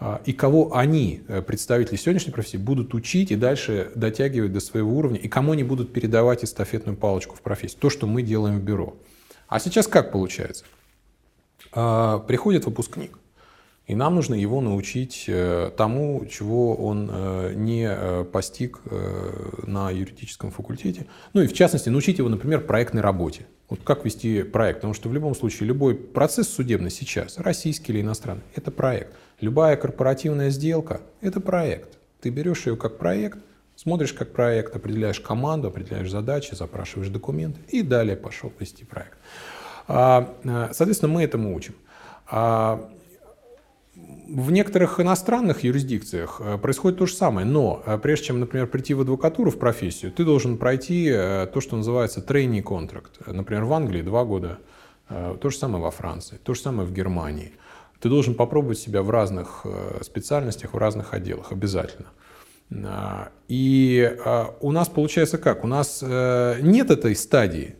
а, 0.00 0.20
и 0.24 0.32
кого 0.32 0.76
они, 0.76 1.22
э, 1.26 1.42
представители 1.42 1.96
сегодняшней 1.96 2.32
профессии, 2.32 2.56
будут 2.56 2.94
учить 2.94 3.32
и 3.32 3.36
дальше 3.36 3.90
дотягивать 3.96 4.52
до 4.52 4.60
своего 4.60 4.96
уровня, 4.96 5.18
и 5.18 5.28
кому 5.28 5.52
они 5.52 5.64
будут 5.64 5.92
передавать 5.92 6.44
эстафетную 6.44 6.96
палочку 6.96 7.34
в 7.34 7.40
профессии. 7.40 7.76
То, 7.76 7.90
что 7.90 8.06
мы 8.06 8.22
делаем 8.22 8.60
в 8.60 8.62
бюро. 8.62 8.96
А 9.48 9.58
сейчас 9.58 9.88
как 9.88 10.12
получается? 10.12 10.64
А, 11.72 12.20
приходит 12.20 12.64
выпускник, 12.66 13.18
и 13.88 13.96
нам 13.96 14.14
нужно 14.14 14.34
его 14.34 14.60
научить 14.60 15.24
э, 15.26 15.72
тому, 15.76 16.24
чего 16.26 16.76
он 16.76 17.10
э, 17.10 17.54
не 17.56 18.24
постиг 18.26 18.80
на 19.66 19.90
юридическом 19.90 20.52
факультете. 20.52 21.06
Ну 21.32 21.40
и 21.40 21.48
в 21.48 21.54
частности, 21.54 21.88
научить 21.88 22.18
его, 22.18 22.28
например, 22.28 22.60
проектной 22.60 23.02
работе. 23.02 23.46
Вот 23.68 23.80
как 23.84 24.04
вести 24.04 24.42
проект? 24.42 24.78
Потому 24.78 24.94
что 24.94 25.08
в 25.08 25.14
любом 25.14 25.34
случае 25.34 25.66
любой 25.66 25.94
процесс 25.94 26.48
судебный 26.48 26.90
сейчас, 26.90 27.38
российский 27.38 27.92
или 27.92 28.00
иностранный, 28.00 28.42
это 28.54 28.70
проект. 28.70 29.14
Любая 29.40 29.76
корпоративная 29.76 30.50
сделка– 30.50 31.00
это 31.20 31.40
проект. 31.40 31.98
Ты 32.20 32.30
берешь 32.30 32.66
ее 32.66 32.76
как 32.76 32.98
проект, 32.98 33.38
смотришь 33.76 34.12
как 34.12 34.32
проект, 34.32 34.74
определяешь 34.74 35.20
команду, 35.20 35.68
определяешь 35.68 36.10
задачи, 36.10 36.54
запрашиваешь 36.54 37.10
документы 37.10 37.60
и 37.68 37.82
далее 37.82 38.16
пошел 38.16 38.52
вести 38.58 38.84
проект. 38.84 39.18
А, 39.86 40.34
э, 40.44 40.70
соответственно, 40.72 41.12
мы 41.12 41.22
этому 41.22 41.54
учим. 41.54 41.74
А, 42.26 42.90
в 44.28 44.50
некоторых 44.50 45.00
иностранных 45.00 45.64
юрисдикциях 45.64 46.40
э, 46.40 46.58
происходит 46.58 46.98
то 46.98 47.06
же 47.06 47.14
самое, 47.14 47.46
но 47.46 47.82
э, 47.84 47.98
прежде 47.98 48.26
чем, 48.26 48.40
например, 48.40 48.66
прийти 48.66 48.94
в 48.94 49.00
адвокатуру, 49.00 49.50
в 49.50 49.58
профессию, 49.58 50.12
ты 50.12 50.24
должен 50.24 50.58
пройти 50.58 51.08
э, 51.08 51.46
то, 51.46 51.60
что 51.60 51.76
называется 51.76 52.20
трейни 52.20 52.60
контракт. 52.60 53.12
Например, 53.26 53.64
в 53.64 53.72
Англии 53.72 54.02
два 54.02 54.24
года, 54.24 54.58
то 55.08 55.48
же 55.48 55.56
самое 55.56 55.82
во 55.82 55.90
Франции, 55.90 56.38
то 56.42 56.52
же 56.52 56.60
самое 56.60 56.86
в 56.86 56.92
Германии. 56.92 57.52
Ты 57.98 58.10
должен 58.10 58.34
попробовать 58.34 58.78
себя 58.78 59.00
в 59.02 59.08
разных 59.08 59.64
специальностях, 60.02 60.74
в 60.74 60.76
разных 60.76 61.14
отделах 61.14 61.50
обязательно. 61.50 62.08
И 63.48 64.16
у 64.60 64.70
нас 64.70 64.90
получается 64.90 65.38
как? 65.38 65.64
У 65.64 65.66
нас 65.66 66.02
нет 66.02 66.90
этой 66.90 67.16
стадии 67.16 67.76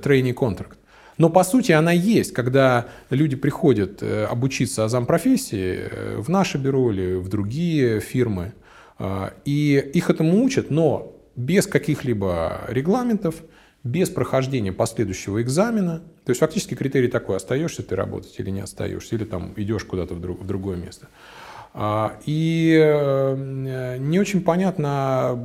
трейни 0.00 0.30
контракт. 0.30 0.77
Но 1.18 1.30
по 1.30 1.42
сути 1.42 1.72
она 1.72 1.90
есть, 1.90 2.32
когда 2.32 2.88
люди 3.10 3.34
приходят 3.34 4.02
э, 4.02 4.24
обучиться 4.24 4.84
азам 4.84 5.04
профессии 5.04 5.88
э, 5.90 6.16
в 6.18 6.30
наше 6.30 6.58
бюро 6.58 6.92
или 6.92 7.14
в 7.14 7.28
другие 7.28 7.98
фирмы, 7.98 8.54
э, 9.00 9.30
и 9.44 9.90
их 9.94 10.10
этому 10.10 10.42
учат, 10.44 10.70
но 10.70 11.16
без 11.34 11.66
каких-либо 11.66 12.60
регламентов, 12.68 13.42
без 13.82 14.10
прохождения 14.10 14.72
последующего 14.72 15.42
экзамена. 15.42 16.02
То 16.24 16.30
есть 16.30 16.40
фактически 16.40 16.74
критерий 16.74 17.08
такой, 17.08 17.36
остаешься 17.36 17.82
ты 17.82 17.96
работать 17.96 18.34
или 18.38 18.50
не 18.50 18.60
остаешься, 18.60 19.16
или 19.16 19.24
там 19.24 19.54
идешь 19.56 19.84
куда-то 19.84 20.14
в, 20.14 20.20
друг, 20.20 20.40
в 20.40 20.46
другое 20.46 20.76
место. 20.76 21.08
А, 21.74 22.18
и 22.26 22.76
не 24.00 24.18
очень 24.18 24.42
понятно, 24.42 25.38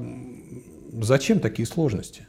зачем 1.02 1.40
такие 1.40 1.68
сложности. 1.68 2.28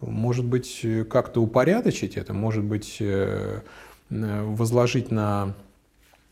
Может 0.00 0.46
быть, 0.46 0.84
как-то 1.10 1.42
упорядочить 1.42 2.16
это, 2.16 2.32
может 2.32 2.64
быть, 2.64 2.96
э, 3.00 3.60
возложить 4.08 5.10
на 5.10 5.54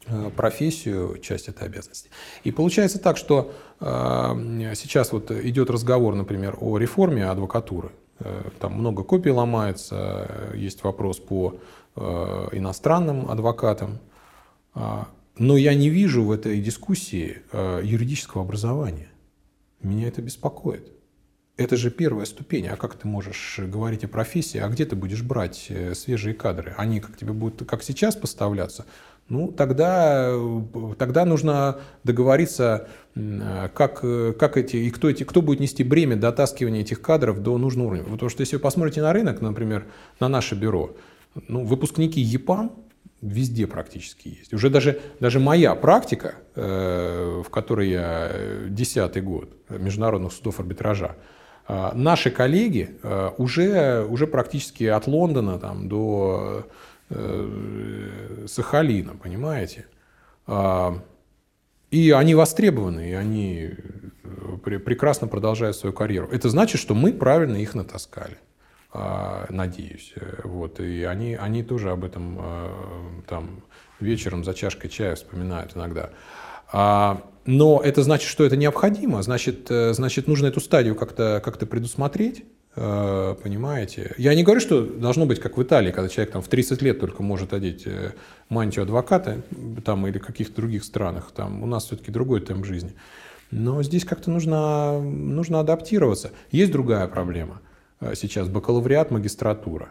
э, 0.06 0.30
профессию 0.34 1.18
часть 1.18 1.48
этой 1.48 1.64
обязанности. 1.68 2.08
И 2.44 2.50
получается 2.50 2.98
так, 2.98 3.18
что 3.18 3.52
э, 3.80 3.84
сейчас 4.74 5.12
вот 5.12 5.30
идет 5.30 5.68
разговор, 5.68 6.14
например, 6.14 6.56
о 6.60 6.78
реформе 6.78 7.26
адвокатуры. 7.26 7.90
Там 8.58 8.72
много 8.72 9.04
копий 9.04 9.30
ломается, 9.30 10.50
есть 10.52 10.82
вопрос 10.82 11.20
по 11.20 11.54
иностранным 11.94 13.30
адвокатам. 13.30 14.00
А, 14.74 15.06
но 15.38 15.56
я 15.56 15.72
не 15.74 15.88
вижу 15.88 16.24
в 16.24 16.32
этой 16.32 16.60
дискуссии 16.60 17.42
юридического 17.84 18.42
образования. 18.42 19.06
Меня 19.82 20.08
это 20.08 20.20
беспокоит. 20.20 20.97
Это 21.58 21.76
же 21.76 21.90
первая 21.90 22.24
ступень. 22.24 22.68
А 22.68 22.76
как 22.76 22.94
ты 22.94 23.08
можешь 23.08 23.58
говорить 23.58 24.04
о 24.04 24.08
профессии? 24.08 24.58
А 24.58 24.68
где 24.68 24.86
ты 24.86 24.94
будешь 24.94 25.22
брать 25.22 25.66
э, 25.68 25.92
свежие 25.94 26.32
кадры? 26.32 26.72
Они 26.78 27.00
как 27.00 27.16
тебе 27.16 27.32
будут, 27.32 27.68
как 27.68 27.82
сейчас 27.82 28.14
поставляться? 28.14 28.86
Ну, 29.28 29.48
тогда, 29.52 30.32
тогда 30.96 31.26
нужно 31.26 31.80
договориться, 32.02 32.88
как, 33.14 34.00
как 34.00 34.56
эти, 34.56 34.76
и 34.76 34.90
кто, 34.90 35.10
эти, 35.10 35.24
кто 35.24 35.42
будет 35.42 35.60
нести 35.60 35.84
бремя 35.84 36.16
дотаскивания 36.16 36.80
этих 36.80 37.02
кадров 37.02 37.42
до 37.42 37.58
нужного 37.58 37.88
уровня. 37.88 38.04
Потому 38.04 38.30
что 38.30 38.40
если 38.40 38.56
вы 38.56 38.62
посмотрите 38.62 39.02
на 39.02 39.12
рынок, 39.12 39.42
например, 39.42 39.84
на 40.18 40.28
наше 40.28 40.54
бюро, 40.54 40.96
ну, 41.48 41.62
выпускники 41.64 42.22
ЕПАМ 42.22 42.72
везде 43.20 43.66
практически 43.66 44.28
есть. 44.28 44.54
Уже 44.54 44.70
даже, 44.70 45.00
даже 45.20 45.40
моя 45.40 45.74
практика, 45.74 46.36
э, 46.54 47.42
в 47.44 47.50
которой 47.50 47.90
я 47.90 48.30
э, 48.32 48.66
десятый 48.70 49.22
год 49.22 49.50
международных 49.68 50.32
судов 50.32 50.60
арбитража, 50.60 51.16
наши 51.68 52.30
коллеги 52.30 52.98
а, 53.02 53.34
уже, 53.36 54.04
уже 54.08 54.26
практически 54.26 54.84
от 54.84 55.06
Лондона 55.06 55.58
там, 55.58 55.88
до 55.88 56.66
э, 57.10 58.44
Сахалина, 58.46 59.14
понимаете? 59.16 59.86
А, 60.46 60.98
и 61.90 62.10
они 62.10 62.34
востребованы, 62.34 63.10
и 63.10 63.12
они 63.12 63.70
э, 64.64 64.78
прекрасно 64.78 65.28
продолжают 65.28 65.76
свою 65.76 65.92
карьеру. 65.92 66.28
Это 66.32 66.48
значит, 66.48 66.80
что 66.80 66.94
мы 66.94 67.12
правильно 67.12 67.56
их 67.56 67.74
натаскали, 67.74 68.38
надеюсь. 69.50 70.14
Вот. 70.44 70.80
И 70.80 71.04
они, 71.04 71.34
они 71.34 71.62
тоже 71.62 71.90
об 71.90 72.04
этом 72.04 72.40
там, 73.26 73.62
вечером 74.00 74.44
за 74.44 74.54
чашкой 74.54 74.88
чая 74.88 75.14
вспоминают 75.14 75.76
иногда. 75.76 76.10
Но 77.50 77.80
это 77.82 78.02
значит, 78.02 78.28
что 78.28 78.44
это 78.44 78.58
необходимо, 78.58 79.22
значит, 79.22 79.70
э, 79.70 79.94
значит 79.94 80.26
нужно 80.26 80.48
эту 80.48 80.60
стадию 80.60 80.94
как-то 80.94 81.40
как 81.42 81.56
предусмотреть, 81.58 82.44
э, 82.76 83.36
понимаете? 83.42 84.14
Я 84.18 84.34
не 84.34 84.44
говорю, 84.44 84.60
что 84.60 84.82
должно 84.82 85.24
быть 85.24 85.40
как 85.40 85.56
в 85.56 85.62
Италии, 85.62 85.90
когда 85.90 86.10
человек 86.10 86.34
там 86.34 86.42
в 86.42 86.48
30 86.48 86.82
лет 86.82 87.00
только 87.00 87.22
может 87.22 87.54
одеть 87.54 87.86
э, 87.86 88.12
мантию 88.50 88.82
адвоката 88.82 89.40
там, 89.82 90.06
или 90.06 90.18
каких-то 90.18 90.56
других 90.56 90.84
странах. 90.84 91.32
Там, 91.34 91.62
у 91.62 91.66
нас 91.66 91.86
все-таки 91.86 92.10
другой 92.10 92.42
темп 92.42 92.66
жизни. 92.66 92.92
Но 93.50 93.82
здесь 93.82 94.04
как-то 94.04 94.30
нужно, 94.30 95.00
нужно 95.00 95.60
адаптироваться. 95.60 96.32
Есть 96.50 96.70
другая 96.70 97.08
проблема 97.08 97.62
сейчас, 98.12 98.50
бакалавриат, 98.50 99.10
магистратура. 99.10 99.88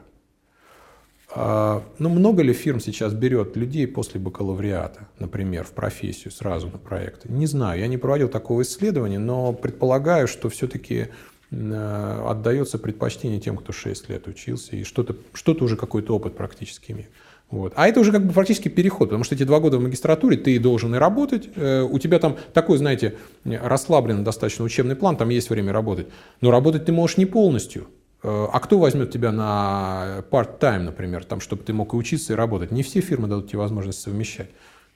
А, 1.39 1.83
ну, 1.99 2.09
много 2.09 2.41
ли 2.41 2.51
фирм 2.51 2.79
сейчас 2.79 3.13
берет 3.13 3.55
людей 3.55 3.85
после 3.85 4.19
бакалавриата, 4.19 5.07
например, 5.19 5.65
в 5.65 5.71
профессию 5.71 6.31
сразу 6.31 6.67
на 6.67 6.79
проекты? 6.79 7.31
Не 7.31 7.45
знаю, 7.45 7.79
я 7.79 7.87
не 7.87 7.97
проводил 7.97 8.27
такого 8.27 8.63
исследования, 8.63 9.19
но 9.19 9.53
предполагаю, 9.53 10.27
что 10.27 10.49
все-таки 10.49 11.09
э, 11.51 12.23
отдается 12.27 12.79
предпочтение 12.79 13.39
тем, 13.39 13.55
кто 13.57 13.71
6 13.71 14.09
лет 14.09 14.27
учился 14.27 14.75
и 14.75 14.83
что-то 14.83 15.15
что 15.33 15.55
уже 15.59 15.77
какой-то 15.77 16.15
опыт 16.15 16.35
практически 16.35 16.91
имеет. 16.91 17.09
Вот. 17.51 17.71
А 17.75 17.87
это 17.87 17.99
уже 17.99 18.11
как 18.11 18.25
бы 18.25 18.33
практически 18.33 18.67
переход, 18.67 19.09
потому 19.09 19.23
что 19.23 19.35
эти 19.35 19.43
два 19.43 19.59
года 19.59 19.77
в 19.77 19.81
магистратуре 19.81 20.37
ты 20.37 20.59
должен 20.59 20.95
и 20.95 20.97
работать. 20.97 21.49
Э, 21.55 21.83
у 21.83 21.99
тебя 21.99 22.17
там 22.17 22.37
такой, 22.53 22.79
знаете, 22.79 23.15
расслабленный 23.45 24.23
достаточно 24.23 24.65
учебный 24.65 24.95
план, 24.95 25.17
там 25.17 25.29
есть 25.29 25.51
время 25.51 25.71
работать. 25.71 26.07
Но 26.41 26.49
работать 26.49 26.85
ты 26.85 26.91
можешь 26.91 27.17
не 27.17 27.27
полностью. 27.27 27.87
Э, 28.23 28.47
а 28.51 28.59
кто 28.59 28.79
возьмет 28.79 29.11
тебя 29.11 29.31
на 29.31 30.23
part-time, 30.31 30.79
например, 30.79 31.23
там, 31.25 31.39
чтобы 31.39 31.63
ты 31.63 31.73
мог 31.73 31.93
и 31.93 31.97
учиться, 31.97 32.33
и 32.33 32.35
работать? 32.35 32.71
Не 32.71 32.83
все 32.83 33.01
фирмы 33.01 33.27
дадут 33.27 33.49
тебе 33.49 33.59
возможность 33.59 34.01
совмещать. 34.01 34.49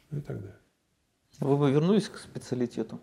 Ну 0.09 0.19
и 0.19 0.21
так 0.21 0.39
далее. 0.39 0.57
Вы 1.39 1.57
бы 1.57 1.71
вернулись 1.71 2.07
к 2.07 2.17
специалитету? 2.17 2.99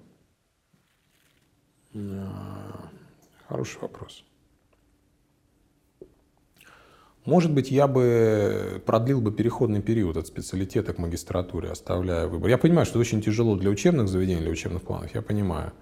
Хороший 3.48 3.80
вопрос. 3.80 4.24
Может 7.24 7.52
быть, 7.52 7.70
я 7.70 7.86
бы 7.86 8.82
продлил 8.86 9.20
бы 9.20 9.32
переходный 9.32 9.82
период 9.82 10.16
от 10.16 10.26
специалитета 10.26 10.94
к 10.94 10.98
магистратуре, 10.98 11.70
оставляя 11.70 12.26
выбор. 12.26 12.48
Я 12.48 12.58
понимаю, 12.58 12.86
что 12.86 12.92
это 12.92 13.00
очень 13.00 13.20
тяжело 13.20 13.56
для 13.56 13.70
учебных 13.70 14.08
заведений, 14.08 14.40
для 14.40 14.50
учебных 14.50 14.82
планов, 14.82 15.14
я 15.14 15.20
понимаю. 15.20 15.72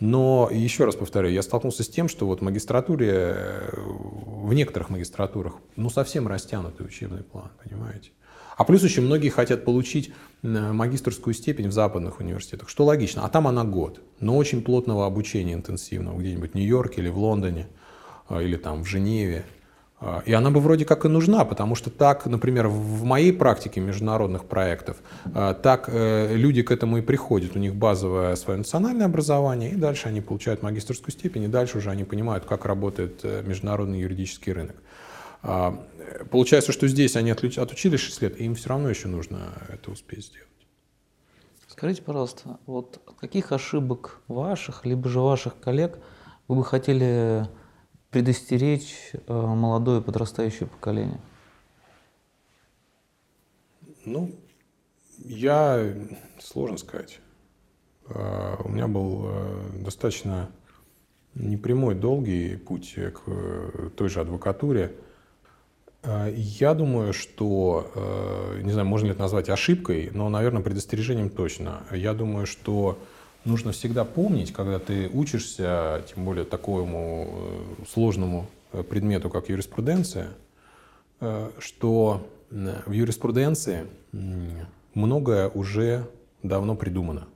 Но 0.00 0.48
еще 0.52 0.84
раз 0.84 0.94
повторяю, 0.94 1.34
я 1.34 1.42
столкнулся 1.42 1.82
с 1.82 1.88
тем, 1.88 2.08
что 2.08 2.26
вот 2.26 2.40
в 2.40 2.44
магистратуре, 2.44 3.70
в 3.74 4.54
некоторых 4.54 4.90
магистратурах, 4.90 5.54
ну 5.74 5.90
совсем 5.90 6.28
растянутый 6.28 6.86
учебный 6.86 7.24
план, 7.24 7.50
понимаете? 7.62 8.10
А 8.56 8.64
плюс 8.64 8.82
очень 8.82 9.02
многие 9.02 9.28
хотят 9.28 9.64
получить 9.64 10.12
магистрскую 10.42 11.32
степень 11.32 11.68
в 11.68 11.72
западных 11.72 12.18
университетах, 12.18 12.68
что 12.68 12.84
логично. 12.84 13.24
А 13.24 13.28
там 13.28 13.46
она 13.46 13.62
год, 13.62 14.00
но 14.18 14.36
очень 14.36 14.62
плотного 14.62 15.06
обучения 15.06 15.54
интенсивного 15.54 16.18
где-нибудь 16.18 16.52
в 16.52 16.54
Нью-Йорке 16.54 17.00
или 17.00 17.08
в 17.08 17.18
Лондоне, 17.18 17.68
а, 18.28 18.42
или 18.42 18.56
там 18.56 18.82
в 18.82 18.86
Женеве. 18.86 19.44
А, 20.00 20.22
и 20.24 20.32
она 20.32 20.50
бы 20.50 20.60
вроде 20.60 20.84
как 20.84 21.04
и 21.04 21.08
нужна, 21.08 21.44
потому 21.44 21.74
что 21.74 21.90
так, 21.90 22.26
например, 22.26 22.68
в 22.68 23.04
моей 23.04 23.32
практике 23.32 23.80
международных 23.80 24.44
проектов, 24.44 24.98
а, 25.34 25.54
так 25.54 25.88
э, 25.88 26.36
люди 26.36 26.62
к 26.62 26.70
этому 26.70 26.98
и 26.98 27.02
приходят. 27.02 27.56
У 27.56 27.58
них 27.58 27.74
базовое 27.74 28.36
свое 28.36 28.58
национальное 28.58 29.06
образование, 29.06 29.72
и 29.72 29.74
дальше 29.74 30.08
они 30.08 30.20
получают 30.20 30.62
магистрскую 30.62 31.10
степень, 31.10 31.44
и 31.44 31.48
дальше 31.48 31.78
уже 31.78 31.90
они 31.90 32.04
понимают, 32.04 32.44
как 32.44 32.64
работает 32.64 33.20
э, 33.24 33.42
международный 33.44 34.00
юридический 34.00 34.52
рынок. 34.52 34.76
А, 35.42 35.84
получается, 36.30 36.72
что 36.72 36.86
здесь 36.86 37.16
они 37.16 37.32
отучились 37.32 38.00
6 38.00 38.22
лет, 38.22 38.40
и 38.40 38.44
им 38.44 38.54
все 38.54 38.68
равно 38.68 38.88
еще 38.88 39.08
нужно 39.08 39.52
это 39.68 39.90
успеть 39.90 40.26
сделать. 40.26 40.48
Скажите, 41.66 42.02
пожалуйста, 42.02 42.58
вот 42.66 43.00
каких 43.20 43.50
ошибок 43.50 44.20
ваших, 44.28 44.84
либо 44.84 45.08
же 45.08 45.20
ваших 45.20 45.58
коллег 45.60 45.98
вы 46.46 46.56
бы 46.56 46.64
хотели 46.64 47.46
предостеречь 48.10 49.12
э, 49.12 49.32
молодое 49.32 50.00
подрастающее 50.00 50.68
поколение? 50.68 51.20
Ну, 54.04 54.34
я, 55.18 55.94
сложно 56.40 56.78
сказать. 56.78 57.20
Э, 58.08 58.56
у 58.64 58.68
меня 58.68 58.88
был 58.88 59.26
э, 59.26 59.82
достаточно 59.84 60.50
непрямой, 61.34 61.94
долгий 61.94 62.56
путь 62.56 62.94
к 62.94 63.90
той 63.96 64.08
же 64.08 64.20
адвокатуре. 64.20 64.94
Я 66.02 66.74
думаю, 66.74 67.12
что, 67.12 67.92
не 68.62 68.70
знаю, 68.70 68.86
можно 68.86 69.06
ли 69.06 69.12
это 69.12 69.20
назвать 69.20 69.48
ошибкой, 69.48 70.10
но, 70.12 70.28
наверное, 70.28 70.62
предостережением 70.62 71.28
точно. 71.28 71.82
Я 71.92 72.14
думаю, 72.14 72.46
что 72.46 72.98
нужно 73.48 73.72
всегда 73.72 74.04
помнить, 74.04 74.52
когда 74.52 74.78
ты 74.78 75.08
учишься, 75.08 76.04
тем 76.08 76.24
более 76.24 76.44
такому 76.44 77.28
э, 77.28 77.84
сложному 77.90 78.46
э, 78.72 78.82
предмету, 78.82 79.30
как 79.30 79.48
юриспруденция, 79.48 80.28
э, 81.20 81.50
что 81.58 82.28
в 82.50 82.92
юриспруденции 82.92 83.86
многое 84.94 85.48
уже 85.48 86.08
давно 86.42 86.76
придумано 86.76 87.26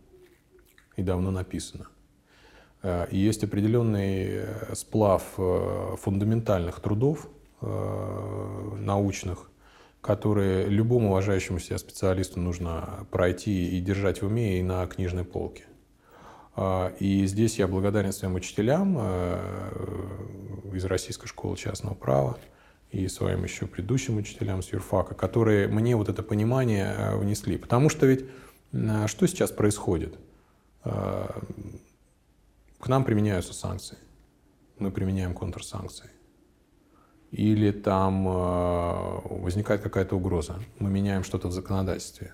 и 0.97 1.03
давно 1.03 1.31
написано. 1.31 1.87
И 3.11 3.19
есть 3.19 3.45
определенный 3.45 4.47
сплав 4.73 5.23
фундаментальных 5.37 6.81
трудов 6.81 7.29
научных, 7.61 9.51
которые 10.01 10.65
любому 10.65 11.11
уважающему 11.11 11.59
себя 11.59 11.77
специалисту 11.77 12.41
нужно 12.41 13.07
пройти 13.11 13.77
и 13.77 13.81
держать 13.81 14.23
в 14.23 14.27
уме 14.27 14.61
и 14.61 14.63
на 14.63 14.87
книжной 14.87 15.25
полке. 15.25 15.65
А, 16.55 16.93
и 16.99 17.27
здесь 17.27 17.59
я 17.59 17.67
благодарен 17.67 18.13
своим 18.13 18.35
учителям 18.35 18.97
э, 18.99 20.71
из 20.75 20.85
Российской 20.85 21.27
школы 21.27 21.57
частного 21.57 21.95
права 21.95 22.39
и 22.91 23.09
своим 23.09 23.43
еще 23.45 23.67
предыдущим 23.67 24.19
учителям 24.19 24.63
с 24.63 24.71
юрфака, 24.73 25.15
которые 25.15 25.67
мне 25.69 25.97
вот 25.97 26.09
это 26.11 26.23
понимание 26.23 26.95
э, 26.97 27.17
внесли. 27.17 27.57
Потому 27.57 27.89
что 27.89 28.07
ведь 28.07 28.27
э, 28.73 29.07
что 29.07 29.27
сейчас 29.27 29.51
происходит? 29.51 30.19
К 30.85 31.29
нам 32.89 33.05
применяются 33.05 33.55
санкции. 33.55 33.97
Мы 34.81 34.91
применяем 34.91 35.33
контрсанкции. 35.33 36.11
Или 37.31 37.71
там 37.71 38.25
возникает 38.25 39.81
какая-то 39.81 40.17
угроза. 40.17 40.59
Мы 40.81 40.91
меняем 40.91 41.23
что-то 41.23 41.47
в 41.47 41.53
законодательстве. 41.53 42.33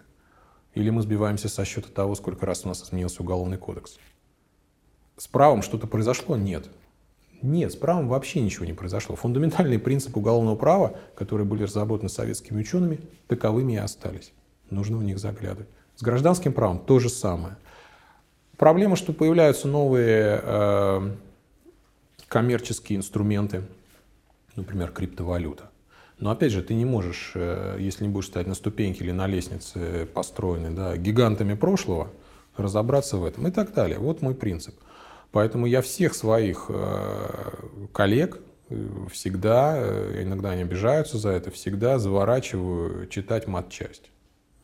Или 0.79 0.91
мы 0.91 1.03
сбиваемся 1.03 1.49
со 1.49 1.65
счета 1.65 1.89
того, 1.93 2.15
сколько 2.15 2.47
раз 2.47 2.65
у 2.65 2.69
нас 2.69 2.85
изменился 2.85 3.21
уголовный 3.25 3.59
кодекс. 3.59 3.99
С 5.17 5.27
правом 5.27 5.63
что-то 5.63 5.89
произошло? 5.89 6.37
Нет. 6.37 6.71
Нет, 7.43 7.73
с 7.73 7.77
правом 7.77 8.07
вообще 8.07 8.41
ничего 8.41 8.65
не 8.65 8.75
произошло. 8.75 9.17
Фундаментальные 9.17 9.81
принципы 9.81 10.21
уголовного 10.21 10.55
права, 10.55 10.97
которые 11.17 11.49
были 11.49 11.65
разработаны 11.65 12.09
советскими 12.09 12.61
учеными, 12.61 13.01
таковыми 13.27 13.73
и 13.73 13.77
остались. 13.79 14.33
Нужно 14.71 14.99
в 14.99 15.03
них 15.03 15.19
заглядывать. 15.19 15.69
С 15.97 16.03
гражданским 16.03 16.53
правом 16.53 16.79
то 16.79 17.01
же 17.01 17.09
самое. 17.09 17.57
Проблема, 18.57 18.95
что 18.95 19.13
появляются 19.13 19.67
новые 19.67 20.41
э, 20.41 21.17
коммерческие 22.29 22.99
инструменты, 22.99 23.65
например, 24.55 24.93
криптовалюта. 24.93 25.73
Но 26.21 26.31
опять 26.31 26.53
же, 26.53 26.63
ты 26.63 26.75
не 26.75 26.85
можешь, 26.85 27.33
э, 27.35 27.77
если 27.79 28.05
не 28.05 28.11
будешь 28.11 28.27
стоять 28.27 28.49
на 28.49 28.55
ступеньке 28.55 29.05
или 29.05 29.13
на 29.13 29.27
лестнице 29.27 30.07
построенной 30.07 30.71
да, 30.71 30.97
гигантами 30.97 31.55
прошлого, 31.55 32.11
разобраться 32.57 33.19
в 33.19 33.25
этом 33.25 33.47
и 33.47 33.51
так 33.53 33.73
далее. 33.73 33.99
Вот 33.99 34.21
мой 34.21 34.35
принцип. 34.35 34.75
Поэтому 35.31 35.67
я 35.67 35.81
всех 35.81 36.15
своих 36.15 36.67
э, 36.71 37.31
коллег 37.93 38.41
э, 38.69 38.89
всегда, 39.13 39.79
иногда 40.21 40.51
они 40.51 40.63
обижаются 40.63 41.19
за 41.19 41.31
это, 41.31 41.53
всегда 41.53 42.01
заворачиваю 42.01 43.07
читать 43.07 43.47
матчасть. 43.47 44.11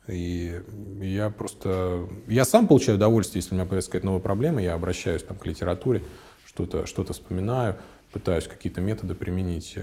И 0.07 0.61
я 0.99 1.29
просто... 1.29 2.07
Я 2.27 2.43
сам 2.43 2.67
получаю 2.67 2.97
удовольствие, 2.97 3.41
если 3.41 3.55
у 3.55 3.57
меня 3.57 3.65
появится 3.65 3.89
какая-то 3.91 4.07
новая 4.07 4.21
проблема, 4.21 4.61
я 4.61 4.73
обращаюсь 4.73 5.23
там, 5.23 5.37
к 5.37 5.45
литературе, 5.45 6.03
что-то 6.45 6.85
что 6.85 7.05
вспоминаю, 7.05 7.77
пытаюсь 8.11 8.45
какие-то 8.45 8.81
методы 8.81 9.15
применить. 9.15 9.77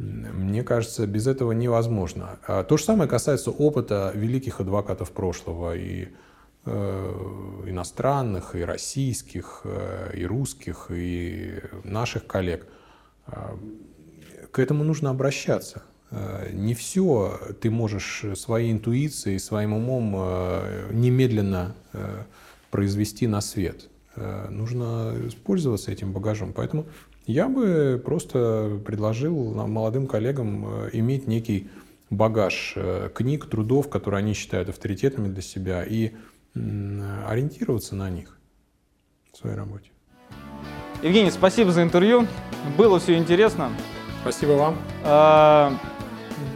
Мне 0.00 0.62
кажется, 0.62 1.06
без 1.06 1.26
этого 1.26 1.52
невозможно. 1.52 2.38
А 2.46 2.64
то 2.64 2.76
же 2.76 2.84
самое 2.84 3.08
касается 3.08 3.50
опыта 3.50 4.12
великих 4.14 4.60
адвокатов 4.60 5.12
прошлого 5.12 5.76
и 5.76 6.08
Э, 6.66 7.62
иностранных, 7.66 8.54
и 8.54 8.60
российских, 8.60 9.62
э, 9.64 10.12
и 10.14 10.26
русских, 10.26 10.88
и 10.90 11.58
наших 11.84 12.26
коллег. 12.26 12.66
Э, 13.26 13.56
к 14.52 14.58
этому 14.58 14.84
нужно 14.84 15.08
обращаться. 15.10 15.82
Не 16.52 16.74
все 16.74 17.40
ты 17.62 17.70
можешь 17.70 18.24
своей 18.34 18.72
интуицией, 18.72 19.38
своим 19.38 19.74
умом 19.74 20.10
немедленно 20.90 21.76
произвести 22.72 23.28
на 23.28 23.40
свет. 23.40 23.88
Нужно 24.16 25.14
пользоваться 25.44 25.92
этим 25.92 26.12
багажом. 26.12 26.52
Поэтому 26.52 26.86
я 27.30 27.48
бы 27.48 28.00
просто 28.04 28.80
предложил 28.84 29.54
молодым 29.66 30.06
коллегам 30.06 30.88
иметь 30.92 31.26
некий 31.26 31.68
багаж 32.10 32.76
книг, 33.14 33.46
трудов, 33.46 33.88
которые 33.88 34.18
они 34.18 34.34
считают 34.34 34.68
авторитетными 34.68 35.28
для 35.28 35.42
себя, 35.42 35.84
и 35.84 36.12
ориентироваться 36.54 37.94
на 37.94 38.10
них 38.10 38.38
в 39.32 39.36
своей 39.36 39.56
работе. 39.56 39.90
Евгений, 41.02 41.30
спасибо 41.30 41.72
за 41.72 41.82
интервью. 41.82 42.26
Было 42.76 42.98
все 42.98 43.16
интересно. 43.16 43.70
Спасибо 44.20 44.52
вам. 44.52 44.76
А, 45.02 45.72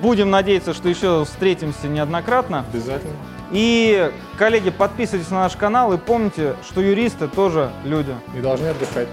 будем 0.03 0.31
надеяться, 0.31 0.75
что 0.75 0.89
еще 0.89 1.25
встретимся 1.25 1.89
неоднократно. 1.89 2.67
Обязательно. 2.71 3.15
И, 3.53 4.11
коллеги, 4.37 4.71
подписывайтесь 4.71 5.31
на 5.31 5.45
наш 5.45 5.57
канал 5.57 5.93
и 5.95 5.99
помните, 5.99 6.57
что 6.69 6.83
юристы 6.83 7.29
тоже 7.29 7.71
люди. 7.85 8.15
И 8.37 8.41
должны 8.41 8.67
отдыхать. 8.67 9.09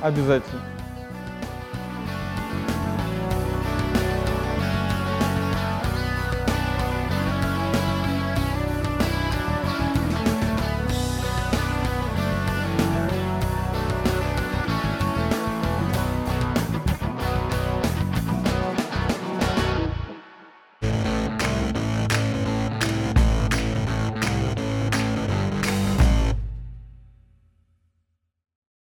Обязательно. 0.00 0.60